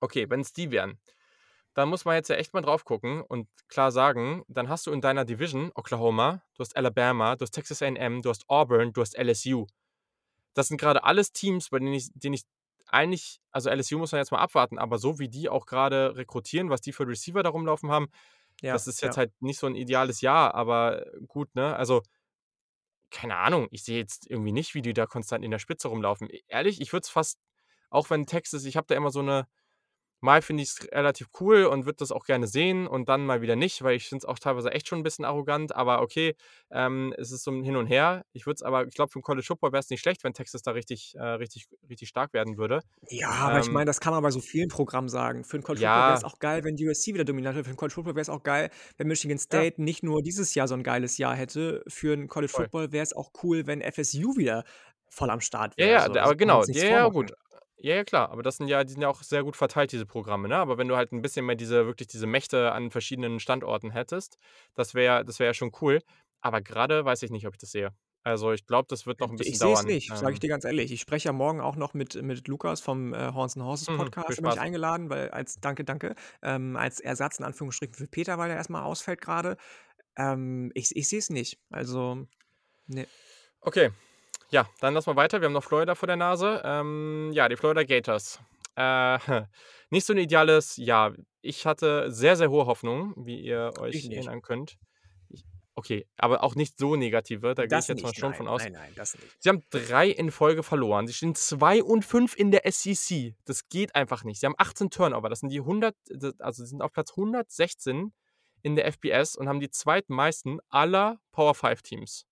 [0.00, 0.98] Okay, wenn es die wären,
[1.78, 4.90] dann muss man jetzt ja echt mal drauf gucken und klar sagen, dann hast du
[4.90, 9.00] in deiner Division Oklahoma, du hast Alabama, du hast Texas A&M, du hast Auburn, du
[9.00, 9.64] hast LSU.
[10.54, 12.42] Das sind gerade alles Teams, bei denen ich, denen ich
[12.88, 16.68] eigentlich, also LSU muss man jetzt mal abwarten, aber so wie die auch gerade rekrutieren,
[16.68, 18.08] was die für Receiver da rumlaufen haben,
[18.60, 19.18] Ja, das ist jetzt ja.
[19.20, 21.76] halt nicht so ein ideales Jahr, aber gut, ne?
[21.76, 22.02] Also,
[23.10, 26.28] keine Ahnung, ich sehe jetzt irgendwie nicht, wie die da konstant in der Spitze rumlaufen.
[26.28, 27.38] E ehrlich, ich würde es fast
[27.90, 29.46] auch wenn Texas ich habe da immer so eine
[30.20, 33.56] mal finde ich's relativ cool und würde das auch gerne sehen und dann mal wieder
[33.56, 36.34] nicht, weil ich finde es auch teilweise echt schon ein bisschen arrogant, aber okay,
[36.70, 38.24] ähm, es ist so 'n Hin und Her.
[38.32, 40.34] Ich würde es aber ich glaube, für 'n College Football wäre es nicht schlecht, wenn
[40.34, 42.82] Texas da richtig äh, richtig richtig stark werden würde.
[43.10, 45.44] Ja, aber ich Ähm, meine, das kann man bei so vielen Programmen sagen.
[45.44, 47.64] Für 'n College Football wäre es ja, auch geil, wenn USC wieder dominant wäre.
[47.64, 50.54] Für 'n College Football wäre es auch geil, wenn Michigan ja, State nicht nur dieses
[50.54, 51.82] Jahr so 'n geiles Jahr hätte.
[51.88, 52.68] Für 'n College voll.
[52.68, 54.64] Football wäre es auch cool, wenn FSU wieder
[55.08, 56.00] voll am Start Ja, wäre.
[56.00, 56.64] ja, So, d das aber genau.
[56.68, 57.32] Ja, ja, gut.
[57.80, 58.30] Ja, ja, klar.
[58.30, 60.56] Aber das sind ja die sind ja auch sehr gut verteilt, diese Programme, ne?
[60.56, 64.36] Aber wenn du halt 'n bisschen mehr diese wirklich diese Mächte an verschiedenen Standorten hättest,
[64.74, 66.00] das wäre das wäre ja schon cool.
[66.40, 67.90] Aber grade weiß ich nicht, ob ich das sehe.
[68.24, 69.86] Also, ich glaube, das wird noch 'n Ich bisschen sehe es dauern.
[69.86, 70.90] nicht, sage ich Ähm dir ganz ehrlich.
[70.92, 74.10] Ich spreche ja morgen auch noch mit mit Lukas vom, äh, Horns and Horses mhm,
[74.26, 74.36] viel Podcast.
[74.38, 74.60] Da bin ich Spaß.
[74.60, 78.70] eingeladen, weil als danke, danke, ähm, als Ersatz in Anführungsstrichen für Peter, weil er erst
[78.70, 79.56] mal ausfällt grade.
[80.16, 81.60] Ähm, ich ich sehe es nicht.
[81.70, 82.26] Also,
[82.88, 83.08] ne.
[83.66, 83.90] Okay.
[84.50, 85.40] Ja, dann lassen wir weiter.
[85.40, 86.62] Wir haben noch Florida vor der Nase.
[86.64, 88.40] Ähm, ja, die Florida Gators.
[88.76, 89.18] Äh,
[89.90, 91.14] nicht so 'n ideales Jahr.
[91.42, 94.78] Ich hatte sehr, sehr hohe Hoffnungen, wie ihr euch erinnern könnt.
[95.28, 95.44] Ich
[95.74, 98.38] okay, aber auch nicht so negative, da gehe ich Das jetzt mal nicht, schon nein,
[98.38, 98.62] von aus.
[98.62, 99.36] nein, nein, das nicht.
[99.38, 101.06] Sie haben 3 in Folge verloren.
[101.06, 103.34] Sie stehen 2 und 5 in der SEC.
[103.44, 104.40] Das geht einfach nicht.
[104.40, 105.28] Sie haben 18 Turnover.
[105.28, 108.12] Das sind die 100 d also, sie sind auf Platz 116
[108.62, 112.26] in der FBS und haben die zweitmeisten aller Power 5 Teams.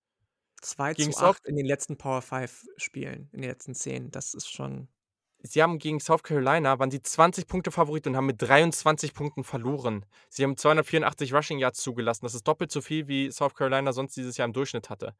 [0.62, 4.11] 2 Gegen zu South 8 in den letzten Power 5 Spielen, in den letzten 10.
[4.11, 4.88] Das ist schon
[5.48, 9.44] Sie haben gegen South Carolina waren sie 20 Punkte Favorit und haben mit 23 Punkten
[9.44, 10.04] verloren.
[10.28, 12.24] Sie haben 284 Rushing Yards zugelassen.
[12.24, 15.14] Das ist doppelt so viel, wie South Carolina sonst dieses Jahr im Durchschnitt hatte.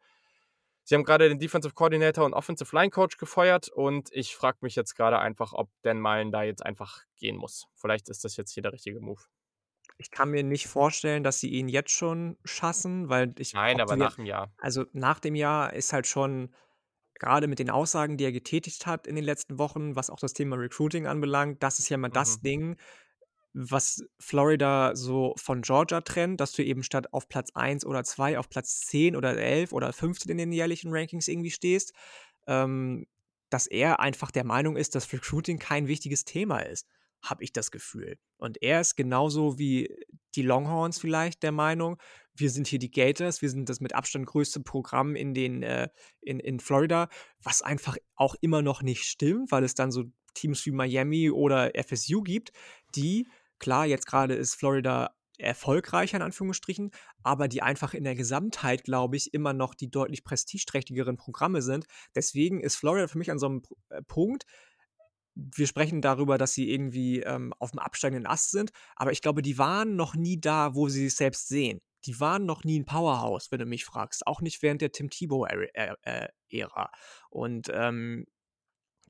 [0.85, 4.77] Sie haben gerade den Defensive Coordinator und Offensive Line Coach gefeuert und ich frage mich
[4.77, 7.67] jetzt gerade einfach, ob Dan Mullen da jetzt einfach gehen muss.
[7.75, 9.23] Vielleicht ist das jetzt hier der richtige Move.
[10.01, 13.97] Ich kann mir nicht vorstellen, dass sie ihn jetzt schon schassen, weil ich Nein, aber
[13.97, 14.57] nach 'm Jahr.
[14.59, 16.55] also, nach dem Jahr ist halt schon
[17.19, 20.33] grade mit den Aussagen, die er getätigt hat in den letzten Wochen, was auch das
[20.35, 22.43] Thema Recruiting anbelangt, das ist ja mal das Mhm.
[22.43, 22.77] Ding,
[23.55, 28.39] was Florida so von Georgia trennt, dass du eben statt auf Platz 1 oder 2
[28.39, 31.93] auf Platz 10 oder 11 oder 15 in den jährlichen Rankings irgendwie stehst,
[32.49, 33.07] ähm,
[33.51, 36.89] dass er einfach der Meinung ist, dass Recruiting kein wichtiges Thema ist,
[37.23, 38.19] habe ich das Gefühl.
[38.39, 39.95] Und er ist genauso wie
[40.35, 41.99] die Longhorns vielleicht der Meinung,
[42.35, 45.89] wir sind hier die Gators, wir sind das mit Abstand größte Programm in den äh,
[46.21, 47.09] in in Florida,
[47.43, 50.05] was einfach auch immer noch nicht stimmt, weil es dann so
[50.35, 52.53] Teams wie Miami oder FSU gibt,
[52.95, 53.27] die
[53.59, 56.91] klar, jetzt grade ist Florida erfolgreicher in Anführungsstrichen,
[57.23, 61.87] aber die einfach in der Gesamtheit, glaube ich, immer noch die deutlich prestigeträchtigeren Programme sind.
[62.15, 64.47] Deswegen ist Florida für mich an so 'nem P äh, Punkt
[65.37, 69.59] wir sprechen darüber, dass sie irgendwie, ähm, auf'm absteigenden Ast sind, aber ich glaube, die
[69.59, 71.81] waren noch nie da, wo sie sich selbst sehen.
[72.07, 74.27] die waren noch nie ein Powerhouse, wenn du mich fragst.
[74.27, 75.67] Auch nicht während der Tim Tebow-Ära.
[75.75, 76.69] Äh, äh,
[77.31, 78.27] und ähm,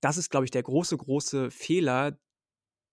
[0.00, 2.18] das ist, glaube ich, der große, große Fehler,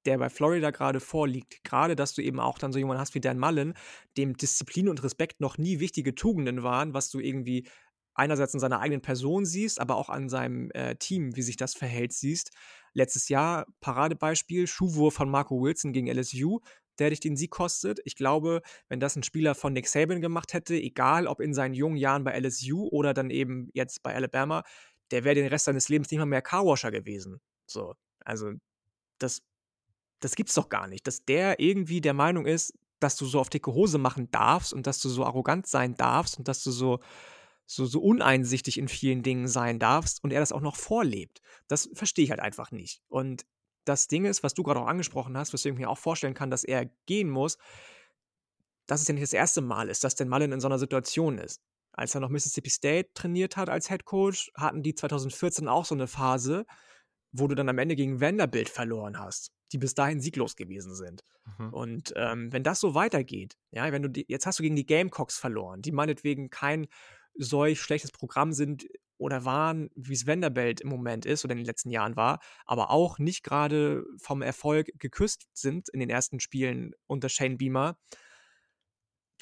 [0.06, 1.64] der bei Florida gerade vorliegt.
[1.64, 3.74] Gerade, dass du eben auch dann so jemanden hast wie Dan Mullen,
[4.18, 7.68] dem Disziplin und Respekt noch nie wichtige Tugenden waren, was du irgendwie
[8.16, 11.74] einerseits in seiner eigenen Person siehst, aber auch an seinem äh, Team, wie sich das
[11.74, 12.52] verhält, siehst.
[12.94, 16.60] Letztes Jahr, Paradebeispiel, Schuhwurf von Marco Wilson gegen LSU,
[17.00, 18.00] der dich den Sieg kostet.
[18.06, 21.74] Ich glaube, wenn das ein Spieler von Nick Saban gemacht hätte, egal ob in seinen
[21.74, 24.64] jungen Jahren bei LSU oder dann eben jetzt bei Alabama,
[25.12, 27.42] der wäre den Rest seines Lebens nicht mal mehr Carwasher gewesen.
[27.66, 28.52] So, also
[29.18, 29.42] das,
[30.20, 33.50] das gibt's doch gar nicht, dass der irgendwie der Meinung ist, dass du so auf
[33.50, 37.00] dicke Hose machen darfst und dass du so arrogant sein darfst und dass du so
[37.66, 41.42] so, so uneinsichtig in vielen Dingen sein darfst und er das auch noch vorlebt.
[41.68, 43.02] Das verstehe ich halt einfach nicht.
[43.08, 43.46] Und
[43.86, 46.50] das Ding ist, was du gerade auch angesprochen hast, weswegen ich mir auch vorstellen kann,
[46.50, 47.58] dass er gehen muss,
[48.86, 51.38] dass es ja nicht das erste Mal ist, dass denn Mullen in so einer Situation
[51.38, 51.62] ist.
[51.92, 55.96] Als er noch Mississippi State trainiert hat als Head Coach, hatten die 2014 auch so
[55.96, 56.66] eine Phase,
[57.32, 61.24] wo du dann am Ende gegen Vanderbilt verloren hast, die bis dahin sieglos gewesen sind.
[61.58, 61.74] Mhm.
[61.74, 64.86] Und ähm, wenn das so weitergeht, ja, wenn du die, jetzt hast du gegen die
[64.86, 66.88] Gamecocks verloren, die meinetwegen kein
[67.36, 71.66] solch schlechtes Programm sind oder waren, wie es Vanderbilt im Moment ist oder in den
[71.66, 76.94] letzten Jahren war, aber auch nicht gerade vom Erfolg geküsst sind in den ersten Spielen
[77.08, 77.98] unter Shane Beamer.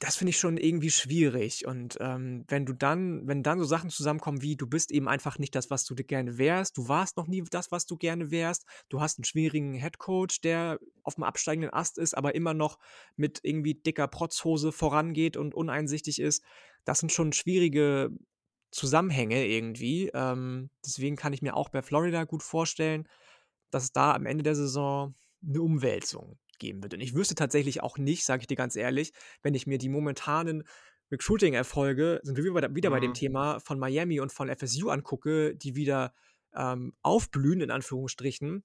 [0.01, 1.67] Das finde ich schon irgendwie schwierig.
[1.67, 5.37] Und ähm, wenn du dann, wenn dann so Sachen zusammenkommen wie, du bist eben einfach
[5.37, 8.65] nicht das, was du gerne wärst, du warst noch nie das, was du gerne wärst,
[8.89, 12.79] du hast einen schwierigen Headcoach, der auf dem absteigenden Ast ist, aber immer noch
[13.15, 16.43] mit irgendwie dicker Protzhose vorangeht und uneinsichtig ist,
[16.83, 18.09] das sind schon schwierige
[18.71, 20.09] Zusammenhänge irgendwie.
[20.15, 23.07] Ähm, deswegen kann ich mir auch bei Florida gut vorstellen,
[23.69, 25.13] dass da am Ende der Saison
[25.47, 26.93] eine Umwälzung geben wird.
[26.93, 29.11] Und ich wüsste tatsächlich auch nicht, sage ich dir ganz ehrlich,
[29.43, 30.63] wenn ich mir die momentanen
[31.11, 32.93] Recruiting-Erfolge, sind wir wieder, wieder mhm.
[32.93, 33.15] bei dem mhm.
[33.15, 36.13] Thema von Miami und von FSU angucke, die wieder
[36.55, 38.63] ähm, aufblühen, in Anführungsstrichen,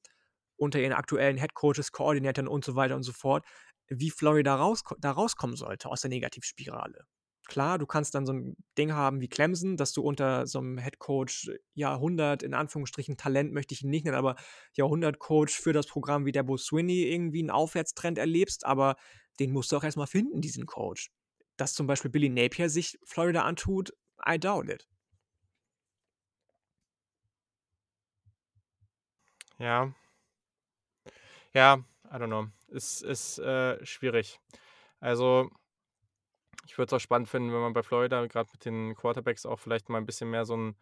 [0.57, 3.45] unter ihren aktuellen Headcoaches, Koordinatoren und so weiter und so fort,
[3.89, 7.05] wie Florida raus, da rauskommen sollte aus der Negativspirale.
[7.47, 10.79] Klar, du kannst dann so ein Ding haben wie Clemson, dass du unter so einem
[10.79, 14.35] Headcoach Jahrhundert, in Anführungsstrichen Talent möchte ich ihn nicht nennen, aber
[14.75, 18.97] Jahrhundert-Coach für das Programm wie Debo Swinney irgendwie einen Aufwärtstrend erlebst, aber
[19.39, 21.11] den musst du auch erstmal finden, diesen Coach.
[21.57, 23.93] Dass zum Beispiel Billy Napier sich Florida antut,
[24.29, 24.89] I doubt it.
[29.59, 29.93] Ja.
[31.55, 32.47] Ja, I don't know.
[32.69, 34.41] Es ist äh, schwierig.
[35.01, 35.51] Also,
[36.67, 39.59] ich würde es auch spannend finden, wenn man bei Florida gerade mit den Quarterbacks auch
[39.59, 40.77] vielleicht mal ein bisschen mehr so einen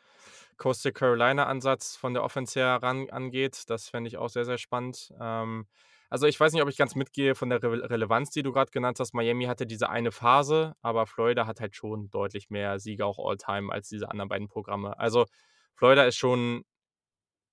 [0.57, 3.65] Coastal Carolina-Ansatz von der Offense her ran angeht.
[3.69, 5.13] Das fände ich auch sehr, sehr spannend.
[5.21, 5.67] Ähm,
[6.11, 8.71] also ich weiß nicht, ob ich ganz mitgehe von der Re Relevanz, die du gerade
[8.71, 9.15] genannt hast.
[9.15, 13.73] Miami hatte diese eine Phase, aber Florida hat halt schon deutlich mehr Siege auch All-Time
[13.73, 14.99] als diese anderen beiden Programme.
[14.99, 15.27] Also
[15.75, 16.65] Florida ist schon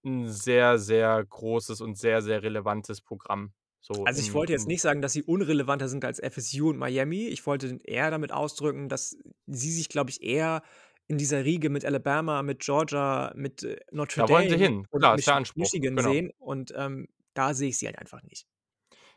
[0.05, 3.53] ein sehr, sehr großes und sehr, sehr relevantes Programm.
[3.81, 7.27] So also ich wollte jetzt nicht sagen, dass sie unrelevanter sind als FSU und Miami.
[7.27, 9.17] Ich wollte eher damit ausdrücken, dass
[9.47, 10.61] sie sich, glaube ich, eher
[11.07, 14.85] in dieser Riege mit Alabama, mit Georgia, mit äh, Notre Da wollen sie hin.
[14.91, 15.57] und Klar, Anspruch.
[15.61, 16.11] Michigan Genau.
[16.11, 16.31] sehen.
[16.37, 18.45] Und ähm, da sehe ich sie halt einfach nicht.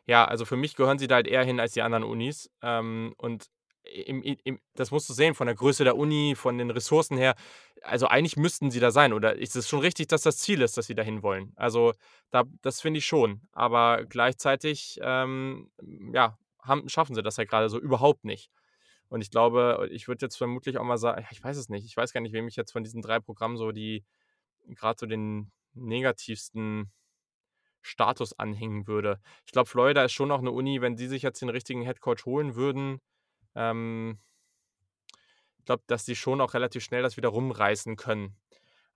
[0.07, 2.51] Ja, also für mich gehören sie da halt eher hin als die anderen Unis.
[2.63, 3.47] Ähm, und
[3.85, 7.35] im, im, das musst du sehen, von der Größe der Uni, von den Ressourcen her.
[7.83, 9.13] Also eigentlich müssten sie da sein.
[9.13, 11.53] Oder ist es schon richtig, dass das Ziel ist, dass sie dahin wollen?
[11.57, 11.93] Also
[12.31, 13.43] da, das finde ich schon.
[13.53, 15.71] Aber gleichzeitig, ähm,
[16.13, 18.51] ja, haben, schaffen sie das ja gerade so überhaupt nicht.
[19.09, 21.97] Und ich glaube, ich würde jetzt vermutlich auch mal sagen, ich weiß es nicht, ich
[21.97, 24.05] weiß gar nicht, wem ich jetzt von diesen drei Programmen so die,
[24.67, 26.91] gerade so den negativsten
[27.83, 29.21] Status anhängen würde.
[29.47, 32.25] Ich glaube, Florida ist schon noch eine Uni, wenn sie sich jetzt den richtigen Headcoach
[32.25, 33.01] holen würden,
[33.55, 34.19] ähm,
[35.59, 38.37] ich glaube, dass die schon auch relativ schnell das wieder rumreißen können.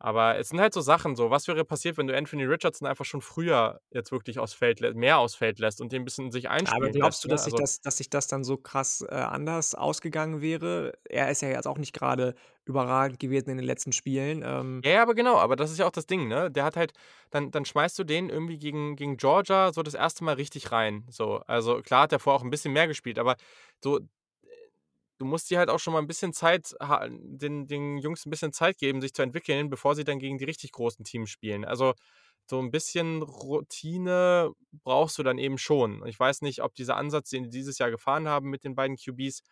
[0.01, 3.05] Aber es sind halt so Sachen, so, was wäre passiert, wenn du Anthony Richardson einfach
[3.05, 6.49] schon früher jetzt wirklich aufs Feld, mehr aufs Feld lässt und den ein bisschen sich
[6.49, 7.45] einspielen Aber glaubst du, dass, ne?
[7.45, 10.93] sich also, das, dass sich das dann so krass äh, anders ausgegangen wäre?
[11.09, 14.43] Er ist ja jetzt auch nicht gerade überragend gewesen in den letzten Spielen.
[14.45, 14.83] Ähm.
[14.85, 16.49] Ja, ja, aber genau, aber das ist ja auch das Ding, ne?
[16.49, 16.93] Der hat halt,
[17.31, 21.07] dann, dann schmeißt du den irgendwie gegen, gegen Georgia so das erste Mal richtig rein.
[21.11, 23.37] So, also klar hat er vorher auch ein bisschen mehr gespielt, aber
[23.83, 23.99] so,
[25.19, 26.75] du musst dir halt auch schon mal ein bisschen Zeit,
[27.11, 30.45] den, den Jungs ein bisschen Zeit geben, sich zu entwickeln, bevor sie dann gegen die
[30.45, 31.65] richtig großen Teams spielen.
[31.65, 31.95] Also
[32.47, 34.53] so ein bisschen Routine
[34.85, 36.07] brauchst du dann eben schon.
[36.07, 38.97] Ich weiß nicht, ob dieser Ansatz, den die dieses Jahr gefahren haben mit den beiden
[38.97, 39.43] QBs,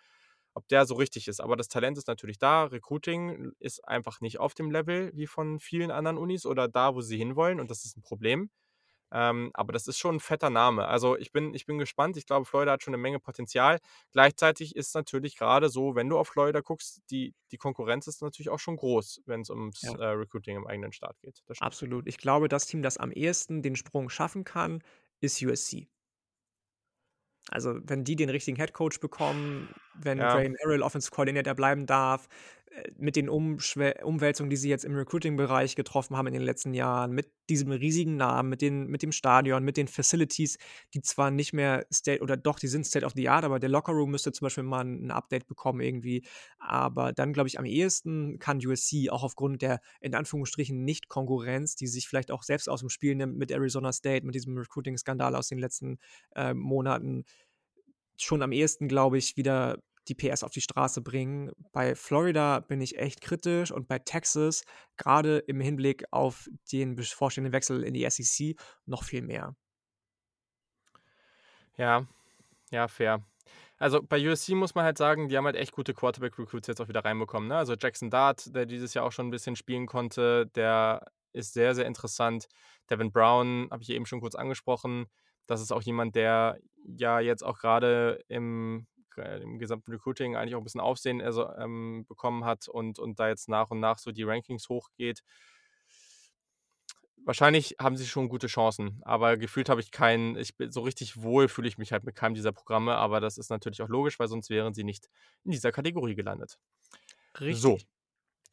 [0.55, 1.41] ob der so richtig ist.
[1.41, 2.64] Aber das Talent ist natürlich da.
[2.64, 7.03] Recruiting ist einfach nicht auf dem Level wie von vielen anderen Unis oder da, wo
[7.03, 7.61] sie hinwollen.
[7.61, 8.51] Und das ist ein Problem.
[9.13, 10.87] Ähm, aber das ist schon 'n fetter Name.
[10.89, 12.17] Also, ich bin ich bin gespannt.
[12.17, 13.79] Ich glaube, Florida hat schon 'ne Menge Potenzial.
[14.13, 18.51] Gleichzeitig ist natürlich grade so, wenn du auf Florida guckst, die die Konkurrenz ist natürlich
[18.51, 19.97] auch schon groß, wenn's ums, Ja.
[19.99, 21.41] äh, Recruiting im eigenen Staat geht.
[21.61, 22.07] Absolut.
[22.07, 24.83] Ich glaube, das Team, das am ehesten den Sprung schaffen kann,
[25.21, 25.89] ist USC.
[27.51, 30.27] Also, wenn die den richtigen Head-Coach bekommen, wenn Ja.
[30.27, 32.27] Graham Harrell Offensive Coordinator bleiben darf,
[32.99, 37.12] mit den Umschwä Umwälzungen, die sie jetzt im Recruiting-Bereich getroffen haben in den letzten Jahren,
[37.12, 40.59] mit diesem riesigen Namen, mit den mit dem Stadion, mit den Facilities,
[40.95, 43.68] die zwar nicht mehr State oder doch, die sind State of the Art, aber der
[43.70, 46.24] Lockerroom müsste zum Beispiel mal 'n Update bekommen irgendwie.
[46.59, 51.87] Aber dann glaube ich, am ehesten kann USC auch aufgrund der in Anführungsstrichen Nicht-Konkurrenz, die
[51.87, 55.59] sich vielleicht auch selbst aus'm Spiel nimmt mit Arizona State, mit diesem Recruiting-Skandal aus den
[55.59, 55.99] letzten,
[56.35, 57.24] äh, Monaten,
[58.16, 59.79] schon am ehesten, glaube ich, wieder
[60.09, 61.53] die PS auf die Straße bringen.
[61.73, 64.63] Bei Florida bin ich echt kritisch und bei Texas,
[64.97, 69.57] grade im Hinblick auf den bevorstehenden Wechsel in die SEC, noch viel mehr.
[71.77, 72.07] Ja,
[72.71, 73.25] ja, fair.
[73.79, 76.89] Also, bei USC muss man halt sagen, die haben halt echt gute Quarterback-Recruits jetzt auch
[76.89, 77.57] wieder reinbekommen, ne?
[77.57, 81.75] Also, Jackson Dart, der dieses Jahr auch schon 'n bisschen spielen konnte, der ist sehr,
[81.75, 82.49] sehr interessant.
[82.91, 85.07] Devin Brown habe ich eben schon kurz angesprochen.
[85.47, 88.87] Das ist auch jemand, der ja jetzt auch grade im
[89.19, 93.29] im gesamten Recruiting eigentlich auch 'n bisschen Aufsehen, also, ähm, bekommen hat und und da
[93.29, 95.23] jetzt nach und nach so die Rankings hochgeht.
[97.25, 101.23] Wahrscheinlich haben sie schon gute Chancen, aber gefühlt habe ich keinen ich bin so richtig
[101.23, 104.19] wohl fühle ich mich halt mit keinem dieser Programme, aber das ist natürlich auch logisch,
[104.21, 105.09] weil sonst wären sie nicht
[105.43, 106.59] in dieser Kategorie gelandet.
[107.51, 107.89] So, Richtig.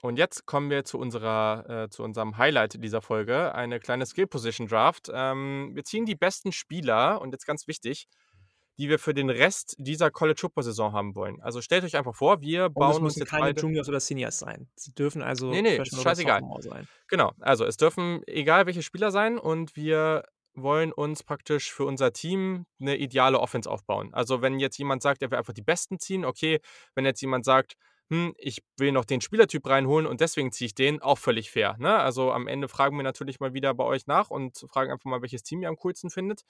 [0.02, 5.12] und jetzt kommen wir zu unserer äh, zu unserem Highlight dieser Folge, eine kleine Skill-Position-Draft.
[5.14, 8.08] Ähm, wir ziehen die besten Spieler und jetzt ganz wichtig,
[8.78, 11.42] die wir für den Rest dieser College-Football-Saison haben wollen.
[11.42, 13.88] Also, stellt euch einfach vor, wir Und es bauen uns müssen jetzt keine beide Juniors
[13.88, 14.68] oder Seniors sein.
[14.76, 16.44] Sie dürfen also Ne, ne, Freshmen oder scheißegal.
[16.62, 16.88] Sein.
[17.10, 22.14] Genau, also, es dürfen egal welche Spieler sein und wir wollen uns praktisch für unser
[22.14, 24.14] Team 'ne ideale Offense aufbauen.
[24.14, 26.62] Also, wenn jetzt jemand sagt, er will einfach die Besten ziehen, okay.
[26.96, 27.76] Wenn jetzt jemand sagt:
[28.12, 31.78] „Hm, ich will noch den Spielertyp reinholen und deswegen ziehe ich den“, auch völlig fair,
[31.80, 31.98] ne?
[32.00, 35.22] Also, am Ende fragen wir natürlich mal wieder bei euch nach und fragen einfach mal,
[35.24, 36.44] welches Team ihr am coolsten findet.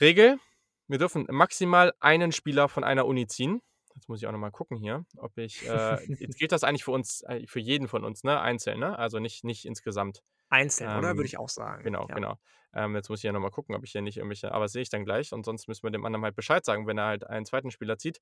[0.00, 0.38] Regel:
[0.86, 3.62] Wir dürfen maximal einen Spieler von einer Uni ziehen.
[3.94, 6.84] Jetzt muss ich auch noch mal gucken hier, ob ich, äh jetzt gilt das eigentlich
[6.84, 8.98] für uns äh, für jeden von uns, ne, einzeln, ne?
[8.98, 10.22] Also, nicht nicht insgesamt.
[10.50, 11.08] Einzeln, oder?
[11.16, 12.14] Würde Ähm, ich auch sagen, genau, ja.
[12.14, 12.38] genau.
[12.74, 14.82] Ähm, jetzt muss ich hier noch mal gucken, ob ich hier nicht irgendwelche aber sehe
[14.82, 17.24] ich dann gleich und sonst müssen wir dem anderen halt Bescheid sagen, wenn er halt
[17.24, 17.70] einen 2.
[17.70, 18.20] Spieler zieht.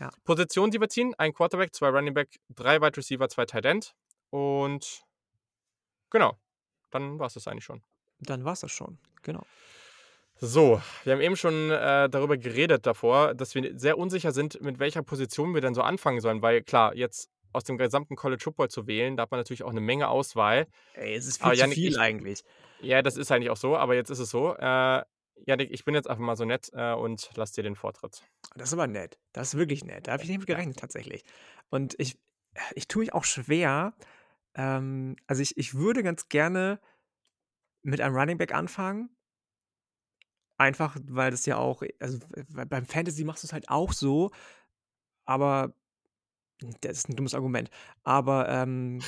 [0.00, 0.10] Ja.
[0.24, 3.94] Positionen, die wir ziehen: Ein Quarterback, 2 Running Back, 3 Wide Receiver, 2 Tight End
[4.30, 5.04] und
[6.10, 6.36] genau,
[6.90, 7.82] dann war's das eigentlich schon.
[8.18, 9.46] Dann war's das schon, genau.
[10.44, 14.80] So, wir haben eben schon, äh, darüber geredet davor, dass wir sehr unsicher sind, mit
[14.80, 18.68] welcher Position wir denn so anfangen sollen, weil klar, jetzt aus dem gesamten College Football
[18.68, 20.66] zu wählen, da hat man natürlich auch 'ne Menge Auswahl.
[20.94, 22.42] Ey, es ist Aber viel zu Jannik, viel ich eigentlich.
[22.78, 24.56] ja, das ist eigentlich auch so, aber jetzt ist es so.
[24.56, 25.02] Äh,
[25.46, 28.22] Jannik, ich bin jetzt einfach mal so nett, äh, und lasse dir den Vortritt.
[28.56, 29.18] Das ist aber nett.
[29.32, 30.06] Das ist wirklich nett.
[30.06, 31.24] Da habe ich nicht mit gerechnet tatsächlich.
[31.70, 32.18] Und ich
[32.74, 33.94] ich tue mich auch schwer,
[34.56, 36.80] ähm also, ich ich würde ganz gerne
[37.84, 39.10] mit einem Running Back anfangen.
[40.62, 42.18] Einfach, weil das ja auch also,
[42.68, 44.30] beim Fantasy machst du's halt auch so,
[45.26, 45.74] aber
[46.82, 47.70] das ist 'n dummes Argument.
[48.04, 49.00] Aber, ähm,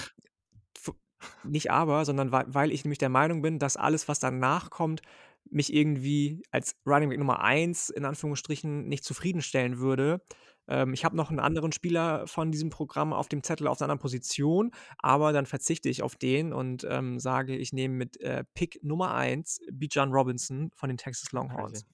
[1.45, 5.03] nicht aber, sondern wei weil ich nämlich der Meinung bin, dass alles, was danach kommt,
[5.51, 10.23] mich irgendwie als Running Back Nummer 1 in Anführungsstrichen nicht zufriedenstellen würde.
[10.69, 13.85] Ähm, ich habe noch 'n anderen Spieler von diesem Programm auf dem Zettel auf 'ner
[13.85, 18.45] anderen Position, aber dann verzichte ich auf den und, ähm, sage, ich nehme mit, äh,
[18.55, 21.33] Pick Nummer 1 Bijan Robinson von den Texas.
[21.33, 21.85] Longhorns.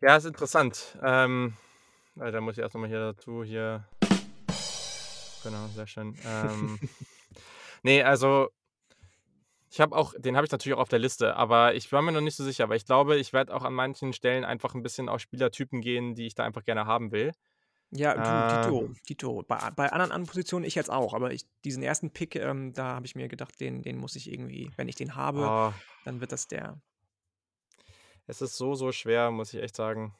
[0.00, 0.98] Ja, ist interessant.
[1.02, 1.54] Ähm,
[2.20, 3.86] äh, da muss ich erst noch mal hier dazu hier
[5.42, 6.14] genau, sehr schön.
[6.26, 6.78] Ähm,
[7.82, 8.48] ne, also
[9.76, 12.12] ich habe auch den habe ich natürlich auch auf der Liste, aber ich war mir
[12.12, 14.82] noch nicht so sicher, weil ich glaube, ich werde auch an manchen Stellen einfach 'n
[14.82, 17.32] bisschen auf Spielertypen gehen, die ich da einfach gerne haben will.
[17.92, 19.42] Ja, du, Äh dito, dito.
[19.46, 22.10] Bei bei anderen anderen Positionen ich jetzt auch, aber ich diesen 1.
[22.10, 25.14] Pick, ähm, da habe ich mir gedacht, den den muss ich irgendwie wenn ich den
[25.14, 25.72] habe, Oh.
[26.02, 26.80] dann wird das der.
[28.28, 30.16] Es ist so, so schwer, muss ich echt sagen.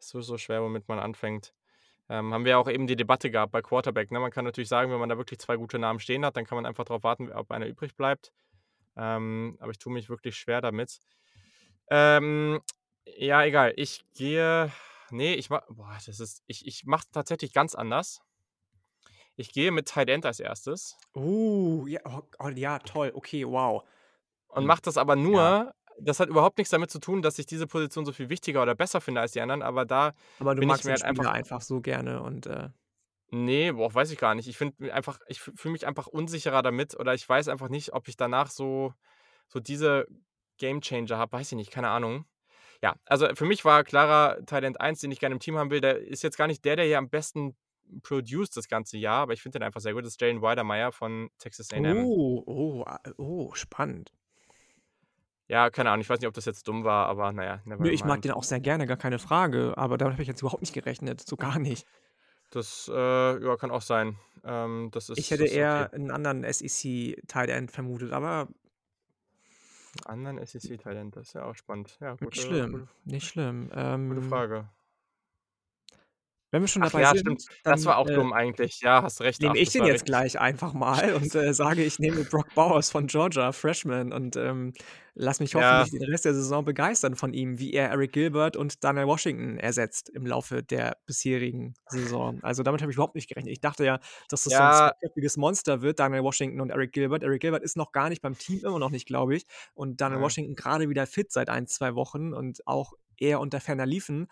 [0.00, 1.52] So, so schwer, womit man anfängt.
[2.08, 4.20] Ähm, haben wir auch eben die Debatte gehabt bei Quarterback, ne?
[4.20, 6.56] Man kann natürlich sagen, wenn man da wirklich 2 gute Namen stehen hat, dann kann
[6.56, 8.32] man einfach drauf warten, ob einer übrig bleibt.
[8.96, 10.98] Ähm, aber ich tue mich wirklich schwer damit.
[11.90, 12.60] Ähm,
[13.06, 13.72] ja, egal.
[13.76, 14.72] Ich gehe
[15.10, 18.22] ne, ich ma boah, das ist ich ich mache es tatsächlich ganz anders.
[19.36, 20.96] Ich gehe mit Tight End als 1.
[21.14, 23.84] Uh, ja, oh, oh ja, toll, okay, wow.
[24.48, 25.74] Und Hm, mache das aber ja.
[26.00, 28.74] Das hat überhaupt nichts damit zu tun, dass ich diese Position so viel wichtiger oder
[28.74, 31.18] besser finde als die anderen, aber da Aber du bin ich magst mir den halt
[31.18, 32.70] einfach einfach so gerne und, äh
[33.30, 34.48] Ne, boah, weiß ich gar nicht.
[34.48, 38.08] Ich finde einfach ich fühle mich einfach unsicherer damit oder ich weiß einfach nicht, ob
[38.08, 38.94] ich danach so
[39.48, 40.06] so diese
[40.56, 42.24] Gamechanger habe, weiß ich nicht, keine Ahnung.
[42.82, 45.80] Ja, also für mich war klarer Talent 1, den ich gerne im Team haben will.
[45.80, 47.56] Der ist jetzt gar nicht der, der hier am besten
[48.02, 50.04] produced das ganze Jahr, aber ich finde den einfach sehr gut.
[50.04, 52.04] Das ist Jalen Weidermeyer von Texas A&M.
[52.04, 52.84] Oh, oh,
[53.16, 54.12] oh, spannend.
[55.48, 57.60] Ja, keine Ahnung, ich weiß nicht, ob das jetzt dumm war, aber naja.
[57.64, 60.42] Nö, ich mag den auch sehr gerne, gar keine Frage, aber damit habe ich jetzt
[60.42, 61.86] überhaupt nicht gerechnet, so gar nicht.
[62.50, 64.18] Das, äh, ja, kann auch sein.
[64.44, 65.96] Ähm, das ist Ich hätte eher okay.
[65.96, 68.48] einen anderen SEC-Tight End vermutet, aber
[70.04, 71.96] Anderen SEC-Talent, das ist ja auch spannend.
[72.00, 73.68] Ja, nicht gute, schlimm, gute, nicht schlimm.
[73.68, 74.68] gute Ähm, Frage.
[76.50, 77.44] Wenn wir schon Ach dabei ja, sind, stimmt.
[77.62, 78.80] Das dann war auch äh, dumm eigentlich.
[78.80, 79.42] Ja, hast recht.
[79.42, 82.90] nehme ich das den jetzt gleich einfach mal und äh, sage, ich nehme Brock Bowers
[82.90, 84.72] von Georgia, Freshman, und ähm,
[85.14, 88.56] lass mich Ja, hoffentlich den Rest der Saison begeistern von ihm, wie er Eric Gilbert
[88.56, 92.38] und Daniel Washington ersetzt im Laufe der bisherigen Saison.
[92.42, 93.52] Also damit habe ich überhaupt nicht gerechnet.
[93.52, 93.98] Ich dachte ja,
[94.28, 97.22] dass das so ein ja, zweiköpfiges Monster wird, Daniel Washington und Eric Gilbert.
[97.22, 99.44] Eric Gilbert ist noch gar nicht beim Team, immer noch nicht, glaube ich.
[99.74, 100.24] Und Daniel ja.
[100.24, 104.28] Washington gerade wieder fit seit ein, zwei Wochen und auch eher unter ferner Liefen.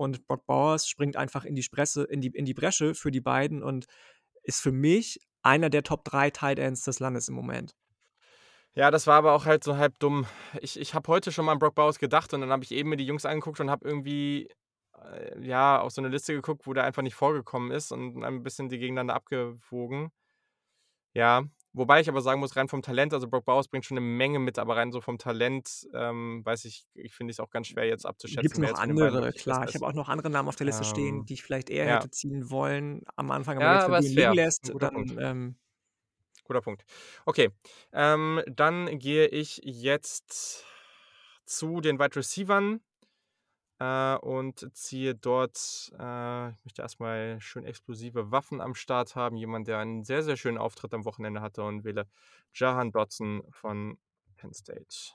[0.00, 3.20] Und Brock Bowers springt einfach in die, Spresse, in, die, in die Bresche für die
[3.20, 3.84] beiden und
[4.42, 7.76] ist für mich einer der Top 3 Tight Ends des Landes im Moment.
[8.72, 10.24] Ja, das war aber auch halt so halb dumm.
[10.62, 12.88] Ich, ich habe heute schon mal an Brock Bowers gedacht und dann habe ich eben
[12.88, 14.48] mir die Jungs angeguckt und habe irgendwie
[14.96, 18.42] äh, ja auf so eine Liste geguckt, wo der einfach nicht vorgekommen ist und ein
[18.42, 20.10] bisschen die gegeneinander abgewogen.
[21.12, 24.06] Ja, wobei ich aber sagen muss, rein vom Talent, also Brock Bowers bringt schon eine
[24.06, 27.68] Menge mit, aber rein so vom Talent, ähm, weiß ich, ich finde es auch ganz
[27.68, 29.68] schwer jetzt Gibt abzuschätzen, wer noch andere, klar.
[29.68, 31.86] Ich habe auch noch andere Namen auf der Liste stehen, Ähm, die ich vielleicht eher
[31.86, 34.66] ja, hätte ziehen wollen am Anfang, aber ja, jetzt, wenn aber du ihn liegen lässt,
[34.66, 35.10] Ein guter Punkt.
[35.10, 35.56] dann ähm,
[36.44, 36.84] Guter Punkt.
[37.26, 37.50] Okay,
[37.92, 40.64] ähm, dann gehe ich jetzt
[41.44, 42.80] zu den Wide Receivern
[43.80, 49.36] äh, und ziehe dort, äh, ich möchte erstmal schön explosive Waffen am Start haben.
[49.36, 52.06] Jemand, der einen sehr, sehr schönen Auftritt am Wochenende hatte und wähle
[52.54, 53.98] Jahan Dotson von
[54.36, 55.14] Penn State.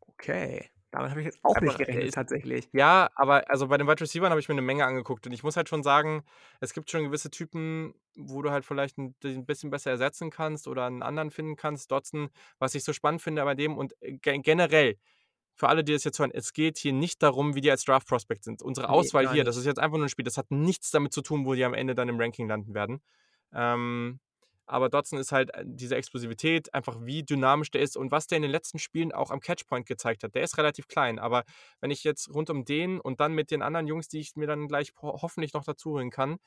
[0.00, 0.70] okay.
[0.90, 2.68] Damit habe ich jetzt auch nicht Einfach, er gerechnet, ist, tatsächlich.
[2.72, 5.42] ja, aber also bei den Wide Receivern habe ich mir eine Menge angeguckt und ich
[5.42, 6.22] muss halt schon sagen,
[6.60, 10.68] es gibt schon gewisse Typen, wo du halt vielleicht ein, ein bisschen besser ersetzen kannst
[10.68, 11.90] oder einen anderen finden kannst.
[11.90, 12.28] Dotson,
[12.58, 14.98] was ich so spannend finde bei dem und äh, ge generell,
[15.54, 18.08] für alle, die das jetzt hören, es geht hier nicht darum, wie die als Draft
[18.08, 18.62] Prospect sind.
[18.62, 19.62] Unsere Nee, Auswahl hier, das nicht.
[19.62, 21.74] ist jetzt einfach nur ein Spiel, das hat nichts damit zu tun, wo die am
[21.74, 23.02] Ende dann im Ranking landen werden.
[23.52, 24.20] Ähm,
[24.66, 28.36] aber Dotson ist halt äh, diese Explosivität, einfach wie dynamisch der ist und was der
[28.36, 30.34] in den letzten Spielen auch am Catchpoint gezeigt hat.
[30.34, 31.44] Der ist relativ klein, aber
[31.80, 34.46] wenn ich jetzt rund um den und dann mit den anderen Jungs, die ich mir
[34.46, 36.38] dann gleich ho hoffentlich noch dazu holen kann,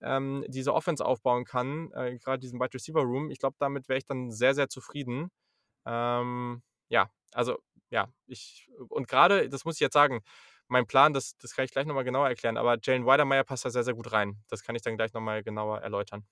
[0.00, 3.98] ähm, diese Offense aufbauen kann, äh, gerade diesen Wide Receiver Room, ich glaube, damit wäre
[3.98, 5.30] ich dann sehr, sehr zufrieden.
[5.86, 7.58] Ähm, ja, also
[7.90, 10.20] ja, ich und gerade, das muss ich jetzt sagen,
[10.68, 13.70] mein Plan, das, das kann ich gleich nochmal genauer erklären, aber Jalen Weidermeyer passt da
[13.70, 14.42] sehr, sehr gut rein.
[14.48, 16.26] Das kann ich dann gleich nochmal genauer erläutern.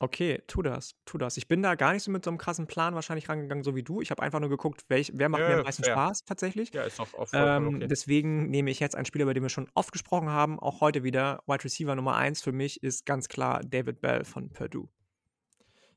[0.00, 1.36] Okay, tu das, tu das.
[1.36, 3.82] Ich bin da gar nicht so mit so einem krassen Plan wahrscheinlich rangegangen, so wie
[3.82, 4.00] du.
[4.00, 5.92] Ich habe einfach nur geguckt, welch, wer macht mir am Ja, meisten fair.
[5.92, 6.72] Spaß tatsächlich.
[6.72, 7.88] Ja, ist auch, auch Ähm, okay.
[7.88, 11.02] deswegen nehme ich jetzt einen Spieler, über den wir schon oft gesprochen haben, auch heute
[11.04, 11.42] wieder.
[11.46, 14.88] Wide Receiver Nummer 1 für mich ist ganz klar David Bell von Purdue.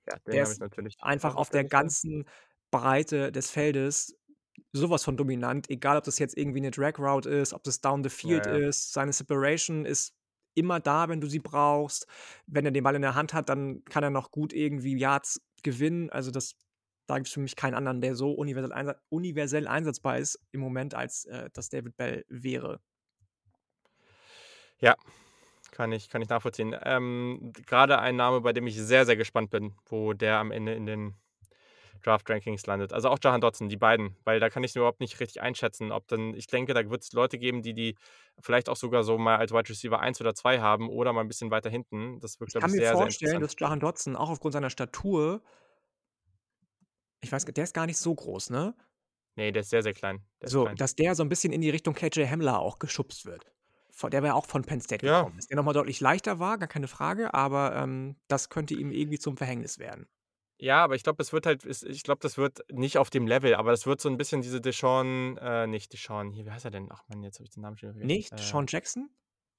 [0.07, 2.25] Ja, den Der ist natürlich einfach auf der ganzen
[2.71, 4.15] Breite des Feldes
[4.73, 8.03] sowas von dominant, egal ob das jetzt irgendwie eine Drag Route ist, ob das Down
[8.03, 8.67] the Field Ja, ja.
[8.67, 8.93] ist.
[8.93, 10.15] Seine Separation ist
[10.53, 12.07] immer da, wenn du sie brauchst.
[12.47, 15.41] Wenn er den Ball in der Hand hat, dann kann er noch gut irgendwie Yards
[15.63, 16.09] gewinnen.
[16.09, 16.55] Also das,
[17.07, 20.61] da gibt es für mich keinen anderen, der so universell, einsa universell einsetzbar ist im
[20.61, 22.81] Moment, als äh, das David Bell wäre.
[24.79, 24.95] Ja,
[25.71, 26.75] kann ich, kann ich nachvollziehen.
[26.83, 30.73] Ähm, Gerade ein Name, bei dem ich sehr, sehr gespannt bin, wo der am Ende
[30.73, 31.15] in den
[32.01, 32.93] Draft-Rankings landet.
[32.93, 36.07] Also auch Jahan Dotson, die beiden, weil da kann ich überhaupt nicht richtig einschätzen, ob
[36.07, 37.95] dann, ich denke, da wird es Leute geben, die die
[38.41, 41.27] vielleicht auch sogar so mal als Wide Receiver 1 oder 2 haben oder mal ein
[41.27, 42.19] bisschen weiter hinten.
[42.19, 43.47] Das wird, Ich glaube kann ich, mir sehr, sehr vorstellen, interessant.
[43.47, 45.41] dass Jahan Dotson auch aufgrund seiner Statur,
[47.21, 48.75] ich weiß, gar- der ist gar nicht so groß, ne?
[49.35, 50.25] Nee, der ist sehr, sehr klein.
[50.41, 50.77] Der So, klein.
[50.77, 53.45] dass der so ein bisschen in die Richtung KJ Hamler auch geschubst wird.
[54.11, 55.49] Der ja auch von Penn State Ja, gekommen ist.
[55.51, 59.37] Der nochmal deutlich leichter war, gar keine Frage, aber ähm, das könnte ihm irgendwie zum
[59.37, 60.07] Verhängnis werden.
[60.61, 63.55] Ja, aber ich glaube, es wird halt, ich glaube, das wird nicht auf dem Level,
[63.55, 66.71] aber das wird so ein bisschen diese Deshaun, äh, nicht Deshaun, hier, wie heißt er
[66.71, 66.87] denn?
[66.91, 68.17] Ach man, jetzt habe ich den Namen schon wieder vergessen.
[68.17, 68.33] Nicht?
[68.33, 69.09] Äh, Sean Jackson?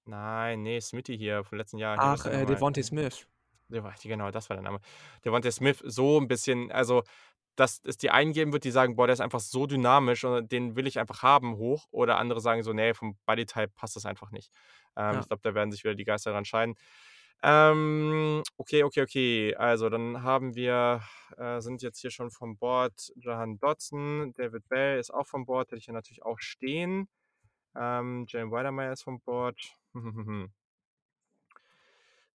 [0.05, 1.97] nein, nee, Smitty hier vom letzten Jahr.
[1.99, 2.47] Ach, äh?
[2.47, 3.27] Devontae Smith.
[4.03, 4.81] Genau, das war der Name.
[5.25, 7.03] Devontae Smith, so ein bisschen, also,
[7.57, 10.51] dass es die einen geben wird, die sagen, boah, der ist einfach so dynamisch und
[10.53, 11.87] den will ich einfach haben, hoch.
[11.91, 14.53] Oder andere sagen so, nee, vom Bodytype passt das einfach nicht.
[14.97, 15.21] Ähm, Ja.
[15.21, 16.77] ich glaube, da werden sich wieder die Geister dran scheiden.
[17.45, 19.55] Ähm, okay, okay, okay.
[19.57, 21.03] Also, dann haben wir,
[21.37, 25.69] äh, sind jetzt hier schon vom Board Jahan Dotson, David Bell ist auch vom Board,
[25.71, 27.09] hätte ich ja natürlich auch stehen.
[27.77, 29.59] Ähm, Jalen Weidermeyer ist vom Board.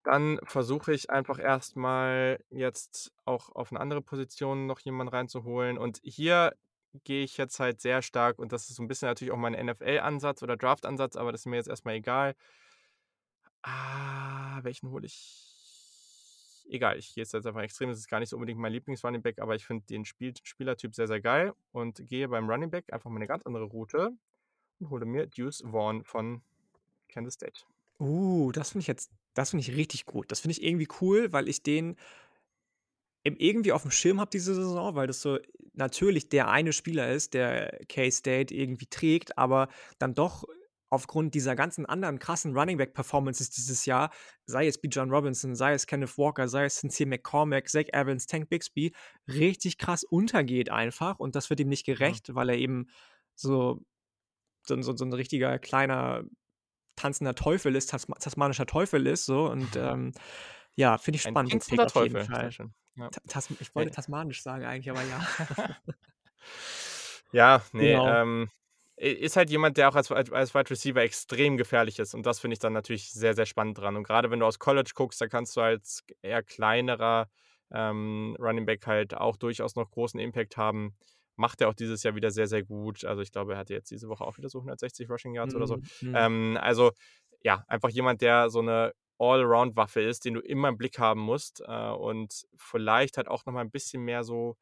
[0.04, 5.78] Dann versuche ich einfach erstmal jetzt auch auf eine andere Position noch jemanden reinzuholen.
[5.78, 6.54] Und hier
[7.04, 9.54] gehe ich jetzt halt sehr stark und das ist so 'n bisschen natürlich auch mein
[9.54, 12.36] NFL-Ansatz oder Draft-Ansatz, aber das ist mir jetzt erst mal egal.
[13.70, 16.64] Ah, welchen hole ich?
[16.70, 17.90] Egal, ich gehe jetzt einfach extrem.
[17.90, 20.94] Das ist gar nicht so unbedingt mein Lieblings-Running Back, aber ich finde den Spiel Spielertyp
[20.96, 24.12] sehr, sehr geil und gehe beim Running Back einfach mal 'ne ganz andere Route
[24.80, 26.44] und hole mir Deuce Vaughn von
[27.10, 27.62] Kansas State.
[28.00, 30.32] Uh, das finde ich jetzt das finde ich richtig gut.
[30.32, 31.96] Das finde ich irgendwie cool, weil ich den
[33.24, 35.38] irgendwie aufm Schirm habe diese Saison, weil das so
[35.74, 39.68] natürlich der eine Spieler ist, der K-State irgendwie trägt, aber
[40.00, 40.46] dann doch
[40.90, 44.12] aufgrund dieser ganzen anderen krassen Running-Back-Performances dieses Jahr,
[44.46, 48.50] sei es Bijan Robinson, sei es Kenneth Walker, sei es Sincere McCormack, Zach Evans, Tank
[48.50, 48.94] Bixby,
[49.28, 52.88] richtig krass untergeht einfach und das wird ihm nicht gerecht, weil er eben
[53.36, 53.82] so
[54.68, 56.24] so so so 'n richtiger kleiner
[56.98, 60.14] tanzender Teufel ist, tasma tasmanischer Teufel ist so und, ähm,
[60.76, 61.54] ja, finde ich Ein spannend,
[61.84, 62.56] auf jeden Teufel, Fall.
[62.96, 63.12] ja.
[63.28, 65.28] Tas ich wollte tasmanisch sagen eigentlich, aber ja.
[67.32, 68.20] Ja, ne, Genau.
[68.24, 68.50] ähm,
[68.98, 72.40] ist halt jemand, der auch als als als Wide Receiver extrem gefährlich ist und das
[72.40, 75.22] finde ich dann natürlich sehr, sehr spannend dran und grade wenn du aus College guckst,
[75.22, 77.30] da kannst du als eher kleinerer,
[77.72, 80.96] ähm, Running Back halt auch durchaus noch großen Impact haben.
[81.36, 83.06] Macht er auch dieses Jahr wieder sehr, sehr gut.
[83.06, 85.68] Also, ich glaube, er hatte jetzt diese Woche auch wieder so 160 Rushing Yards oder
[85.68, 85.78] so.
[85.78, 86.28] Mhm, mhm.
[86.28, 86.92] Ähm, also,
[87.44, 91.62] ja, einfach jemand, der so 'ne All-Around-Waffe ist, den du immer im Blick haben musst,
[91.68, 94.56] äh, und vielleicht halt auch noch mal 'n bisschen mehr so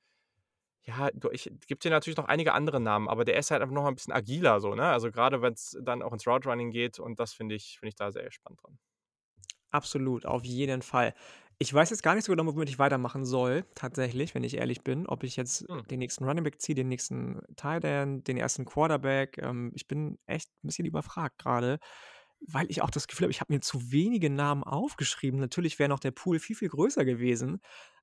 [0.87, 3.73] ja, du ich gebe dir natürlich noch einige andere Namen, aber der ist halt einfach
[3.75, 4.85] noch mal 'n bisschen agiler so, ne?
[4.87, 7.95] Also, grade wenn's dann auch ins Route Running geht und das finde ich finde ich
[7.95, 8.77] da sehr spannend dran.
[9.71, 11.13] Absolut, auf jeden Fall.
[11.57, 14.81] Ich weiß jetzt gar nicht so genau, womit ich weitermachen soll, tatsächlich, wenn ich ehrlich
[14.83, 15.07] bin.
[15.07, 15.85] Ob ich jetzt Hm.
[15.89, 18.65] den nächsten Running Back ziehe, den nächsten Tight End, den 1.
[18.65, 19.37] Quarterback.
[19.37, 21.79] Ähm, ich bin echt 'n bisschen überfragt grade,
[22.47, 25.39] weil ich auch das Gefühl habe, ich habe mir zu wenige Namen aufgeschrieben.
[25.39, 27.59] Natürlich wäre noch der Pool viel, viel größer gewesen.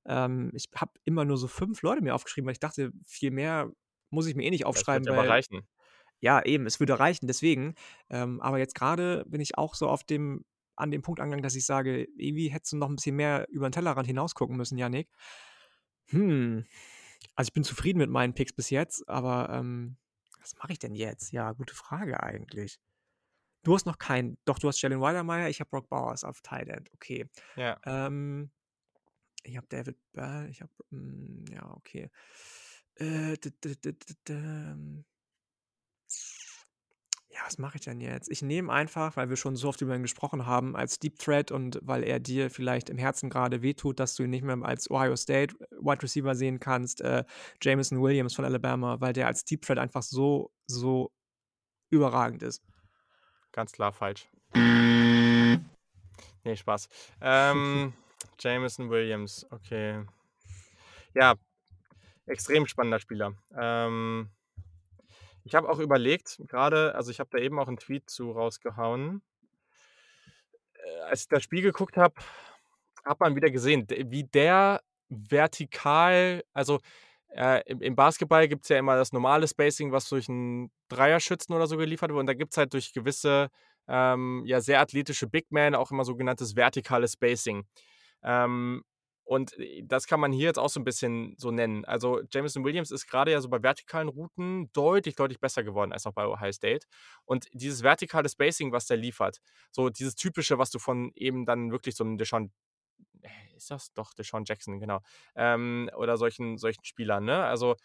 [0.06, 3.70] Ähm, ich habe immer nur so 5 Leute mir aufgeschrieben, weil ich dachte, viel mehr
[4.10, 5.66] muss ich mir eh nicht Das wird aufschreiben, dir aber weil reichen.
[6.20, 7.74] ja, eben, es würde reichen, deswegen.
[8.10, 10.44] Ähm, aber jetzt grade bin ich auch so auf dem
[10.76, 13.66] an dem Punkt angelangt, dass ich sage: „Irgendwie hättest du noch 'n bisschen mehr über
[13.66, 15.08] 'n Tellerrand hinaus gucken müssen, Yannick.“
[16.10, 16.64] Hm,
[17.36, 19.96] also, ich bin zufrieden mit meinen Picks bis jetzt, aber, ähm,
[20.40, 21.32] was mache ich denn jetzt?
[21.32, 22.78] Ja, gute Frage eigentlich.
[23.62, 26.68] Du hast noch keinen doch, du hast Jalen Wydermyer, ich habe Brock Bowers auf Tight
[26.68, 27.26] End, okay.
[27.56, 27.78] Ja.
[27.86, 28.50] Ähm,
[29.44, 32.10] ich habe David Bell, ich habe hm, ja, okay.
[32.96, 33.36] Äh,
[34.28, 35.04] ähm
[37.30, 38.30] Ja, was mache ich denn jetzt?
[38.30, 41.50] Ich nehme einfach, weil wir schon so oft über ihn gesprochen haben, als Deep Threat
[41.50, 44.90] und weil er dir vielleicht im Herzen grade wehtut, dass du ihn nicht mehr als
[44.90, 47.24] Ohio State Wide Receiver sehen kannst, äh,
[47.62, 51.10] Jameson Williams von Alabama, weil der als Deep Threat einfach so, so
[51.90, 52.62] überragend ist.
[53.52, 54.28] Ganz klar falsch.
[56.44, 56.88] Ne, Spaß.
[57.20, 57.92] Ähm,
[58.40, 60.04] Jameson Williams, okay.
[61.14, 61.34] Ja,
[62.26, 63.34] extrem spannender Spieler.
[63.58, 64.30] Ähm
[65.44, 69.22] ich habe auch überlegt grade also, ich habe da eben auch 'n Tweet zu rausgehauen.
[70.74, 72.14] Äh, als ich das Spiel geguckt habe,
[73.04, 76.80] hat man wieder gesehen, wie der vertikal also,
[77.34, 81.66] äh, im im Basketball gibt's ja immer das normale Spacing, was durch 'n Dreierschützen oder
[81.66, 83.48] so geliefert wird und da gibt's halt durch gewisse,
[83.88, 87.64] ähm, ja, sehr athletische Big Men auch immer sogenanntes vertikales Spacing.
[88.24, 88.82] Ähm,
[89.24, 91.84] und, äh, das kann man hier jetzt auch so 'n bisschen so nennen.
[91.86, 96.04] Also, Jameson Williams ist grade ja so bei vertikalen Routen deutlich, deutlich besser geworden als
[96.06, 96.86] noch bei Ohio State.
[97.26, 99.38] Und dieses vertikale Spacing, was der liefert,
[99.72, 102.50] so dieses Typische, was du von eben dann wirklich so 'nem DeSean äh,
[103.56, 103.92] ist das?
[103.94, 105.00] Doch, DeSean Jackson, genau.
[105.34, 107.44] Ähm, oder solchen solchen Spielern, ne?
[107.44, 107.76] Also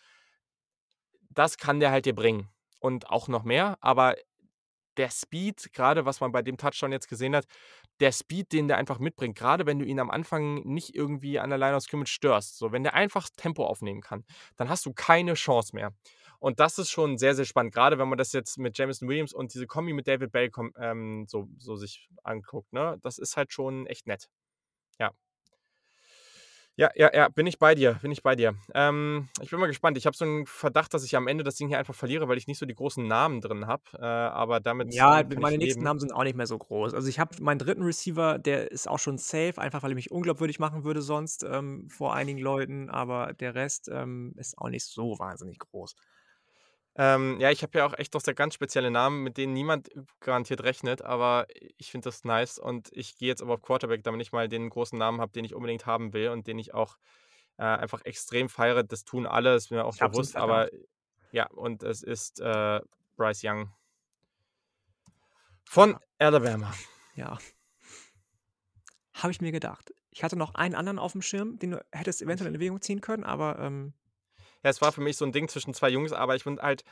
[1.29, 2.49] das kann der halt dir bringen
[2.79, 4.15] und auch noch mehr, aber
[4.97, 7.45] der Speed, grade was man bei dem Touchdown jetzt gesehen hat,
[7.99, 11.49] der Speed, den der einfach mitbringt, grade wenn du ihn am Anfang nicht irgendwie an
[11.49, 14.25] der Line of Scrimmage störst, so, wenn der einfach Tempo aufnehmen kann,
[14.57, 15.93] dann hast du keine Chance mehr.
[16.39, 19.33] Und das ist schon sehr, sehr spannend, grade wenn man das jetzt mit Jameson Williams
[19.33, 22.97] und diese Kombi mit David Bell ähm, so so sich anguckt, ne?
[23.03, 24.29] Das ist halt schon echt nett.
[24.99, 25.11] Ja.
[26.79, 28.53] Ja, ja, ja, bin ich bei dir, bin ich bei dir.
[28.75, 29.97] Ähm, ich bin mal gespannt.
[29.97, 32.37] Ich habe so 'n Verdacht, dass ich am Ende das Ding hier einfach verliere, weil
[32.37, 35.57] ich nicht so die großen Namen drin habe, äh, aber damit, Ja, ähm, ich meine
[35.57, 35.83] nächsten.
[35.83, 36.93] Namen sind auch nicht mehr so groß.
[36.93, 37.83] Also, ich habe meinen 3.
[37.83, 41.87] Receiver, der ist auch schon safe, einfach weil er mich unglaubwürdig machen würde sonst, ähm,
[41.89, 45.95] vor einigen Leuten, aber der Rest, ähm, ist auch nicht so wahnsinnig groß.
[46.99, 49.89] Ähm, ja, ich habe ja auch echt noch sehr ganz spezielle Namen, mit denen niemand
[50.19, 51.45] garantiert rechnet, aber
[51.77, 54.69] ich finde das nice und ich gehe jetzt aber auf Quarterback, damit ich mal den
[54.69, 56.97] großen Namen habe, den ich unbedingt haben will und den ich auch,
[57.57, 58.83] äh, einfach extrem feiere.
[58.83, 60.69] Das tun alle, ist mir auch Ich bewusst, aber
[61.31, 62.81] ja, und es ist, äh,
[63.15, 63.71] Bryce Young.
[65.65, 65.99] Von Ja.
[66.19, 66.73] Alabama.
[67.15, 67.37] Ja.
[69.13, 69.93] Habe ich mir gedacht.
[70.11, 73.23] Ich hatte noch einen anderen aufm Schirm, den du hättest eventuell in Erwägung ziehen können,
[73.23, 73.93] aber, ähm
[74.63, 76.83] Ja, es war für mich so ein Ding zwischen zwei Jungs, aber ich finde halt,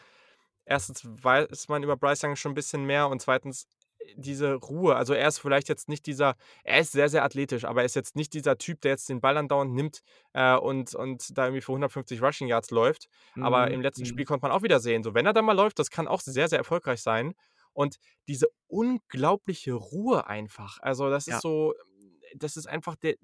[0.66, 3.68] erstens weiß man über Bryce Young schon ein bisschen mehr und zweitens
[4.00, 4.96] äh, diese Ruhe.
[4.96, 7.96] Also, er ist vielleicht jetzt nicht dieser er ist sehr, sehr athletisch, aber er ist
[7.96, 10.02] jetzt nicht dieser Typ, der jetzt den Ball andauernd nimmt,
[10.34, 13.08] äh, und und da irgendwie für 150 Rushing Yards läuft.
[13.40, 14.28] Aber Mhm, im letzten Spiel mhm.
[14.28, 16.48] konnte man auch wieder sehen, so wenn er dann mal läuft, das kann auch sehr,
[16.50, 17.34] sehr erfolgreich sein.
[17.74, 17.98] Und
[18.28, 20.80] diese unglaubliche Ruhe einfach.
[20.82, 21.42] Also, das ist Ja.
[21.42, 21.74] so
[22.36, 23.16] das ist einfach der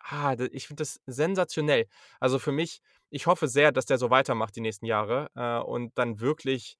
[0.00, 1.86] ah, ich finde das sensationell.
[2.20, 2.80] Also, für mich
[3.10, 6.78] ich hoffe sehr, dass der so weitermacht die nächsten Jahre, äh, und dann wirklich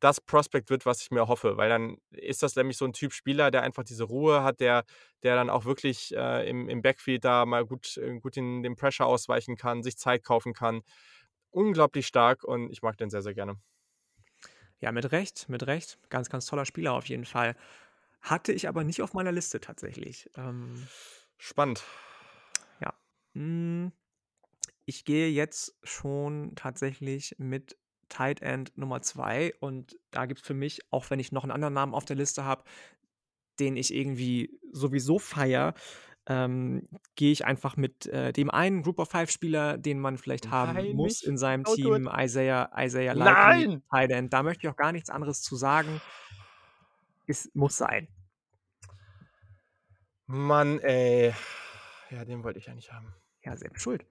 [0.00, 3.12] das Prospect wird, was ich mir hoffe, weil dann ist das nämlich so 'n Typ
[3.14, 4.84] Spieler, der einfach diese Ruhe hat, der
[5.22, 8.76] der dann auch wirklich, äh, im im Backfield da mal gut äh, gut den dem
[8.76, 10.82] Pressure ausweichen kann, sich Zeit kaufen kann.
[11.50, 13.56] Unglaublich stark und ich mag den sehr, sehr gerne.
[14.78, 15.98] Ja, mit Recht, mit Recht.
[16.10, 17.56] Ganz, ganz toller Spieler auf jeden Fall.
[18.20, 20.30] Hatte ich aber nicht auf meiner Liste tatsächlich.
[20.36, 20.90] Ähm,
[21.38, 21.82] Spannend.
[22.80, 22.92] ja.
[23.34, 23.92] Hm,
[24.86, 27.76] ich gehe jetzt schon tatsächlich mit
[28.08, 31.74] Tight End Nummer 2 und da gibt's für mich, auch wenn ich noch 'n anderen
[31.74, 32.64] Namen auf der Liste habe,
[33.60, 35.74] den ich irgendwie sowieso feiere,
[36.28, 40.50] ähm, gehe ich einfach mit, äh, dem einen Group of Five Spieler, den man vielleicht
[40.50, 41.66] haben Nein, muss in seinem it.
[41.66, 43.82] Team, Isaiah Isaiah Likely, Nein!
[43.92, 44.32] Tight End.
[44.32, 46.02] Da möchte ich auch gar nichts anderes zu sagen.
[47.28, 48.08] Es muss sein.
[50.28, 51.34] Mann, ey.
[52.10, 53.14] Ja, den wollte ich ja nicht haben.
[53.44, 54.06] Ja, selbst schuld.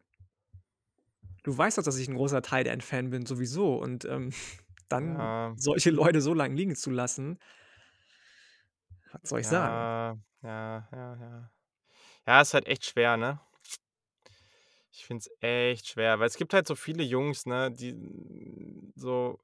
[1.46, 4.32] Du weißt doch, dass ich 'n großer Tight End Fan bin sowieso und, ähm,
[4.90, 5.56] dann Ja.
[5.56, 7.38] solche Leute so lang liegen zu lassen
[9.14, 9.90] was soll ich sagen?
[9.90, 11.52] Ja, ja, ja, ja.
[12.28, 13.40] Ja, ist halt echt schwer, ne?
[14.92, 18.94] Ich finde es echt schwer, weil es gibt halt so viele Jungs, ne, die n
[18.96, 19.40] so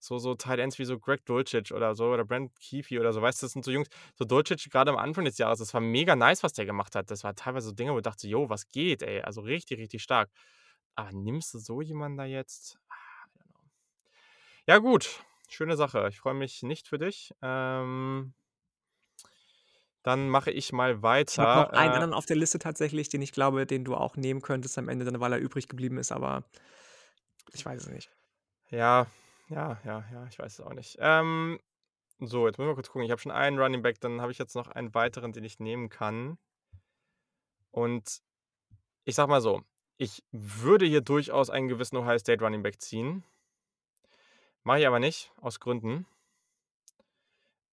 [0.00, 3.22] so so Tight Ends wie so Greg Dulcich oder so oder Brandon Kuithe oder so,
[3.22, 3.46] weißt du?
[3.46, 6.42] Das sind so Jungs so Dulcich grade am Anfang des Jahres, das war mega nice,
[6.44, 7.10] was der gemacht hat.
[7.10, 10.02] Das war teilweise so Dinge, wo ich dachte: „Jo, was geht, ey?“ Also, richtig, richtig
[10.02, 10.30] stark.
[10.94, 12.78] Aber nimmst du so jemanden da jetzt?
[12.88, 13.60] Ah, I don't know.
[14.66, 16.08] Ja gut, schöne Sache.
[16.08, 17.34] Ich freue mich nicht für dich.
[17.42, 18.34] Ähm
[20.04, 21.72] dann mache ich mal Ich habe noch einen weiter.
[21.72, 24.90] Äh anderen auf der Liste tatsächlich, den ich glaube, den du auch nehmen könntest am
[24.90, 26.44] Ende dann, weil er übrig geblieben ist, aber
[27.52, 28.10] ich weiß es nicht.
[28.68, 29.06] Ja,
[29.48, 30.96] ja, ja, ja, ich weiß es auch nicht.
[31.00, 31.58] Ähm,
[32.18, 33.04] so, jetzt müssen wir kurz gucken.
[33.04, 35.58] Ich habe schon einen Running Back, dann habe ich jetzt noch einen weiteren, den ich
[35.58, 36.38] nehmen kann.
[37.70, 38.20] Und
[39.04, 39.62] ich sage mal so,
[39.96, 43.24] ich würde hier durchaus einen gewissen Ohio State Running Back ziehen.
[44.62, 46.06] Mache ich aber nicht, aus Gründen.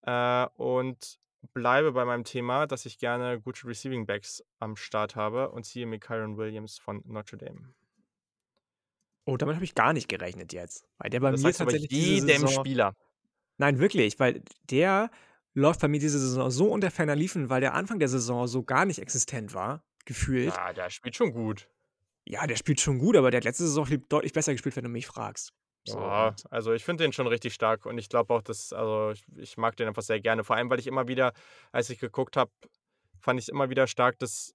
[0.03, 1.19] Äh, und
[1.53, 5.85] bleibe bei meinem Thema, dass ich gerne gute Receiving Backs am Start habe und ziehe
[5.85, 7.73] mir Kyren Williams von Notre Dame.
[9.26, 12.27] Oh, damit habe ich gar nicht gerechnet jetzt, weil der bei Das mir tatsächlich jedem
[12.27, 12.95] Saison Spieler.
[13.57, 15.11] Nein, wirklich, weil der
[15.53, 18.64] läuft bei mir diese Saison so unter ferner Liefen, weil der Anfang der Saison so
[18.64, 20.56] gar nicht existent war, gefühlt.
[20.56, 21.68] Ja, der spielt schon gut.
[22.27, 24.89] Ja, der spielt schon gut, aber der hat letzte Saison deutlich besser gespielt, wenn du
[24.89, 25.53] mich fragst.
[25.84, 29.11] So Ja, also ich finde den schon richtig stark und ich glaube auch, dass also
[29.11, 30.43] ich ich mag den einfach sehr gerne.
[30.43, 31.34] Vor allem, weil ich immer wieder,
[31.72, 32.52] als ich geguckt habe,
[33.19, 34.53] fand ich's immer wieder stark, dass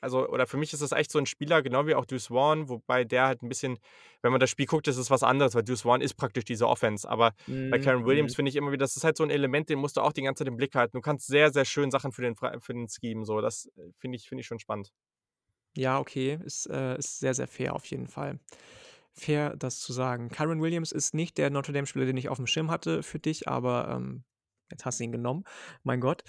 [0.00, 3.02] also oder für mich ist das echt so 'n Spieler, genau wie auch Vaughn, wobei
[3.04, 3.78] der halt 'n bisschen
[4.22, 7.08] wenn man das Spiel guckt, ist es was anderes, weil Vaughn ist praktisch diese Offense.
[7.08, 7.32] Aber
[7.70, 8.36] bei Mhm, Kyren Williams mhm.
[8.36, 10.22] finde ich immer wieder, das ist halt so 'n Element, den musst du auch die
[10.22, 10.96] ganze Zeit im Blick halten.
[10.96, 13.40] Du kannst sehr, sehr schön Sachen für den für den schemen so.
[13.40, 14.90] Das, äh, finde ich finde ich schon spannend.
[15.78, 18.40] Ja, okay, ist, äh ist sehr, sehr fair auf jeden Fall.
[19.12, 20.28] Fair, das zu sagen.
[20.28, 23.46] Kyren Williams ist nicht der Notre Dame Spieler, den ich aufm Schirm hatte für dich,
[23.46, 24.24] aber, ähm,
[24.72, 25.44] jetzt hast du ihn genommen.
[25.84, 26.24] Mein Gott.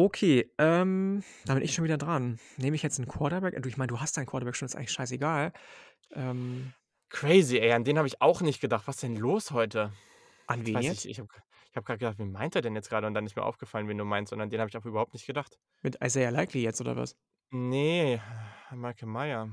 [0.00, 2.38] Okay, ähm, da bin ich schon wieder dran.
[2.56, 3.60] Nehme ich jetzt 'n Quarterback?
[3.60, 5.52] Du, ich meine, du hast deinen Quarterback schon, ist eigentlich scheißegal.
[6.14, 6.74] Ähm
[7.10, 8.86] Crazy, ey, an den habe ich auch nicht gedacht.
[8.86, 9.92] Was denn los heute?
[10.48, 11.06] An Ich wen jetzt?
[11.06, 11.28] ich habe
[11.70, 13.88] ich habe grad gedacht: „Wen meint er denn jetzt grade?“ Und dann ist mir aufgefallen,
[13.88, 15.58] wen du meinst, und an den habe ich auch überhaupt nicht gedacht.
[15.82, 17.14] Mit Isaiah Likely jetzt oder was?
[17.52, 18.20] Ne,
[18.72, 19.48] Michael Mayer.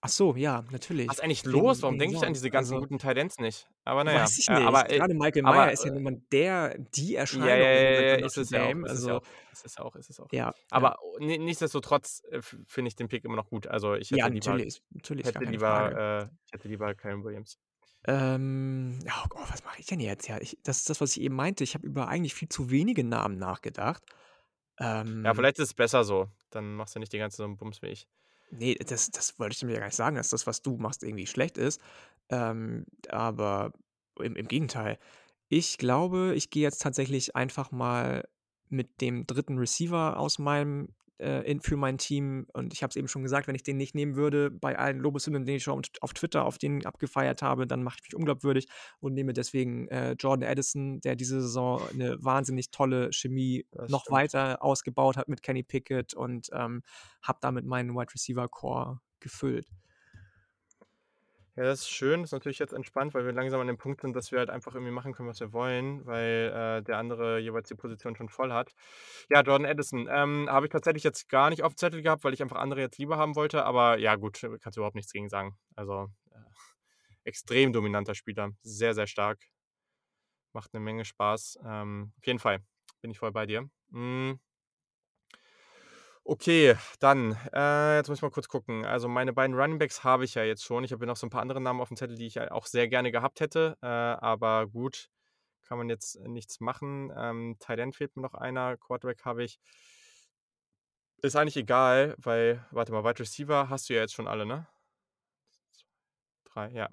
[0.00, 1.12] Ach so, ja, Was natürlich.
[1.18, 1.78] ist eigentlich los?
[1.78, 3.68] Wegen Warum wegen denke ich an diese ganzen Also guten Tight Ends nicht?
[3.84, 4.60] Aber na ja, weiß ich äh, nicht.
[4.60, 7.56] aber, äh Grade Michael Mayer aber, ist ja äh nun mal der die Ja, ja,
[7.56, 9.16] Erscheinung im ja, ja, bei ist Notre es ja auch, Dame, ist es ja also
[9.16, 10.30] auch, ist es auch, ist es auch.
[10.30, 10.90] Ja, ja.
[10.90, 13.66] Aber ni nichtsdestotrotz, äh, f finde ich den Pick immer noch gut.
[13.66, 15.90] Also, ich Ja, hätte lieber natürlich, natürlich, gar hätte keine Frage.
[15.90, 17.58] lieber äh, ich hätte lieber Kyren Williams.
[18.04, 20.26] Ähm, ja, oh, was mache ich denn jetzt?
[20.28, 21.62] Ja, ich das ist das, was ich eben meinte.
[21.64, 24.02] Ich habe über eigentlich viel zu wenige Namen nachgedacht.
[25.24, 26.28] Ja, Ähm vielleicht ist es besser so.
[26.50, 28.06] Dann machst du nicht die ganze Zeit so 'n Bums wie ich.
[28.50, 31.02] Ne, das das wollte ich damit ja gar nicht sagen, dass das, was du machst,
[31.02, 31.80] irgendwie schlecht ist.
[32.28, 33.72] Ähm, aber
[34.20, 34.98] im im Gegenteil.
[35.48, 38.28] Ich glaube, ich gehe jetzt tatsächlich einfach mal
[38.68, 39.58] mit dem 3.
[39.58, 43.46] Receiver aus meinem äh, in für mein Team und ich habe es eben schon gesagt,
[43.48, 46.58] wenn ich den nicht nehmen würde, bei allen Lobeshymnen, die ich schon auf Twitter auf
[46.58, 48.68] den abgefeiert habe, dann mache ich mich unglaubwürdig
[49.00, 54.00] und nehme deswegen, äh, Jordan Addison, der diese Saison 'ne wahnsinnig tolle Chemie Das noch
[54.00, 54.12] stimmt.
[54.12, 56.82] weiter ausgebaut hat mit Kenny Pickett und, ähm,
[57.22, 59.66] habe damit meinen Wide Receiver Core gefüllt.
[61.56, 62.22] Ja, das ist schön.
[62.24, 64.74] Ist natürlich jetzt entspannt, weil wir langsam an dem Punkt sind, dass wir halt einfach
[64.74, 66.50] irgendwie machen können, was wir wollen, weil,
[66.80, 68.72] äh, der andere jeweils die Position schon voll hat.
[69.28, 72.40] Ja, Jordan Addison, ähm, habe ich tatsächlich jetzt gar nicht auf'm Zettel gehabt, weil ich
[72.42, 75.28] einfach andere jetzt lieber haben wollte, aber ja gut, äh, kannst du überhaupt nichts gegen
[75.28, 75.58] sagen.
[75.76, 76.38] Also, äh,
[77.24, 79.44] extrem dominanter Spieler, sehr, sehr stark.
[80.54, 81.58] Macht 'ne Menge Spaß.
[81.64, 82.60] Ähm, auf jeden Fall
[83.00, 83.68] bin ich voll bei dir.
[83.90, 84.38] Hm
[86.26, 88.84] Okay, dann, äh, jetzt muss ich mal kurz gucken.
[88.84, 90.84] Also, meine beiden Running Backs habe ich ja jetzt schon.
[90.84, 92.66] Ich habe hier noch so 'n paar andere Namen auf'm Zettel, die ich ja auch
[92.66, 95.08] sehr gerne gehabt hätte, äh, aber gut,
[95.62, 97.12] kann man jetzt nichts machen.
[97.16, 99.56] Ähm, Tight End fehlt mir noch einer, Quarterback habe ich.
[101.24, 104.66] Ist eigentlich egal, weil warte mal, Wide Receiver hast du ja jetzt schon alle, ne?
[106.46, 106.88] 3, ja.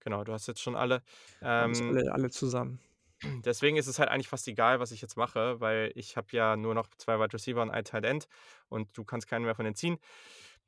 [0.00, 1.02] Genau, du hast jetzt schon alle.
[1.42, 2.80] Ähm alle alle zusammen.
[3.44, 6.56] Deswegen ist es halt eigentlich fast egal, was ich jetzt mache, weil ich habe ja
[6.56, 8.26] nur noch 2 Wide Receiver und ein Tight End
[8.68, 9.98] und du kannst keinen mehr von denen ziehen.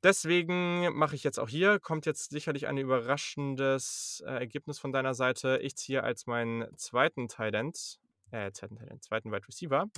[0.03, 5.15] Deswegen mache ich jetzt auch hier kommt jetzt sicherlich ein überraschendes, äh, Ergebnis von deiner
[5.15, 5.59] Seite.
[5.62, 7.29] Ich ziehe als meinen 2.
[7.29, 7.99] Tight End
[8.33, 8.77] äh, 2.
[8.77, 9.31] Tight End, 2.
[9.33, 9.89] Wide Receiver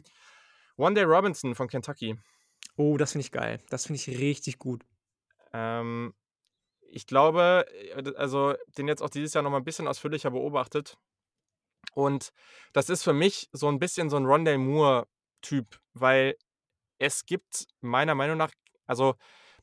[0.79, 2.17] Wan'Dale Robinson von Kentucky.
[2.77, 3.61] Oh, das finde ich geil.
[3.71, 4.83] Das finde ich richtig gut.
[5.53, 6.15] Ähm,
[6.83, 7.67] ich glaube,
[7.97, 10.99] äh, also, den jetzt auch dieses Jahr noch mal 'n bisschen ausführlicher beobachtet.
[11.95, 12.31] Und
[12.73, 16.37] das ist für mich so 'n bisschen so 'n Rondale Moore-Typ, weil
[16.99, 18.53] es gibt meiner Meinung nach
[18.87, 19.15] also,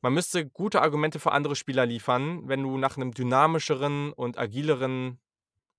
[0.02, 5.20] man müsste gute Argumente für andere Spieler liefern, wenn du nach 'nem dynamischeren und agileren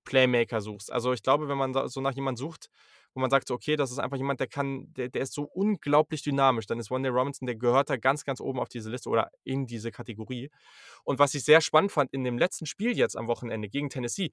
[0.04, 0.92] Playmaker suchst.
[0.92, 2.68] Also, ich glaube, wenn man so nach jemand sucht,
[3.14, 6.22] wo man sagt „Okay, das ist einfach jemand, der kann der der ist so unglaublich
[6.22, 9.30] dynamisch“, dann ist Wan'Dale Robinson der gehört da ganz, ganz oben auf diese Liste oder
[9.44, 10.50] in diese Kategorie.
[11.04, 14.32] Und was ich sehr spannend fand in dem letzten Spiel jetzt am Wochenende gegen Tennessee,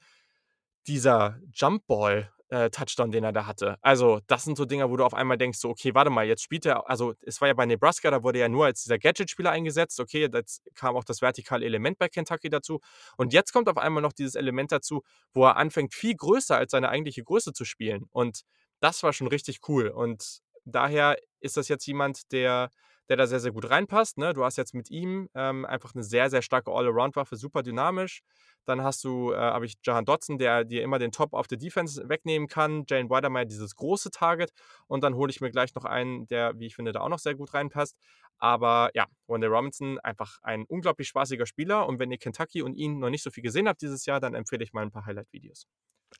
[0.87, 3.77] dieser Jump Ball, äh, Touchdown, den er da hatte.
[3.81, 6.41] Also, das sind so Dinger, wo du auf einmal denkst so: „Okay, warte mal, jetzt
[6.43, 9.51] spielt er“ also, es war ja bei Nebraska, da wurde er nur als dieser Gadget-Spieler
[9.51, 9.99] eingesetzt.
[9.99, 12.79] Okay, jetzt kam auch das vertikale Element bei Kentucky dazu.
[13.17, 15.01] Und jetzt kommt auf einmal noch dieses Element dazu,
[15.33, 18.05] wo er anfängt, viel größer als seine eigentliche Größe zu spielen.
[18.11, 18.41] Und
[18.79, 19.89] das war schon richtig cool.
[19.89, 22.69] Und daher ist das jetzt jemand, der
[23.09, 24.33] der da sehr, sehr gut reinpasst, ne?
[24.33, 28.21] Du hast jetzt mit ihm, ähm, einfach 'ne sehr, sehr starke All-Around-Waffe, super dynamisch.
[28.65, 31.57] Dann hast du, äh habe ich Jahan Dotson, der dir immer den Top of the
[31.57, 32.83] Defense wegnehmen kann.
[32.87, 34.51] Jalen Wydermyer dieses große Target.
[34.87, 37.19] Und dann hole ich mir gleich noch einen, der, wie ich finde, da auch noch
[37.19, 37.97] sehr gut reinpasst.
[38.37, 41.87] Aber ja, Wan'Dale Robinson, einfach ein unglaublich spaßiger Spieler.
[41.87, 44.35] Und wenn ihr Kentucky und ihn noch nicht so viel gesehen habt dieses Jahr, dann
[44.35, 45.65] empfehle ich mal 'n paar Highlight-Videos.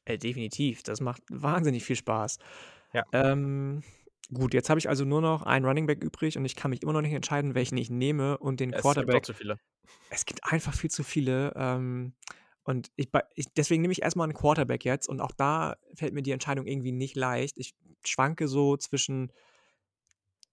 [0.07, 0.83] Äh, definitiv.
[0.83, 2.37] Das macht wahnsinnig viel Spaß.
[2.93, 3.03] Ja.
[3.13, 3.83] Ähm,
[4.33, 6.83] gut, jetzt habe ich also nur noch einen Running Back übrig und ich kann mich
[6.83, 9.59] immer noch nicht entscheiden, welchen ich nehme und den Es gibt auch Quarterback zu viele.
[10.09, 12.15] es gibt einfach viel zu viele, ähm,
[12.63, 16.13] und ich ich deswegen nehme ich erst mal 'n Quarterback jetzt und auch da fällt
[16.13, 17.57] mir die Entscheidung irgendwie nicht leicht.
[17.59, 17.75] Ich
[18.05, 19.31] schwanke so zwischen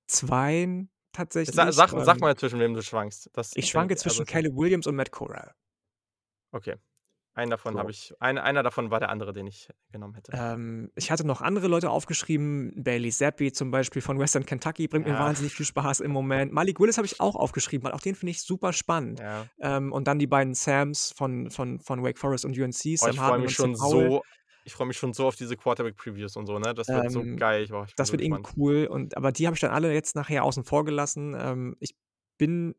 [0.09, 0.90] zweien
[1.44, 3.31] Sa tatsächlich, sag sag ähm mal, zwischen wem du schwankst.
[3.32, 5.55] Das Ich schwanke also zwischen Caleb Williams und Matt Corral.
[6.55, 6.77] Okay.
[7.36, 7.78] Einen davon So.
[7.78, 10.32] habe ich ein einer davon war der andere, den ich genommen hätte.
[10.34, 12.72] Ähm, ich hatte noch andere Leute aufgeschrieben.
[12.82, 15.20] Bailey Zappe zum Beispiel von Western Kentucky bringt mir Ja.
[15.20, 16.52] wahnsinnig viel Spaß im Moment.
[16.52, 19.20] Malik Willis habe ich auch aufgeschrieben, weil auch den finde ich super spannend.
[19.20, 19.44] Ja.
[19.60, 23.10] Ähm, und dann die beiden Sams von von von Wake Forest und UNC, Oh, Sam
[23.10, 24.22] ich freue mich schon so
[24.64, 26.74] ich freue mich schon so auf diese Quarterback-Previews und so, ne?
[26.74, 27.62] Das wird so Ähm, geil.
[27.64, 30.16] Ich boah, das so wird irgendwie cool und aber die habe ich dann alle jetzt
[30.16, 31.36] nachher außen vor gelassen.
[31.38, 31.94] Ähm, ich
[32.38, 32.74] bin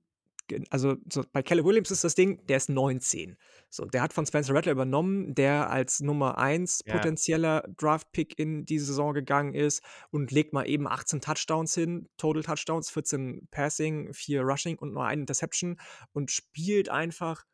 [0.70, 3.38] also, so bei Caleb Williams ist das Ding, der ist 19.
[3.70, 6.94] So, der hat von Spencer Rattler übernommen, der als Nummer 1 Ja.
[6.94, 12.44] potenzieller Draft-Pick in die Saison gegangen ist und legt mal eben 18 Touchdowns hin, Total
[12.44, 15.80] Touchdowns, 14 Passing, 4 Rushing und nur 1 Interception
[16.14, 17.46] und spielt einfach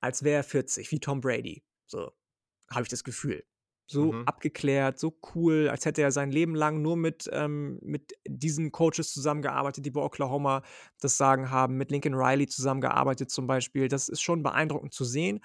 [0.00, 1.64] als wäre er 40, wie Tom Brady.
[1.86, 2.12] So,
[2.70, 3.44] habe ich das Gefühl.
[3.86, 4.24] So Mhm.
[4.24, 9.12] abgeklärt, so cool, als hätte er sein Leben lang nur mit ähm, mit diesen Coaches
[9.12, 10.62] zusammengearbeitet, die bei Oklahoma
[11.00, 13.88] das Sagen haben, mit Lincoln Riley zusammengearbeitet zum Beispiel.
[13.88, 15.40] Das ist schon beeindruckend zu sehen.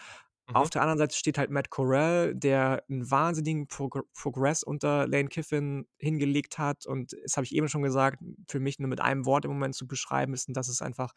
[0.47, 0.55] Mhm.
[0.55, 5.29] Auf der anderen Seite steht halt Matt Corral, der 'n wahnsinnigen Progr Progress unter Lane
[5.29, 9.25] Kiffin hingelegt hat und das habe ich eben schon gesagt, für mich nur mit einem
[9.27, 11.13] Wort im Moment zu beschreiben ist und das ist einfach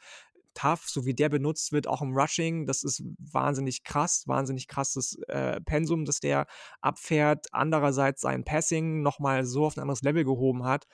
[0.55, 2.67] tough, so wie der benutzt wird, auch im Rushing.
[2.67, 6.47] Das ist wahnsinnig krass, wahnsinnig krasses, äh, Pensum, das der
[6.81, 7.47] abfährt.
[7.53, 10.87] Andererseits sein Passing noch mal so auf 'n anderes Level gehoben hat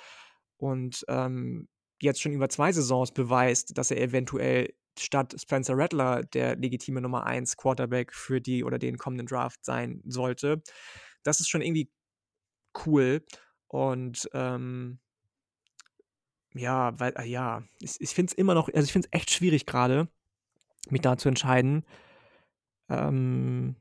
[0.58, 1.68] und, ähm,
[2.02, 7.24] jetzt schon über 2 Saisons beweist, dass er eventuell statt Spencer Rattler der legitime Nummer
[7.26, 10.62] 1 Quarterback für die oder den kommenden Draft sein sollte.
[11.24, 11.90] Das ist schon irgendwie
[12.86, 13.24] cool
[13.68, 14.98] und, ähm
[16.54, 19.30] ja, weil ah, ja, ich ich finde es immer noch also, ich finde es echt
[19.30, 20.08] schwierig grade,
[20.90, 21.84] mich da zu entscheiden.
[22.88, 23.76] Ähm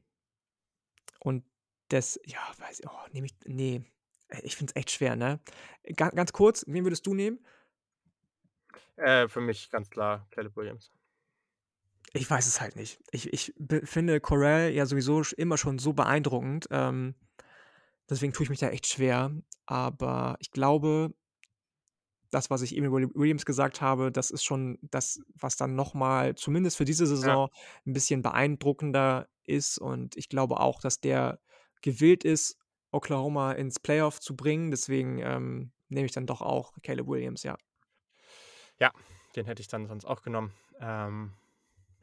[1.20, 1.46] und
[1.90, 3.86] das ja, weiß ich oh, nehme ich ne,
[4.30, 5.40] äh, ich finde es echt schwer, ne?
[5.96, 7.40] Ga ganz kurz, wen würdest du nehmen?
[8.98, 10.92] Äh, für mich ganz klar Caleb Williams.
[12.14, 13.00] Ich weiß es halt nicht.
[13.12, 13.54] Ich ich
[13.84, 17.16] finde Corral ja sowieso immer schon so beeindruckend, ähm,
[18.10, 19.32] deswegen tue ich mich da echt schwer,
[19.66, 21.14] aber ich glaube
[22.32, 26.36] das, was ich Willi Williams gesagt habe, das ist schon das, was dann noch mal
[26.36, 27.38] zumindest für diese Ja.
[27.38, 27.50] Saison
[27.86, 31.40] 'n bisschen beeindruckender ist und ich glaube auch, dass der
[31.82, 32.58] gewillt ist,
[32.92, 34.72] Oklahoma ins Playoff zu bringen.
[34.72, 37.58] Deswegen, ähm, nehme ich dann doch auch Caleb Williams, ja.
[38.80, 38.92] Ja,
[39.36, 40.54] den hätte ich dann sonst auch genommen.
[40.80, 41.34] Ähm,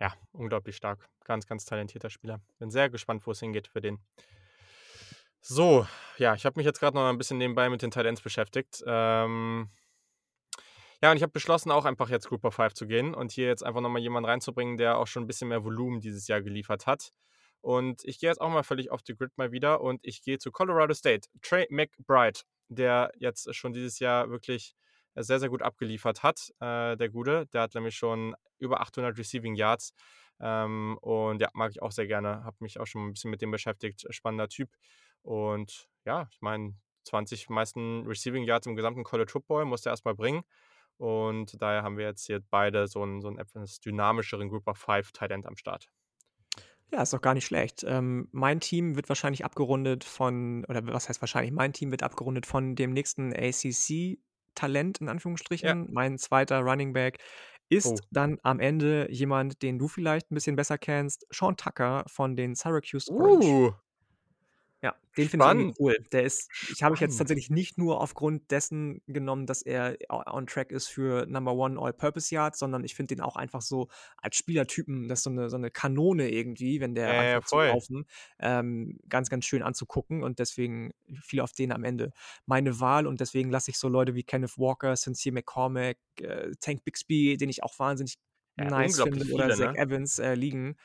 [0.00, 1.06] ja, unglaublich stark.
[1.24, 2.40] Ganz, ganz talentierter Spieler.
[2.58, 4.00] Bin sehr gespannt, wo es hingeht für den.
[5.46, 5.86] So,
[6.16, 8.82] ja, ich habe mich jetzt grad noch mal 'n bisschen nebenbei mit den Ends beschäftigt.
[8.86, 9.68] Ähm
[11.04, 13.46] ja, und ich habe beschlossen, auch einfach jetzt Group of Five zu gehen und hier
[13.46, 16.42] jetzt einfach noch mal jemanden reinzubringen, der auch schon 'n bisschen mehr Volumen dieses Jahr
[16.42, 17.10] geliefert hat.
[17.60, 20.38] Und ich gehe jetzt auch mal völlig off the grid mal wieder und ich gehe
[20.38, 21.28] zu Colorado State.
[21.42, 24.74] Trey McBride, der jetzt schon dieses Jahr wirklich,
[25.16, 27.46] sehr, sehr gut abgeliefert hat, äh, der Gute.
[27.52, 29.92] Der hat nämlich schon über 800 Receiving Yards,
[30.40, 32.44] ähm, und ja, mag ich auch sehr gerne.
[32.44, 34.06] Habe mich auch schon 'n bisschen mit dem beschäftigt.
[34.10, 34.70] Spannender Typ.
[35.22, 36.74] Und ja, ich meine,
[37.04, 40.42] 20 meisten Receiving Yards im gesamten College Football musst du erst mal bringen.
[40.98, 44.78] Und daher haben wir jetzt hier beide so 'n so 'n etwas dynamischeren Group of
[44.78, 45.88] Five Tight End am Start.
[46.92, 47.84] Ja, ist doch gar nicht schlecht.
[47.86, 52.46] Ähm, mein Team wird wahrscheinlich abgerundet von oder was heißt wahrscheinlich, mein Team wird abgerundet
[52.46, 55.08] von dem nächsten ACC-Talent in
[55.62, 55.74] Ja.
[55.78, 55.88] Anführungsstrichen.
[55.92, 56.60] Mein 2.
[56.60, 57.18] Running Back
[57.70, 58.04] ist Oh.
[58.10, 62.54] dann am Ende jemand, den du vielleicht 'n bisschen besser kennst, Sean Tucker von den
[62.54, 63.50] Syracuse Orange.
[63.50, 63.74] Uh.
[64.84, 65.78] Ja, den finde ich irgendwie Spannend.
[65.78, 65.96] cool.
[66.12, 67.16] Der ist ich habe ich jetzt Spannend.
[67.16, 71.80] tatsächlich nicht nur aufgrund dessen genommen, dass er o on track ist für Number One
[71.80, 73.88] All-Purpose Yards, sondern ich finde den auch einfach so
[74.18, 77.48] als Spielertypen, das ist so 'ne so 'ne Kanone irgendwie, wenn Ja, der ja, anfängt
[77.48, 77.74] zu voll.
[77.74, 78.06] laufen,
[78.38, 80.92] ähm, ganz, ganz schön anzugucken und deswegen
[81.22, 82.12] fiel auf den am Ende
[82.46, 86.84] meine Wahl und deswegen lasse ich so Leute wie Kenneth Walker, Sincere McCormick, äh, Tank
[86.84, 88.18] Bixby, den ich auch wahnsinnig
[88.58, 89.76] Ja, nice unglaublich finde, oder viele, Zach ne?
[89.76, 90.76] Evans, äh, liegen,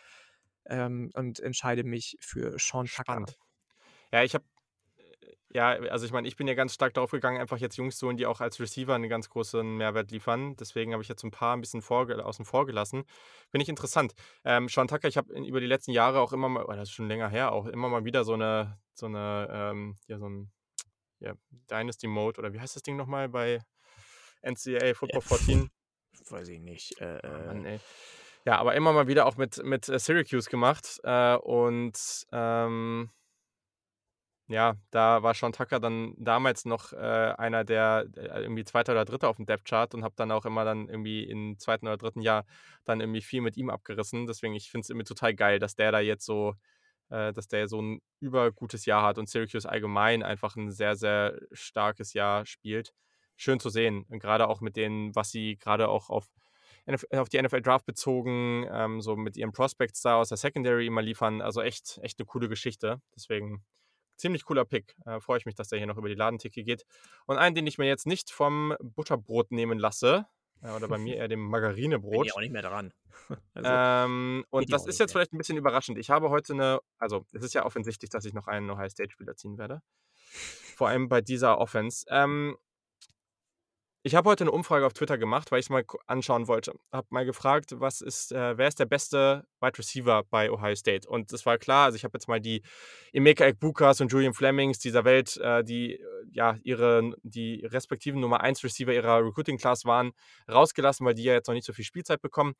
[0.68, 3.22] ähm, und entscheide mich für Sean Tucker.
[3.22, 3.38] Spannend.
[4.14, 4.44] Ja, ich habe
[5.22, 7.98] äh, ja, also ich meine, ich bin ja ganz stark darauf gegangen, einfach jetzt Jungs
[7.98, 10.56] zu holen, die auch als Receiver 'nen ganz großen Mehrwert liefern.
[10.58, 13.06] Deswegen habe ich jetzt so 'n paar 'n bisschen außen vor gelassen.
[13.52, 14.14] Finde ich interessant.
[14.46, 16.92] Ähm, Sean Tucker, ich habe über die letzten Jahre auch immer mal oh, das ist
[16.94, 20.52] schon länger her auch, immer mal wieder so 'ne so 'ne, ähm ja, so 'n,
[21.20, 21.36] ja,
[21.72, 23.62] Dynasty Mode oder wie heißt das Ding noch mal bei
[24.44, 25.70] NCAA Ja, Football 14?
[26.32, 27.00] weiß ich nicht.
[27.02, 27.82] Äh, Ah, äh Mann, ey.
[28.46, 33.12] Ja, aber immer mal wieder auch mit mit, äh, Syracuse gemacht, äh, und, ähm
[34.50, 38.92] ja, da war Sean Tucker dann damals noch, äh, einer der, äh, irgendwie 2.
[38.94, 39.30] oder 3.
[39.30, 41.88] aufm Depth Chart und habe dann auch immer dann irgendwie im 2.
[41.88, 42.22] oder 3.
[42.22, 42.46] Jahr
[42.86, 44.28] dann irgendwie viel mit ihm abgerissen.
[44.28, 46.56] Deswegen, ich finde es irgendwie total geil, dass der da jetzt so
[47.12, 51.40] äh, dass der so 'n übergutes Jahr hat und Syracuse allgemein einfach 'n sehr, sehr
[51.54, 52.94] starkes Jahr spielt.
[53.38, 56.28] Schön zu sehen und grade auch mit denen, was sie grade auch auf
[57.14, 61.02] auf die NFL Draft bezogen, ähm, so mit ihren Prospects da aus der Secondary immer
[61.04, 61.42] liefern.
[61.42, 63.02] Also echt echt 'ne coole Geschichte.
[63.16, 63.64] Deswegen
[64.20, 64.96] ziemlich cooler Pick.
[65.06, 66.86] Äh, freue ich mich, dass der hier noch über die Ladentheke geht.
[67.28, 70.28] Und einen, den ich mir jetzt nicht vom Butterbrot nehmen lasse,
[70.62, 71.42] äh, oder bei mir eher dem
[72.10, 72.94] Bin ja Margarinebrot auch nicht mehr dran.
[73.54, 75.14] Also, ähm, und das ist jetzt mehr.
[75.14, 75.98] vielleicht 'n bisschen überraschend.
[76.00, 79.12] Ich habe heute 'ne also, es ist ja offensichtlich, dass ich noch einen Ohio State
[79.12, 79.82] Spieler ziehen werde.
[80.76, 82.06] Vor allem bei dieser Offense.
[82.10, 82.58] Ähm
[84.04, 86.74] ich habe heute 'ne Umfrage auf Twitter gemacht, weil ich's mal ku anschauen wollte.
[86.92, 91.08] Habe mal gefragt, was ist äh, wer ist der beste Wide Receiver bei Ohio State?
[91.10, 92.62] Und es war klar, also ich habe jetzt mal die
[93.14, 98.42] Emeka Egbukas und Julian Flemings dieser Welt, äh, die, äh, ja, ihre die respektiven Nummer
[98.42, 100.12] 1 Receiver ihrer Recruiting Class waren,
[100.50, 102.54] rausgelassen, weil die ja jetzt noch nicht so viel Spielzeit bekommen.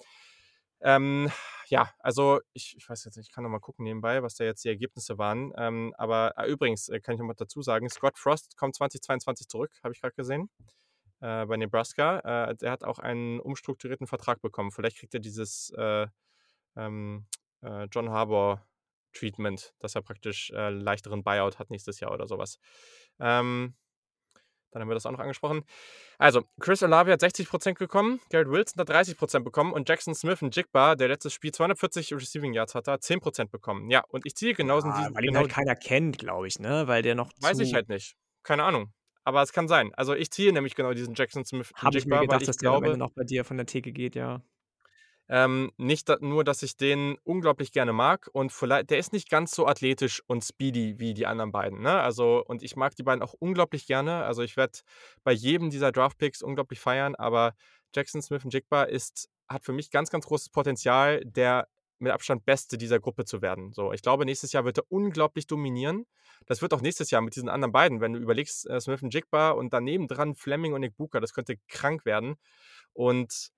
[0.82, 1.30] Ähm,
[1.68, 4.46] ja, also ich ich weiß jetzt nicht, ich kann noch mal gucken nebenbei, was da
[4.46, 5.54] jetzt die Ergebnisse waren.
[5.58, 9.48] Ähm, aber ah, übrigens, äh, kann ich noch mal dazu sagen, Scott Frost kommt 2022
[9.50, 10.50] zurück, habe ich grad gesehen,
[11.22, 12.50] äh, bei Nebraska.
[12.50, 14.72] Äh, der hat auch einen umstrukturierten Vertrag bekommen.
[14.72, 16.08] Vielleicht kriegt er dieses, äh,
[16.76, 17.26] ähm,
[17.62, 18.62] äh, John Harbaugh
[19.14, 22.60] Treatment, dass er praktisch, äh, leichteren Buyout hat nächstes Jahr oder so was.
[23.20, 23.76] Ähm,
[24.72, 25.64] dann haben wir das auch noch angesprochen.
[26.20, 30.14] Also, Chris Olave hat 60 % bekommen, Garrett Wilson hat 30 % bekommen und Jaxon
[30.14, 33.90] Smith-Njigba, der letztes Spiel 240 Receiving Yards hatte, hat 10 % bekommen.
[33.90, 36.48] Ja, und ich ziehe genauso in Ja, diesen weil ihn genau halt keiner kennt, glaube
[36.48, 36.88] ich, ne?
[36.88, 38.16] Weil der noch Weiß ich halt nicht.
[38.44, 38.94] Keine Ahnung.
[39.24, 39.94] Aber es kann sein.
[39.96, 41.44] Also, ich ziehe nämlich genau diesen Jaxon
[41.76, 43.66] Habe ich mir gedacht, ich dass der am Ende glaube noch bei dir von der
[43.66, 44.42] Theke geht, ja.
[45.28, 49.30] ähm, nicht da nur, dass ich den unglaublich gerne mag und viellei der ist nicht
[49.30, 52.02] ganz so athletisch und speedy wie die anderen beiden, ne?
[52.02, 54.24] Also und ich mag die beiden auch unglaublich gerne.
[54.24, 54.80] Also, ich werde
[55.24, 57.54] bei jedem dieser Draft Picks unglaublich feiern, aber
[57.96, 61.68] Jaxon Smith-Njigba ist hat für mich ganz, ganz großes Potenzial, der
[62.00, 63.74] mit Abstand Beste dieser Gruppe zu werden.
[63.74, 66.06] So, ich glaube, nächstes Jahr wird er unglaublich dominieren.
[66.46, 69.74] Das wird auch nächstes Jahr mit diesen anderen beiden, wenn du überlegst, äh, Smith-Njigba und
[69.74, 72.36] daneben dran Fleming und Egbuka, das könnte krank werden.
[72.94, 73.52] Und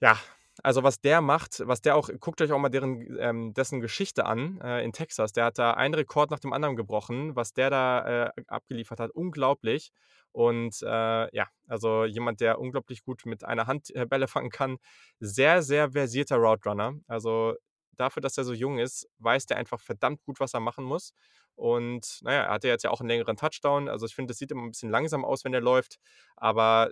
[0.00, 0.18] ja,
[0.62, 4.26] Also, was der macht, was der auch guckt euch auch mal deren ähm, dessen Geschichte
[4.26, 5.32] an, äh, in Texas.
[5.32, 9.10] Der hat da einen Rekord nach dem anderen gebrochen, was der da, äh, abgeliefert hat,
[9.12, 9.92] unglaublich.
[10.32, 14.78] Und, äh, ja, also jemand, der unglaublich gut mit einer Hand, äh, Bälle fangen kann.
[15.20, 16.94] Sehr, sehr versierter Route Runner.
[17.06, 17.54] Also,
[17.96, 21.12] dafür, dass er so jung ist, weiß der einfach verdammt gut, was er machen muss.
[21.54, 23.88] Und, na ja, er hatte jetzt ja auch einen längeren Touchdown.
[23.88, 25.98] Also, ich finde, das sieht immer ein bisschen langsam aus, wenn er läuft,
[26.36, 26.90] aber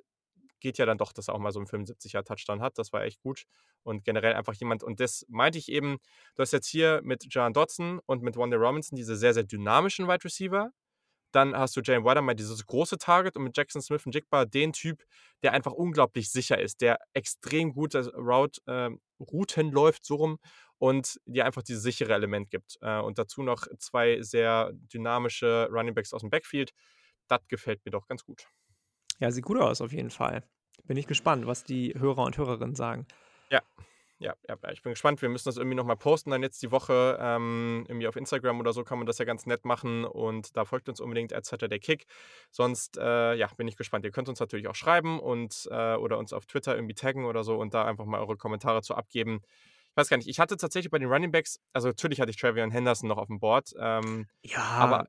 [0.60, 2.78] geht ja dann doch, dass er auch mal so 'n 75er Touchdown hat.
[2.78, 3.44] Das war echt gut
[3.82, 5.98] und generell einfach jemand und das meinte ich eben,
[6.34, 10.08] du hast jetzt hier mit Jahan Dotson und mit Wan'Dale Robinson diese sehr, sehr dynamischen
[10.08, 10.70] Wide Receiver.
[11.32, 15.02] Dann hast du Jalen Waddle mal dieses große Target und mit Jackson Smith-Njigba den Typ,
[15.42, 20.38] der einfach unglaublich sicher ist, der extrem gut das Route ähm, Routen läuft, so rum
[20.78, 22.78] und dir einfach dieses sichere Element gibt.
[22.80, 26.72] Äh, und dazu noch 2 sehr dynamische Running Backs aus'm Backfield.
[27.28, 28.46] Das gefällt mir doch ganz gut.
[29.20, 30.42] Ja, sieht gut aus auf jeden Fall.
[30.84, 33.06] Bin ich gespannt, was die Hörer und Hörerinnen sagen.
[33.50, 33.60] Ja.
[34.18, 35.20] Ja, ja, ich bin gespannt.
[35.20, 37.18] Wir müssen das irgendwie noch mal posten dann jetzt die Woche.
[37.20, 40.64] Ähm, irgendwie auf Instagram oder so kann man das ja ganz nett machen und da
[40.64, 42.06] folgt uns unbedingt @SaturdayKick.
[42.50, 44.06] Sonst, äh, ja, bin ich gespannt.
[44.06, 47.44] Ihr könnt uns natürlich auch schreiben und äh, oder uns auf Twitter irgendwie taggen oder
[47.44, 49.40] so und da einfach mal eure Kommentare zu abgeben.
[49.90, 52.36] Ich weiß gar nicht, ich hatte tatsächlich bei den Running Backs also natürlich hatte ich
[52.38, 54.60] TreVeyon Henderson noch auf'm Board, ähm, Ja.
[54.62, 55.06] aber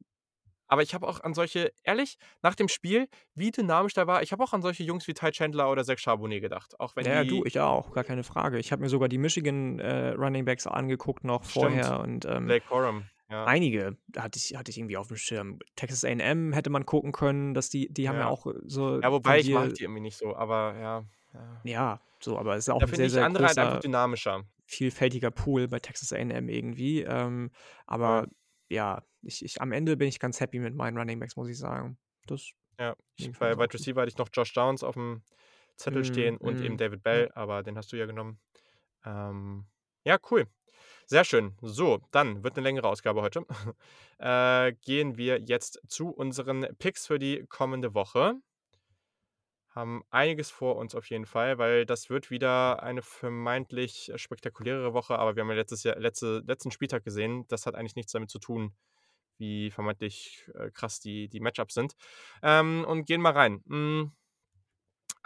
[0.67, 4.31] aber ich habe auch an solche ehrlich, nach dem Spiel, wie dynamisch der war ich
[4.31, 7.13] habe auch an solche Jungs wie Ty Chandler oder Zach Charbonnet gedacht, auch wenn Ja,
[7.13, 8.57] ja, du, die ich auch, gar keine Frage.
[8.57, 11.93] Ich habe mir sogar die Michigan, äh, Running Backs angeguckt noch Stimmt.
[11.93, 13.53] vorher und, ähm, Blake Corum, ja.
[13.53, 15.59] einige hatte ich hatte ich irgendwie auf'm Schirm.
[15.75, 18.29] Texas A&M hätte man gucken können, dass die die haben ja Ja.
[18.29, 21.63] auch so Ja, wobei ich mag die irgendwie nicht so, aber ja, ja.
[21.65, 23.83] Ja, so, aber ist ja auch Da 'n finde sehr, sehr andere halt einfach großer
[23.83, 24.47] dynamischer.
[24.67, 27.01] vielfältiger Pool bei Texas A&M irgendwie.
[27.03, 27.51] Ähm,
[27.87, 28.27] aber
[28.69, 31.57] ja, ich ich am Ende bin ich ganz happy mit meinen Running Backs, muss ich
[31.59, 31.97] sagen.
[32.27, 33.73] Das Ja, ich bei Wide auf.
[33.73, 35.21] Receiver hatte ich noch Josh Downs auf'm
[35.77, 37.03] Zettel Mhm, stehen und eben mhm, David.
[37.03, 38.39] Bell, aber den hast du ja genommen.
[39.05, 39.67] Ähm,
[40.05, 40.47] ja, cool.
[41.07, 41.57] Sehr schön.
[41.61, 43.45] So, dann wird 'ne längere Ausgabe heute.
[44.19, 48.35] Äh, gehen wir jetzt zu unseren Picks für die kommende Woche.
[49.77, 55.19] Haben einiges vor uns auf jeden Fall, weil das wird wieder eine vermeintlich spektakulärere Woche,
[55.19, 58.31] aber wir haben ja letztes Jahr letzte letzten Spieltag gesehen, das hat eigentlich nichts damit
[58.31, 58.73] zu tun,
[59.37, 61.93] wie vermeintlich, äh, krass die die Matchups sind.
[62.43, 63.63] Ähm, und gehen mal rein.
[63.67, 64.13] Hm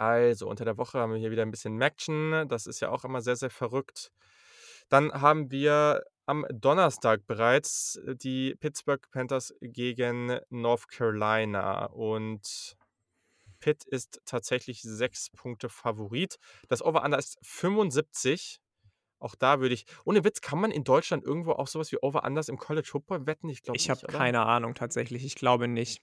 [0.00, 2.48] also, unter der Woche haben wir hier wieder 'n bisschen Maction.
[2.48, 4.10] Das ist ja auch immer sehr, sehr verrückt.
[4.88, 12.76] Dann haben wir am Donnerstag bereits die Pittsburgh Panthers gegen North Carolina und
[13.62, 16.36] Pitt ist tatsächlich 6 Punkte Favorit.
[16.68, 18.60] Das Over Under ist 75.
[19.20, 21.98] Auch da würde ich ohne Witz, kann man in Deutschland irgendwo auch so was wie
[22.02, 23.48] Over Unders im College Football wetten?
[23.50, 25.24] Ich glaube Ich habe keine Ahnung tatsächlich.
[25.24, 26.02] Ich glaube nicht.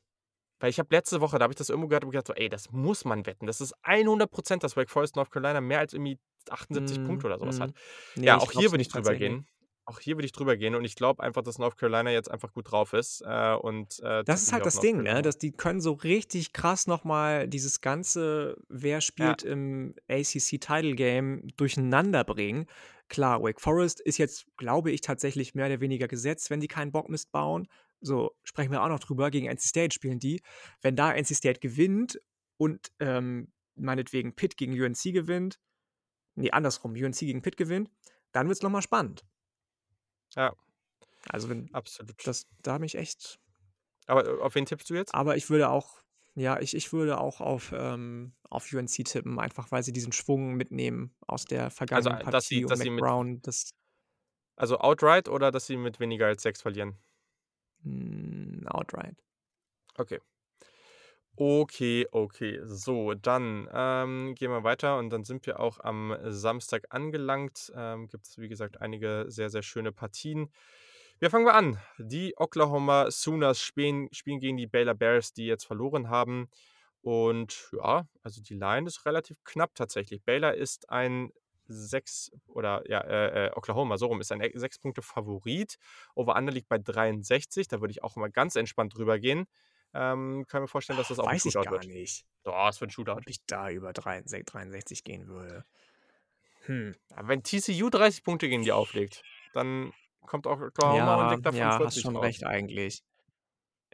[0.59, 2.49] Weil ich habe letzte Woche da habe ich das irgendwo gehört und gedacht so: „Ey,
[2.49, 3.47] das muss man wetten.
[3.47, 6.19] Das ist 100 %, dass Wake Forest North Carolina mehr als irgendwie
[6.49, 7.75] 78 Mhm, Punkte oder so was hat.“ mhm.
[8.15, 9.47] Ne, Ja, auch hier würde ich drüber gehen.
[9.89, 12.53] Auch hier würde ich drüber gehen und ich glaube einfach, dass North Carolina jetzt einfach
[12.53, 15.23] gut drauf ist, äh, und, äh, Das ist halt das Ding, ne?
[15.23, 19.01] Dass die können so richtig krass noch mal dieses ganze wer Ja.
[19.01, 22.67] spielt im ACC Title Game durcheinanderbringen.
[23.07, 26.91] Klar, Wake Forest ist jetzt, glaube ich, tatsächlich mehr oder weniger gesetzt, wenn die keinen
[26.91, 27.67] Bockmist bauen.
[27.99, 30.41] So, sprechen wir auch noch drüber, gegen NC State spielen die.
[30.81, 32.21] Wenn da NC State gewinnt
[32.57, 35.59] und, ähm, meinetwegen Pitt gegen UNC gewinnt
[36.35, 37.89] ne, andersrum, UNC gegen Pitt gewinnt,
[38.31, 39.25] dann wird's noch mal spannend.
[40.35, 40.53] Ja.
[41.27, 42.15] Also, wenn Absolut.
[42.23, 43.39] das da bin ich echt
[44.07, 45.13] Aber, äh, auf wen tippst du jetzt?
[45.13, 45.99] Aber ich würde auch
[46.35, 50.53] ja, ich ich würde auch auf, ähm auf UNC tippen, einfach weil sie diesen Schwung
[50.55, 53.41] mitnehmen aus der Also, vergangenen äh, dass sie Partie um dass sie Mac mit Brown,
[53.41, 53.71] das
[54.57, 56.99] Also, outright oder dass sie mit weniger als 6 verlieren?
[57.83, 59.15] Hm, outright.
[59.97, 60.19] Okay.
[61.41, 62.59] Okay, okay.
[62.65, 67.71] So, dann, ähm, gehen wir weiter und dann sind wir auch am Samstag angelangt.
[67.77, 70.51] Ähm, gibt's, wie gesagt, einige sehr, sehr schöne Partien.
[71.21, 71.77] Ja, fangen wir an.
[71.97, 76.49] Die Oklahoma Sooners spielen spielen gegen die Baylor Bears, die jetzt verloren haben.
[77.01, 80.21] Und ja, also die Line ist relativ knapp tatsächlich.
[80.23, 81.31] Baylor ist ein
[81.67, 85.77] 6 oder ja, äh, äh, Oklahoma, so rum, ist ein, äh, 6 Punkte Favorit.
[86.15, 87.67] Over Under liegt bei 63.
[87.69, 89.45] Da würde ich auch immer ganz entspannt drüber gehen.
[89.93, 91.83] Ähm, kann mir vorstellen, dass das auch Weiß ich Shootout gar wird.
[91.83, 92.25] nicht.
[92.43, 93.21] Doch, es wird 'n Shootout.
[93.21, 95.65] Ob ich da über dreiundsech 63 gehen würde.
[96.65, 96.95] Hm.
[97.11, 99.91] Ja, wenn TCU 30 Punkte gegen die auflegt, dann
[100.25, 102.17] kommt auch Oklahoma und Ja, legt da ja, hast 45 schon drauf.
[102.17, 103.01] recht eigentlich.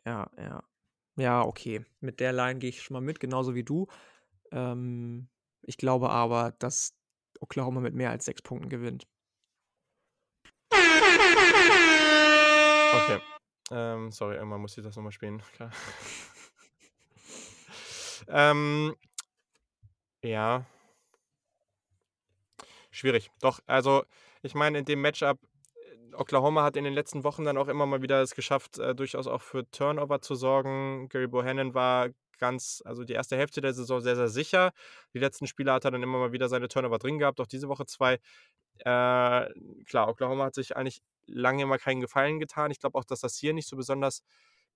[0.06, 0.64] Ja, ja.
[1.18, 1.86] Ja, okay.
[2.02, 3.88] Mit der Line gehe ich schon mal mit, genauso wie du.
[4.52, 5.30] Ähm,
[5.64, 6.96] ich glaube aber, dass
[7.42, 9.08] Oklahoma mit mehr als 6 Punkten gewinnt.
[12.94, 13.20] Okay.
[13.72, 15.72] Ähm, sorry, irgendwann muss ich das noch mal spielen, klar.
[18.28, 18.96] Ähm,
[20.24, 20.66] ja.
[22.92, 23.30] Schwierig.
[23.42, 24.04] Doch, also
[24.42, 25.38] ich meine, in dem Matchup,
[25.76, 28.96] äh, Oklahoma hat in den letzten Wochen dann auch immer mal wieder es geschafft, äh,
[28.96, 31.10] durchaus auch für Turnover zu sorgen.
[31.10, 32.10] Gary Bohannon war
[32.40, 34.72] ganz, also die erste Hälfte der Saison sehr, sehr sicher.
[35.14, 37.68] Die letzten Spiele hat er dann immer mal wieder seine Turnover drin gehabt, auch diese
[37.70, 38.20] Woche zwei.
[38.80, 39.50] Äh,
[39.86, 42.72] klar, Oklahoma hat sich eigentlich lange immer keinen Gefallen getan.
[42.72, 44.24] Ich glaube auch, dass das hier nicht so besonders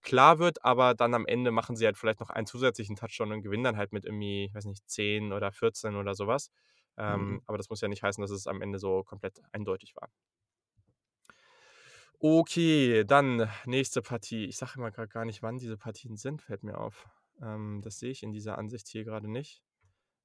[0.01, 3.41] klar wird, aber dann am Ende machen sie halt vielleicht noch einen zusätzlichen Touchdown und
[3.41, 6.51] gewinnen dann halt mit irgendwie, weiß nicht, 10 oder 14 oder sowas.
[6.97, 7.41] Ähm, mhm.
[7.45, 10.09] Aber das muss ja nicht heißen, dass es am Ende so komplett eindeutig war.
[12.19, 14.45] Okay, dann nächste Partie.
[14.45, 17.07] Ich sage immer gerade gar nicht, wann diese Partien sind, fällt mir auf.
[17.41, 19.63] Ähm, das sehe ich in dieser Ansicht hier gerade nicht.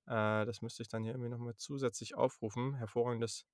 [0.07, 2.75] Äh, das müsste ich dann hier irgendwie nochmal zusätzlich aufrufen.
[2.75, 3.47] Hervorragendes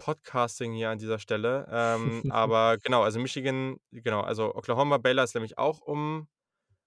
[0.00, 1.68] Podcasting hier an dieser Stelle.
[1.70, 6.26] Ähm, aber genau, also Michigan, genau, also Oklahoma Baylor ist nämlich auch um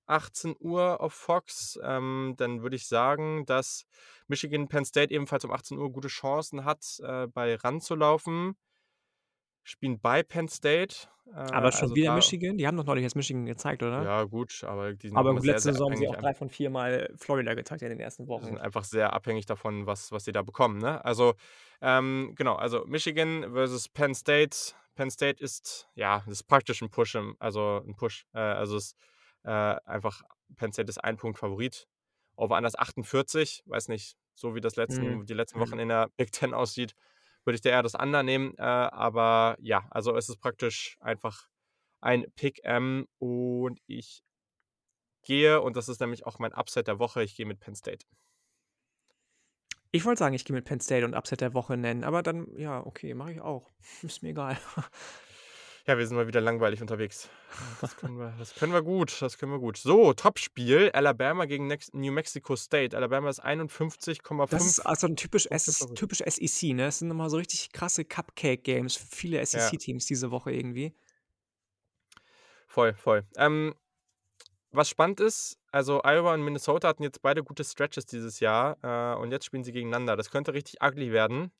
[0.08, 1.80] 18 Uhr auf Fox.
[1.84, 3.86] Ähm, dann würde ich sagen, dass
[4.28, 8.56] Michigan Penn State ebenfalls um 18 Uhr gute Chancen hat, äh, bei ranzulaufen.
[9.64, 11.08] Spielen bei Penn State.
[11.28, 12.58] Äh, aber schon also wieder da, Michigan?
[12.58, 14.04] Die haben doch neulich jetzt Michigan gezeigt, oder?
[14.04, 16.70] Ja, gut, aber die sind Aber letzte sehr, Saison haben sie auch drei von vier
[16.70, 18.46] Mal Florida gezeigt in den ersten Wochen.
[18.46, 20.80] sind einfach sehr abhängig davon, was, was sie da bekommen.
[20.80, 21.04] Ne?
[21.06, 21.36] Also,
[21.84, 24.74] ähm, genau, also Michigan versus Penn State.
[24.96, 28.26] Penn State ist, ja, das ist praktisch ein Push, also ein Push.
[28.34, 28.98] Äh, also es ist
[29.44, 30.24] äh, einfach,
[30.56, 31.88] Penn State ist ein Punkt Favorit.
[32.38, 35.26] Over anders 48, weiß nicht, so wie das letzten, mhm.
[35.26, 35.82] die letzten Wochen mhm.
[35.82, 36.96] in der Big Ten aussieht,
[37.44, 38.56] würde ich da eher das andere nehmen.
[38.58, 41.50] Äh, aber ja, also es ist praktisch einfach
[42.00, 44.24] ein Pick-M und ich
[45.24, 48.06] gehe, und das ist nämlich auch mein Upset der Woche, ich gehe mit Penn State.
[49.96, 52.48] Ich wollte sagen, ich gehe mit Penn State und Upset der Woche nennen, aber dann,
[52.58, 53.70] ja, okay, mache ich auch.
[54.02, 54.58] Ist mir egal.
[55.86, 57.30] Ja, wir sind mal wieder langweilig unterwegs.
[57.80, 59.78] Das können wir, das können wir gut, das können wir gut.
[59.78, 62.98] So, Topspiel, Alabama gegen New Mexico State.
[62.98, 64.50] Alabama ist 51,5.
[64.50, 66.86] Das ist also ein typisch, S typisch SEC, ne?
[66.86, 70.96] Das sind nochmal so richtig krasse Cupcake-Games für viele SEC-Teams diese Woche irgendwie.
[72.66, 73.28] Voll, voll.
[73.38, 73.76] Ähm,
[74.74, 79.20] was spannend ist, also Iowa und Minnesota hatten jetzt beide gute Stretches dieses Jahr äh,
[79.20, 80.16] und jetzt spielen sie gegeneinander.
[80.16, 81.52] Das könnte richtig ugly werden.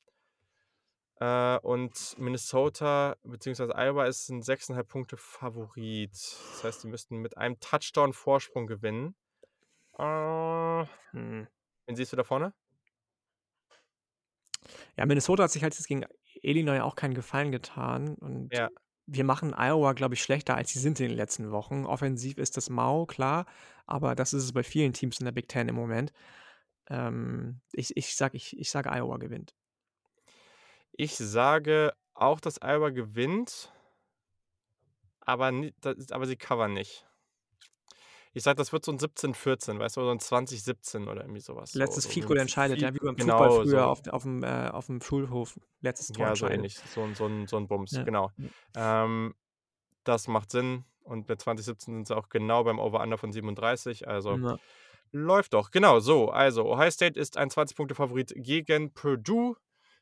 [1.20, 3.72] Äh, und Minnesota bzw.
[3.74, 6.12] Iowa ist ein 6,5 Punkte Favorit.
[6.12, 9.14] Das heißt, die müssten mit einem Touchdown Vorsprung gewinnen.
[9.98, 11.46] Äh, hm.
[11.86, 12.52] Wen siehst du da vorne?
[14.96, 16.04] Ja, Minnesota hat sich halt jetzt gegen
[16.42, 18.14] Illinois auch keinen Gefallen getan.
[18.16, 18.68] Und ja.
[19.06, 21.84] Wir machen Iowa, glaube ich, schlechter, als sie sind in den letzten Wochen.
[21.84, 23.46] Offensiv ist das mau, klar,
[23.86, 26.12] aber das ist es bei vielen Teams in der Big Ten im Moment.
[26.88, 29.54] Ähm, ich, ich sage, ich, ich sag, Iowa gewinnt.
[30.92, 33.72] Ich sage auch, dass Iowa gewinnt,
[35.20, 35.52] aber,
[36.10, 37.06] aber sie covern nicht.
[38.36, 41.74] Ich sage, das wird so ein 17-14, weißt du, so ein 20-17 oder irgendwie sowas.
[41.74, 43.86] Letztes so, Field Goal entscheidet, ja, wie beim genau, Fußball früher so.
[43.86, 45.58] auf, auf, dem, äh, auf dem Schulhof.
[45.80, 46.76] Letztes Tor Ja, so ähnlich.
[46.76, 48.02] So, so, ein, so ein Bums, ja.
[48.02, 48.32] genau.
[48.74, 49.34] Ähm,
[50.02, 50.84] das macht Sinn.
[51.04, 54.08] Und mit 2017 sind sie auch genau beim Over-Under von 37.
[54.08, 54.58] Also ja.
[55.12, 55.70] läuft doch.
[55.70, 56.30] Genau, so.
[56.30, 59.56] Also, Ohio State ist ein 20-Punkte-Favorit gegen Purdue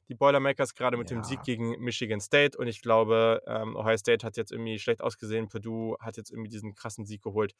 [0.08, 1.16] die Boilermakers gerade mit ja.
[1.16, 5.00] dem Sieg gegen Michigan State und ich glaube, ähm, Ohio State hat jetzt irgendwie schlecht
[5.00, 7.54] ausgesehen, Purdue hat jetzt irgendwie diesen krassen Sieg geholt.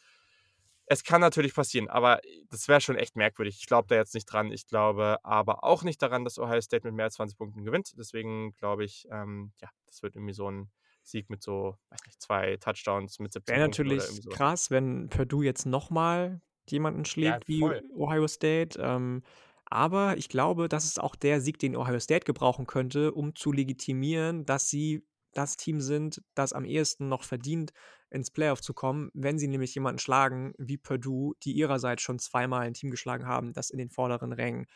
[0.93, 2.20] Es kann natürlich passieren, aber
[2.51, 3.56] das wäre schon echt merkwürdig.
[3.59, 4.52] Ich glaube da jetzt nicht dran.
[4.52, 7.94] Ich glaube aber auch nicht daran, dass Ohio State mit mehr als 20 Punkten gewinnt.
[7.97, 10.70] Deswegen glaube ich, ähm, ja, das wird irgendwie so ein
[11.02, 14.28] Sieg mit so, weiß nicht, zwei Touchdowns mit 17 Wäre natürlich so.
[14.28, 17.64] krass, wenn Purdue jetzt nochmal jemanden schlägt ja, wie
[17.94, 18.78] Ohio State.
[18.78, 19.23] Ähm,
[19.64, 23.51] aber ich glaube, das ist auch der Sieg, den Ohio State gebrauchen könnte, um zu
[23.51, 27.73] legitimieren, dass sie das Team sind, das am ehesten noch verdient,
[28.12, 32.66] ins Playoff zu kommen, wenn sie nämlich jemanden schlagen wie Purdue, die ihrerseits schon zweimal
[32.66, 34.66] ein Team geschlagen haben, das in den vorderen Rängen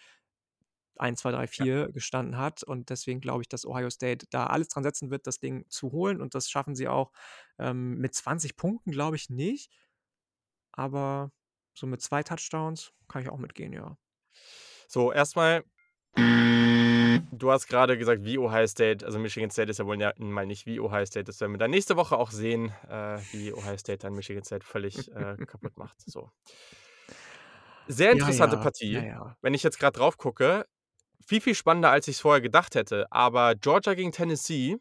[0.99, 1.87] 1, 2, 3, 4 ja.
[1.89, 2.63] gestanden hat.
[2.63, 5.93] Und deswegen glaube ich, dass Ohio State da alles dran setzen wird, das Ding zu
[5.93, 6.23] holen.
[6.23, 7.13] Und das schaffen sie auch
[7.59, 9.71] ähm, mit 20 Punkten, glaube ich nicht.
[10.73, 11.31] Aber
[11.75, 13.99] so mit zwei Touchdowns kann ich auch mitgehen, ja.
[14.89, 15.65] So, erstmal,
[17.31, 20.67] du hast gerade gesagt, wie Ohio State, also Michigan State ist ja wohl mal nicht
[20.67, 21.25] wie Ohio State.
[21.25, 24.65] Das werden wir dann nächste Woche auch sehen, äh, wie Ohio State dann Michigan State
[24.65, 26.01] völlig äh, kaputt macht.
[26.07, 26.31] So.
[27.89, 28.63] Sehr interessante ja, ja.
[28.63, 28.93] Partie.
[28.93, 30.67] Ja, Wenn ich jetzt gerade drauf gucke,
[31.25, 33.11] viel, viel spannender, als ich es vorher gedacht hätte.
[33.11, 34.77] Aber Georgia gegen Tennessee,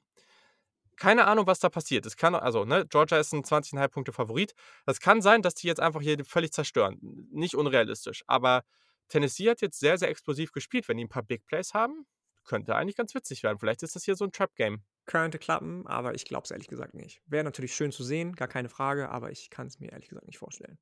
[0.95, 2.05] keine Ahnung, was da passiert.
[2.05, 4.53] Es kann, also, ne, Georgia ist ein 20,5 Punkte Favorit.
[4.85, 6.99] Das kann sein, dass die jetzt einfach hier völlig zerstören.
[7.31, 8.23] Nicht unrealistisch.
[8.27, 8.63] Aber
[9.09, 10.87] Tennessee hat jetzt sehr, sehr explosiv gespielt.
[10.87, 12.05] Wenn die ein paar Big Plays haben,
[12.45, 13.59] könnte eigentlich ganz witzig werden.
[13.59, 14.83] Vielleicht ist das hier so ein Trap-Game.
[15.05, 17.21] Könnte klappen, aber ich glaube es ehrlich gesagt nicht.
[17.27, 20.27] Wäre natürlich schön zu sehen, gar keine Frage, aber ich kann es mir ehrlich gesagt
[20.27, 20.79] nicht vorstellen.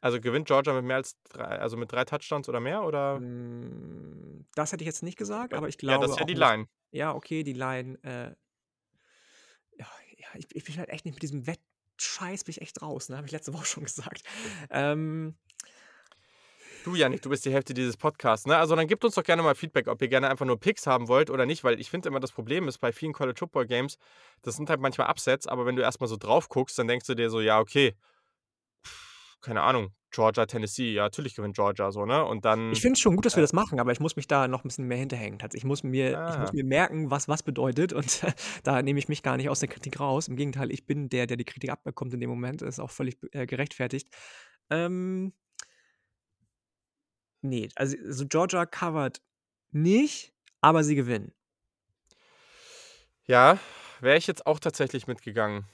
[0.00, 2.84] Also gewinnt Georgia mit mehr als drei, also mit drei Touchdowns oder mehr?
[2.84, 3.16] Oder?
[3.16, 6.34] Hm, das hätte ich jetzt nicht gesagt, aber ich Ja, das glaube ist ja die
[6.34, 6.40] nicht.
[6.40, 6.66] Line.
[6.90, 8.34] Ja, okay, die Line, äh
[9.76, 9.86] ja,
[10.18, 13.16] ja, ich ich bin halt echt nicht mit diesem Wettscheiß bin ich echt raus, ne?
[13.16, 14.22] Habe ich letzte Woche schon gesagt.
[14.70, 15.36] Ähm,
[16.84, 18.58] Du, Janik, du bist die Hälfte dieses Podcasts, ne?
[18.58, 21.08] Also dann gebt uns doch gerne mal Feedback, ob ihr gerne einfach nur Picks haben
[21.08, 23.96] wollt oder nicht, weil ich finde immer das Problem ist bei vielen College Football Games,
[24.42, 27.14] das sind halt manchmal Upsets, aber wenn du erstmal so drauf guckst, dann denkst du
[27.14, 27.94] dir so, ja, okay,
[29.40, 32.22] keine Ahnung, Georgia, Tennessee, ja, natürlich gewinnt Georgia so, ne?
[32.22, 34.16] Und dann ich finde es schon gut, dass wir äh, das machen, aber ich muss
[34.16, 35.38] mich da noch ein bisschen mehr hinterhängen.
[35.38, 38.22] Tats ich muss mir ich muss ah, mir merken, was was bedeutet und
[38.62, 40.28] da nehme ich mich gar nicht aus der Kritik raus.
[40.28, 42.60] Im Gegenteil, ich bin der, der die Kritik abbekommt in dem Moment.
[42.60, 44.08] Ist auch völlig, äh, gerechtfertigt.
[44.68, 45.32] Ähm
[47.44, 49.20] Ne, also also Georgia covert
[49.70, 51.32] nicht, aber sie gewinnen.
[53.26, 53.58] ja,
[54.00, 55.66] wäre ich jetzt auch tatsächlich mitgegangen.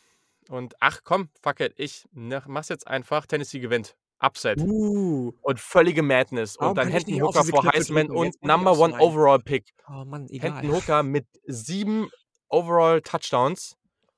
[0.48, 3.94] Und ach komm, fuck it, ich ne, mach's jetzt einfach, Tennessee gewinnt.
[4.18, 4.60] Upset.
[4.60, 5.32] Uh.
[5.42, 6.56] Und völlige Madness.
[6.56, 9.05] Und Warum dann ich nicht Hendon Hooker vor Heisman und Number One Slide.
[9.05, 9.72] Overall Pick.
[9.88, 10.56] Oh Mann, egal.
[10.56, 12.10] Hendon Hooker mit 7
[12.48, 13.76] Overall Touchdowns.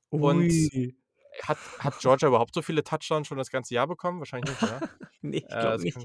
[0.09, 0.97] Und Ui.
[1.45, 4.19] Hat, hat Georgia überhaupt so viele Touchdowns schon das ganze Jahr bekommen?
[4.19, 4.81] Wahrscheinlich nicht, oder?
[5.25, 5.99] Ne, ich Äh, glaube das nicht.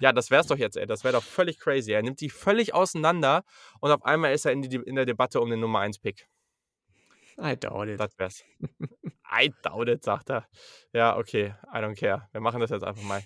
[0.00, 0.86] Ja, das wär's doch jetzt, ey.
[0.86, 1.92] Das wäre doch völlig crazy.
[1.92, 3.44] Er nimmt die völlig auseinander
[3.80, 6.26] und auf einmal ist er in, die, in der Debatte um den Nummer 1 Pick.
[7.40, 8.00] I doubt it.
[8.00, 8.42] Das wär's.
[9.40, 10.46] I doubt it, sagt er.
[10.92, 11.54] Ja, okay.
[11.72, 12.28] I don't care.
[12.32, 13.22] Wir machen das jetzt einfach mal.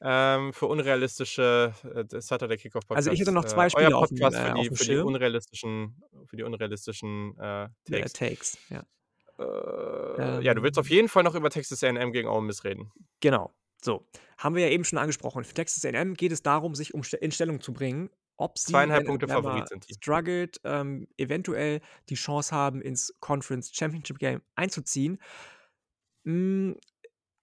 [0.00, 2.96] Ähm, für unrealistische äh, Saturday Kickoff Podcast.
[3.08, 4.96] Also, ich hätte noch äh, 2 euer Spiele auf'm Podcast äh, für die, für die
[4.96, 8.12] unrealistischen, für die unrealistischen äh, Äh, Takes.
[8.12, 8.82] Takes, ja.
[10.18, 12.64] Äh, ja, du willst auf Ähm jeden Fall noch über Texas A&M gegen Ole Miss
[12.64, 12.92] reden.
[13.20, 13.52] Genau.
[13.84, 14.06] So,
[14.38, 15.44] haben wir ja eben schon angesprochen.
[15.44, 19.06] Für Texas A&M geht es darum, sich um in Stellung zu bringen, ob sie, Zweieinhalb
[19.06, 19.94] Punkte Favorit sind die.
[19.94, 25.18] struggelt, ähm, eventuell die Chance haben, ins Conference Championship Game einzuziehen.
[26.24, 26.76] Hm,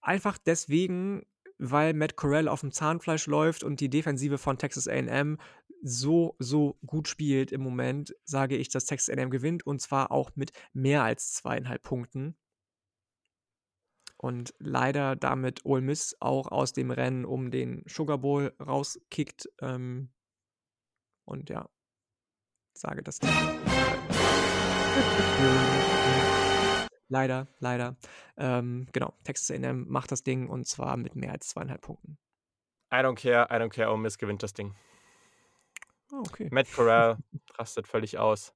[0.00, 1.26] einfach deswegen,
[1.60, 5.38] weil Matt Corral auf'm Zahnfleisch läuft und die Defensive von Texas A&M
[5.82, 10.30] so, so gut spielt im Moment, sage ich, dass Texas A&M gewinnt und zwar auch
[10.34, 12.36] mit mehr als 2,5 Punkten.
[14.16, 20.10] Und leider damit Ole Miss auch aus dem Rennen um den Sugar Bowl rauskickt, ähm
[21.24, 21.68] und ja,
[22.74, 23.20] sage, dass
[27.10, 27.96] Leider, leider.
[28.38, 32.18] Ähm, genau, Texas A&M macht das Ding und zwar mit mehr als 2,5 Punkten.
[32.92, 33.90] I don't care, I don't care.
[33.90, 34.74] Ole Miss gewinnt das Ding.
[36.12, 36.48] Ah, okay.
[36.50, 37.18] Matt Corral
[37.58, 38.52] rastet völlig aus.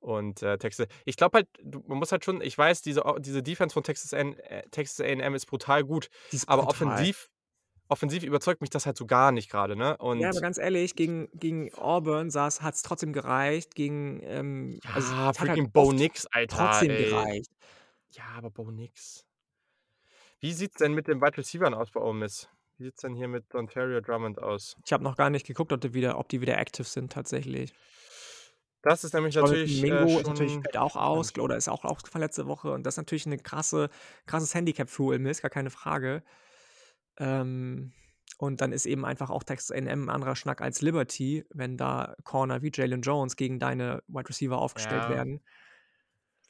[0.00, 1.48] Und äh, Texas, ich glaube halt,
[1.88, 5.34] man muss halt schon, ich weiß, diese, diese Defense von Texas, A- äh, Texas A&M
[5.34, 6.88] ist brutal gut, ist aber brutal.
[6.88, 7.28] offensiv,
[7.88, 9.96] offensiv überzeugt mich das halt so gar nicht gerade, ne?
[10.18, 13.74] Ja, aber ganz ehrlich, gegen, gegen Auburn hat es trotzdem gereicht.
[13.74, 17.04] Gegen, ähm, also ja, es hat halt freaking Bo Nix, Alter, trotzdem ey.
[17.04, 17.50] gereicht.
[18.16, 19.26] Ja, aber Bo Nix.
[20.40, 22.48] Wie sieht's denn mit den Wide Receivers aus bei Ole Miss?
[22.78, 24.76] Wie sieht's denn hier mit Ontario Drummond aus?
[24.84, 27.72] Ich habe noch gar nicht geguckt, ob die wieder, ob die wieder active sind tatsächlich.
[28.82, 32.22] Das ist nämlich natürlich äh, Mingo ist natürlich fällt auch aus oder ist auch ausgefallen
[32.22, 33.90] letzte Woche und das ist natürlich eine krasse,
[34.26, 36.22] krasses Handicap für Ole Miss, gar keine Frage.
[37.18, 37.92] Ähm,
[38.38, 42.14] und dann ist eben einfach auch Texas A&M ein anderer Schnack als Liberty, wenn da
[42.24, 45.40] Corner wie Jalen Jones gegen deine Wide Receiver aufgestellt Ja, werden.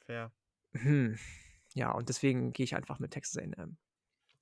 [0.05, 0.31] fair.
[0.73, 1.17] Hm.
[1.77, 3.77] Ja, und deswegen gehe ich einfach mit Texas A&M.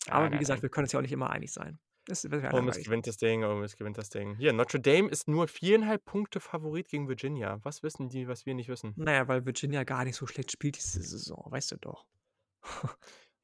[0.07, 0.63] Ja, Aber wie nein, gesagt, nein.
[0.63, 1.79] wir können uns ja auch nicht immer einig sein.
[2.07, 4.35] Das wäre Ole Miss gewinnt das Ding, Ole Miss gewinnt das Ding.
[4.35, 7.59] Hier, Notre Dame ist nur viereinhalb Punkte Favorit gegen Virginia.
[7.63, 8.93] Was wissen die, was wir nicht wissen?
[8.95, 12.05] Naja, weil Virginia gar nicht so schlecht spielt diese Saison, weißt du doch.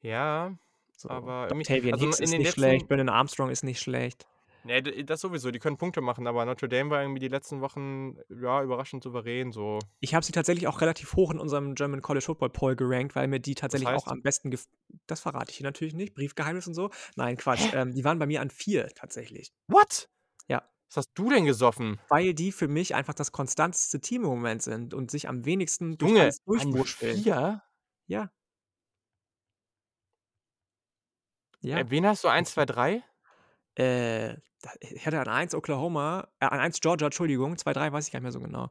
[0.00, 0.56] Ja,
[1.02, 3.80] So, aber Octavian also Hicks in ist den nicht schlecht, letzten, Brandon Armstrong ist nicht
[3.80, 4.28] schlecht.
[4.64, 7.60] Ne, d- das sowieso, die können Punkte machen, aber Notre Dame war irgendwie die letzten
[7.60, 9.78] Wochen, ja, überraschend souverän, so.
[10.00, 13.28] Ich habe sie tatsächlich auch relativ hoch in unserem German College Football Poll gerankt, weil
[13.28, 14.54] mir die tatsächlich auch am besten
[15.06, 16.90] das verrate ich hier natürlich nicht, Briefgeheimnis und so.
[17.16, 19.52] Nein, Quatsch, ähm, die waren bei mir an 4 tatsächlich.
[19.68, 20.08] What?
[20.48, 20.62] Ja.
[20.88, 21.98] Was hast du denn gesoffen?
[22.08, 25.96] Weil die für mich einfach das konstanteste Team im Moment sind und sich am wenigsten
[25.96, 27.16] durch Junge, durchwurschteln.
[27.16, 27.62] vier?
[28.06, 28.30] Ja.
[31.64, 31.78] Ja.
[31.78, 32.28] Äh, wen hast du?
[32.28, 33.04] 1, 2, 3?
[33.78, 34.36] Äh,
[34.80, 38.20] ich hatte an 1 Oklahoma äh, an 1 Georgia, Entschuldigung, 2, 3 weiß ich gar
[38.20, 38.70] nicht mehr so genau.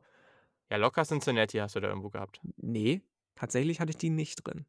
[0.70, 2.40] Ja, locker Cincinnati hast du da irgendwo gehabt.
[2.58, 3.02] Ne,
[3.36, 4.66] tatsächlich hatte ich die nicht drin.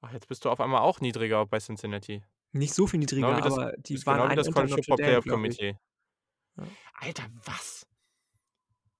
[0.00, 2.22] Ach, jetzt bist du auf einmal auch niedriger bei Cincinnati.
[2.52, 4.96] Nicht so viel niedriger, Genau das, aber die ist waren genau ein das College Football
[4.96, 5.24] Playoff.
[5.26, 5.78] Committee.
[6.56, 6.64] Ja.
[6.94, 7.87] Alter, was?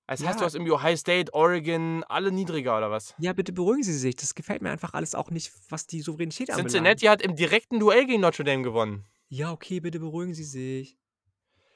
[0.09, 0.47] Das heißt, du Ja.
[0.47, 3.15] hast irgendwie Ohio State, Oregon, alle niedriger oder was?
[3.19, 4.17] Ja, bitte beruhigen Sie sich.
[4.17, 6.71] Das gefällt mir einfach alles auch nicht, was die Souveränität anbelangt.
[6.73, 9.05] Cincinnati hat im direkten Duell gegen Notre Dame gewonnen.
[9.29, 10.99] Ja, okay, bitte beruhigen Sie sich.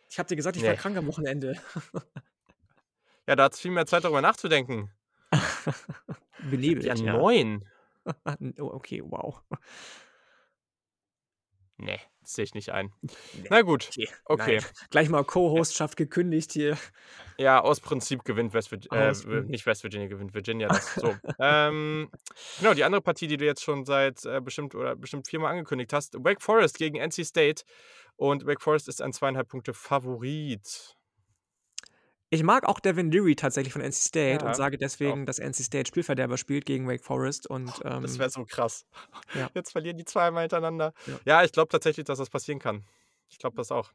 [0.08, 0.68] Ich habe dir gesagt, ich Nee.
[0.68, 1.60] war krank am Wochenende.
[3.28, 4.90] Ja, da hat es viel mehr Zeit, darüber nachzudenken.
[6.50, 7.12] Benebelt, Ja, ja.
[7.12, 7.64] neun.
[8.58, 9.42] Oh, okay, wow.
[11.78, 12.92] Nee, sehe ich nicht ein.
[13.00, 13.48] Nee.
[13.50, 14.08] Na gut, okay.
[14.24, 14.60] okay.
[14.90, 16.78] Gleich mal Co-Hostschaft gekündigt hier.
[17.38, 20.94] Ja, aus Prinzip gewinnt West Virginia, äh, nicht West Virginia, gewinnt Virginia das.
[20.94, 21.14] So.
[21.40, 22.10] ähm,
[22.58, 25.92] genau, die andere Partie, die du jetzt schon seit äh, bestimmt oder bestimmt viermal angekündigt
[25.92, 27.64] hast, Wake Forest gegen NC State.
[28.16, 30.96] Und Wake Forest ist ein zweieinhalb Punkte Favorit.
[32.32, 35.26] Ich mag auch Devin Leary tatsächlich von NC State ja, und sage deswegen, auch.
[35.26, 37.46] dass NC State Spielverderber spielt gegen Wake Forest.
[37.46, 38.86] Und, ähm, das wäre so krass.
[39.34, 39.50] Ja.
[39.52, 40.94] Jetzt verlieren die zweimal hintereinander.
[41.06, 42.84] Ja, ja ich glaube tatsächlich, dass das passieren kann.
[43.28, 43.92] Ich glaube das auch.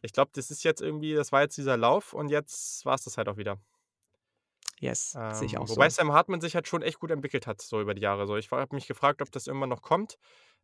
[0.00, 3.04] Ich glaube, das ist jetzt irgendwie, das war jetzt dieser Lauf und jetzt war es
[3.04, 3.58] das halt auch wieder.
[4.82, 5.94] Yes, ähm, sehe ich auch wobei so.
[5.94, 8.26] Sam Hartman sich halt schon echt gut entwickelt hat, so über die Jahre.
[8.26, 10.18] So, ich habe mich gefragt, ob das irgendwann noch kommt.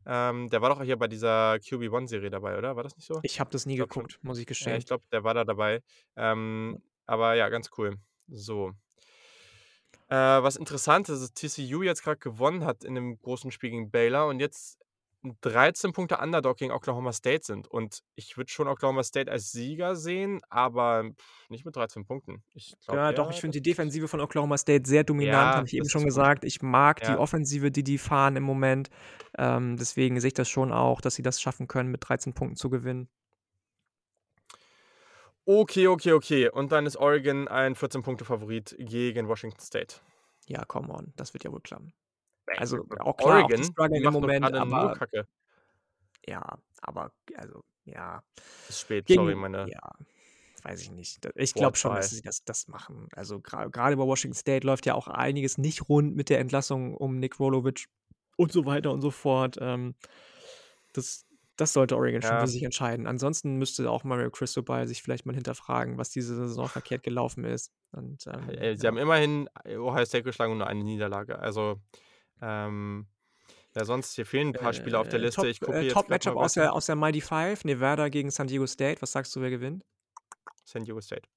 [0.06, 2.74] Ähm, der war doch hier bei dieser QB1-Serie dabei, oder?
[2.74, 3.20] War das nicht so?
[3.22, 4.20] Ich habe das nie geguckt, schon.
[4.22, 4.72] muss ich gestehen.
[4.72, 5.82] Ja, ich glaube, der war da dabei.
[6.16, 7.96] Ähm, aber ja, ganz cool.
[8.26, 8.72] So.
[10.08, 13.92] Äh, was interessant ist, dass TCU jetzt gerade gewonnen hat in dem großen Spiel gegen
[13.92, 14.80] Baylor und jetzt
[15.22, 17.66] 13 Punkte Underdog gegen Oklahoma State sind.
[17.68, 21.10] Und ich würde schon Oklahoma State als Sieger sehen, aber
[21.48, 22.42] nicht mit 13 Punkten.
[22.54, 25.66] Ich glaub, ja, doch, ich finde die Defensive von Oklahoma State sehr dominant, ja, habe
[25.66, 26.44] ich eben schon gesagt.
[26.44, 27.12] Ich mag ja.
[27.12, 28.90] die Offensive, die die fahren im Moment.
[29.36, 32.56] Ähm, deswegen sehe ich das schon auch, dass sie das schaffen können, mit 13 Punkten
[32.56, 33.08] zu gewinnen.
[35.44, 36.50] Okay, okay, okay.
[36.50, 39.96] Und dann ist Oregon ein 14-Punkte-Favorit gegen Washington State.
[40.46, 41.94] Ja, come on, das wird ja wohl klappen.
[42.56, 45.26] Also auch klar, Oregon, auch im Moment, aber Kacke.
[46.26, 48.22] ja, aber also ja.
[48.68, 49.68] Ist spät, Gegen, sorry, meine.
[49.70, 49.92] Ja,
[50.62, 51.18] weiß ich nicht.
[51.34, 53.08] Ich glaube schon, dass sie das, das machen.
[53.12, 57.18] Also gerade bei Washington State läuft ja auch einiges nicht rund mit der Entlassung um
[57.18, 57.86] Nick Rolovic
[58.36, 59.56] und so weiter und so fort.
[59.60, 59.94] Ähm,
[60.92, 61.26] das,
[61.56, 62.28] das sollte Oregon ja.
[62.28, 63.06] schon für sich entscheiden.
[63.06, 67.72] Ansonsten müsste auch Mario Cristobal sich vielleicht mal hinterfragen, was diese Saison verkehrt gelaufen ist.
[67.92, 68.88] Und, ähm, sie ja.
[68.88, 71.38] haben immerhin Ohio State geschlagen und nur eine Niederlage.
[71.38, 71.80] Also
[72.40, 73.06] ähm,
[73.74, 75.42] ja, sonst hier fehlen ein paar Spieler auf der äh, Liste.
[75.42, 78.30] Top, ich gucke äh, jetzt Top Matchup aus der, aus der Mighty Five, Nevada gegen
[78.30, 79.02] San Diego State.
[79.02, 79.84] Was sagst du, wer gewinnt?
[80.64, 81.28] San Diego State.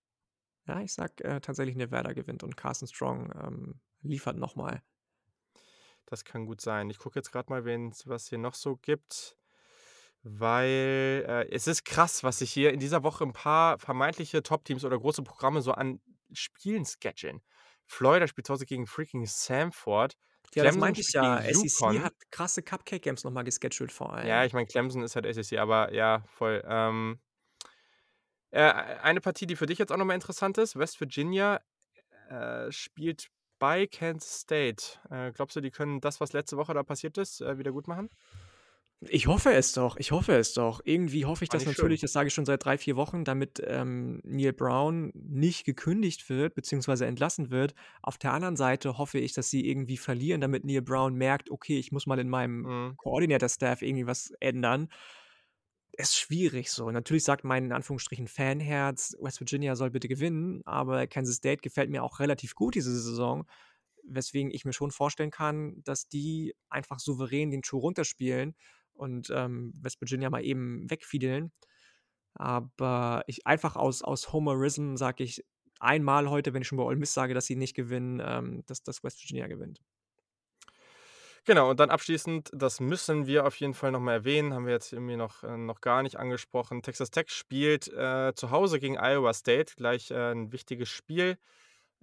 [0.68, 4.82] Ja, ich sag äh, tatsächlich Nevada gewinnt und Carson Strong ähm, liefert nochmal.
[6.06, 6.90] Das kann gut sein.
[6.90, 9.38] Ich gucke jetzt gerade mal, was hier noch so gibt.
[10.24, 14.86] Weil äh, es ist krass, was sich hier in dieser Woche ein paar vermeintliche Top-Teams
[14.86, 16.00] oder große Programme so an
[16.32, 17.42] Spielen sketchen.
[17.86, 20.16] Florida spielt zu Hause gegen freaking Samford.
[20.56, 21.42] Ja, das meinte ich ja.
[21.42, 24.28] SEC hat krasse Cupcake-Games nochmal gescheduled vor allem.
[24.28, 26.62] Ja, ich meine, Clemson ist halt SEC, aber ja, voll.
[26.66, 27.20] Ähm,
[28.52, 31.62] äh, eine Partie, die für dich jetzt auch nochmal interessant ist: West Virginia
[32.30, 33.30] äh, spielt
[33.60, 35.00] bei Kansas State.
[35.10, 37.88] Äh, glaubst du, die können das, was letzte Woche da passiert ist, äh, wieder gut
[37.88, 38.10] machen?
[39.10, 40.80] Ich hoffe es doch, ich hoffe es doch.
[40.84, 42.06] Irgendwie hoffe ich das natürlich, schön.
[42.06, 46.54] das sage ich schon seit drei, vier Wochen, damit ähm, Neil Brown nicht gekündigt wird,
[46.54, 47.74] beziehungsweise entlassen wird.
[48.04, 51.80] Auf der anderen Seite hoffe ich, dass sie irgendwie verlieren, damit Neil Brown merkt, okay,
[51.80, 52.98] ich muss mal in meinem mhm.
[52.98, 54.88] Coordinator-Staff irgendwie was ändern.
[55.94, 56.92] Es ist schwierig so.
[56.92, 61.90] Natürlich sagt mein in Anführungsstrichen Fanherz, West Virginia soll bitte gewinnen, aber Kansas State gefällt
[61.90, 63.48] mir auch relativ gut diese Saison
[64.04, 68.56] weswegen ich mir schon vorstellen kann, dass die einfach souverän den Schuh runterspielen
[69.02, 71.52] und ähm, West Virginia mal eben wegfiedeln.
[72.36, 75.44] Aber ich einfach aus, aus Homerism sage ich
[75.80, 78.84] einmal heute, wenn ich schon bei Ole Miss sage, dass sie nicht gewinnen, ähm, dass
[78.84, 79.82] das West Virginia gewinnt.
[81.44, 84.94] Genau, und dann abschließend, das müssen wir auf jeden Fall nochmal erwähnen, haben wir jetzt
[84.94, 86.84] irgendwie noch, äh, noch gar nicht angesprochen.
[86.84, 91.40] Texas Tech spielt äh, zu Hause gegen Iowa State, gleich äh, ein wichtiges Spiel.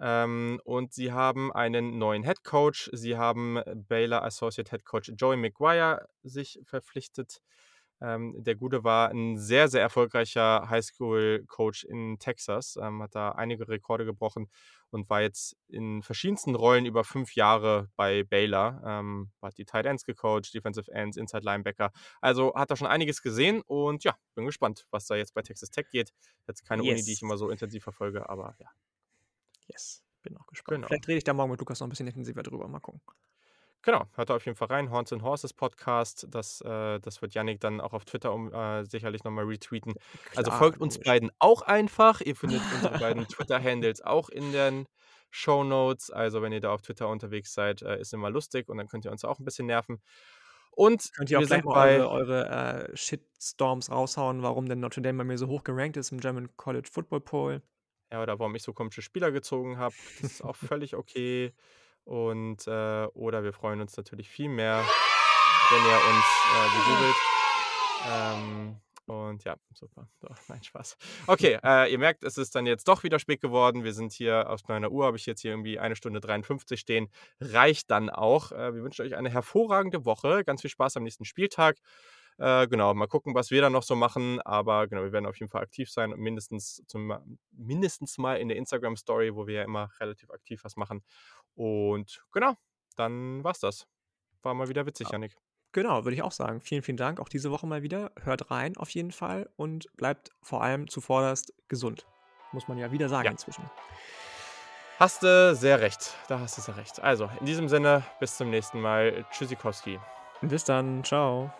[0.00, 2.90] Ähm, und sie haben einen neuen Head Coach.
[2.92, 7.40] Sie haben äh, Baylor Associate Head Coach Joey McGuire sich verpflichtet.
[8.00, 13.66] Ähm, der Gute war ein sehr, sehr erfolgreicher Highschool-Coach in Texas, ähm, hat da einige
[13.68, 14.48] Rekorde gebrochen
[14.90, 18.80] und war jetzt in verschiedensten Rollen über fünf Jahre bei Baylor.
[18.86, 21.90] Ähm, hat die Tight Ends gecoacht, Defensive Ends, Inside Linebacker.
[22.20, 25.70] Also hat da schon einiges gesehen und ja, bin gespannt, was da jetzt bei Texas
[25.70, 26.12] Tech geht.
[26.46, 26.92] Jetzt keine yes.
[26.92, 28.68] Uni, die ich immer so intensiv verfolge, aber ja,
[29.68, 30.76] Yes, bin auch gespannt.
[30.76, 30.88] Genau.
[30.88, 32.68] Vielleicht rede ich da morgen mit Lukas noch ein bisschen intensiver drüber.
[32.68, 33.00] Mal gucken.
[33.82, 34.90] Genau, hört da auf jeden Fall rein.
[34.90, 36.26] Horns and Horses Podcast.
[36.30, 39.94] Das, äh, das wird Yannick dann auch auf Twitter um, äh, sicherlich nochmal retweeten.
[39.94, 42.20] Also Klar, also folgt uns beiden auch einfach.
[42.20, 44.86] Ihr findet unsere beiden Twitter-Handles auch in den
[45.30, 46.10] Show Notes.
[46.10, 49.04] Also, wenn ihr da auf Twitter unterwegs seid, äh, ist immer lustig und dann könnt
[49.04, 50.02] ihr uns auch ein bisschen nerven.
[50.72, 55.18] Und könnt ihr auch gleich mal eure, eure äh, Shitstorms raushauen, warum denn Notre Dame
[55.18, 57.62] bei mir so hoch gerankt ist im German College Football Poll.
[58.10, 59.94] Ja, oder warum ich so komische Spieler gezogen habe.
[60.20, 61.52] Das ist auch völlig okay.
[62.04, 64.82] Und, äh, oder wir freuen uns natürlich viel mehr,
[65.70, 66.24] wenn ihr uns
[66.54, 67.16] äh, begoogelt.
[68.06, 70.08] Ähm, und ja, super.
[70.20, 70.96] So, nein, Spaß.
[71.26, 73.84] Okay, äh, ihr merkt, es ist dann jetzt doch wieder spät geworden.
[73.84, 77.08] Wir sind hier aus 9 Uhr, habe ich jetzt hier irgendwie eine Stunde 53 stehen.
[77.40, 78.52] Reicht dann auch.
[78.52, 80.44] Äh, wir wünschen euch eine hervorragende Woche.
[80.44, 81.76] Ganz viel Spaß am nächsten Spieltag.
[82.38, 84.40] Äh, genau, mal gucken, was wir dann noch so machen.
[84.42, 87.12] Aber genau, wir werden auf jeden Fall aktiv sein und mindestens, zum,
[87.50, 91.02] mindestens mal in der Instagram-Story, wo wir ja immer relativ aktiv was machen.
[91.54, 92.54] Und genau,
[92.96, 93.86] dann war's das.
[94.42, 95.36] War mal wieder witzig, Janik.
[95.72, 96.60] Genau, würde ich auch sagen.
[96.60, 97.20] Vielen, vielen Dank.
[97.20, 98.12] Auch diese Woche mal wieder.
[98.22, 102.06] Hört rein auf jeden Fall und bleibt vor allem zuvorderst gesund.
[102.52, 103.30] Muss man ja wieder sagen Ja.
[103.32, 103.68] inzwischen.
[104.98, 106.14] Hast du sehr recht.
[106.28, 107.00] Da hast du sehr recht.
[107.02, 109.26] Also, in diesem Sinne, bis zum nächsten Mal.
[109.30, 110.00] Tschüssikowski.
[110.40, 111.04] Bis dann.
[111.04, 111.52] Ciao.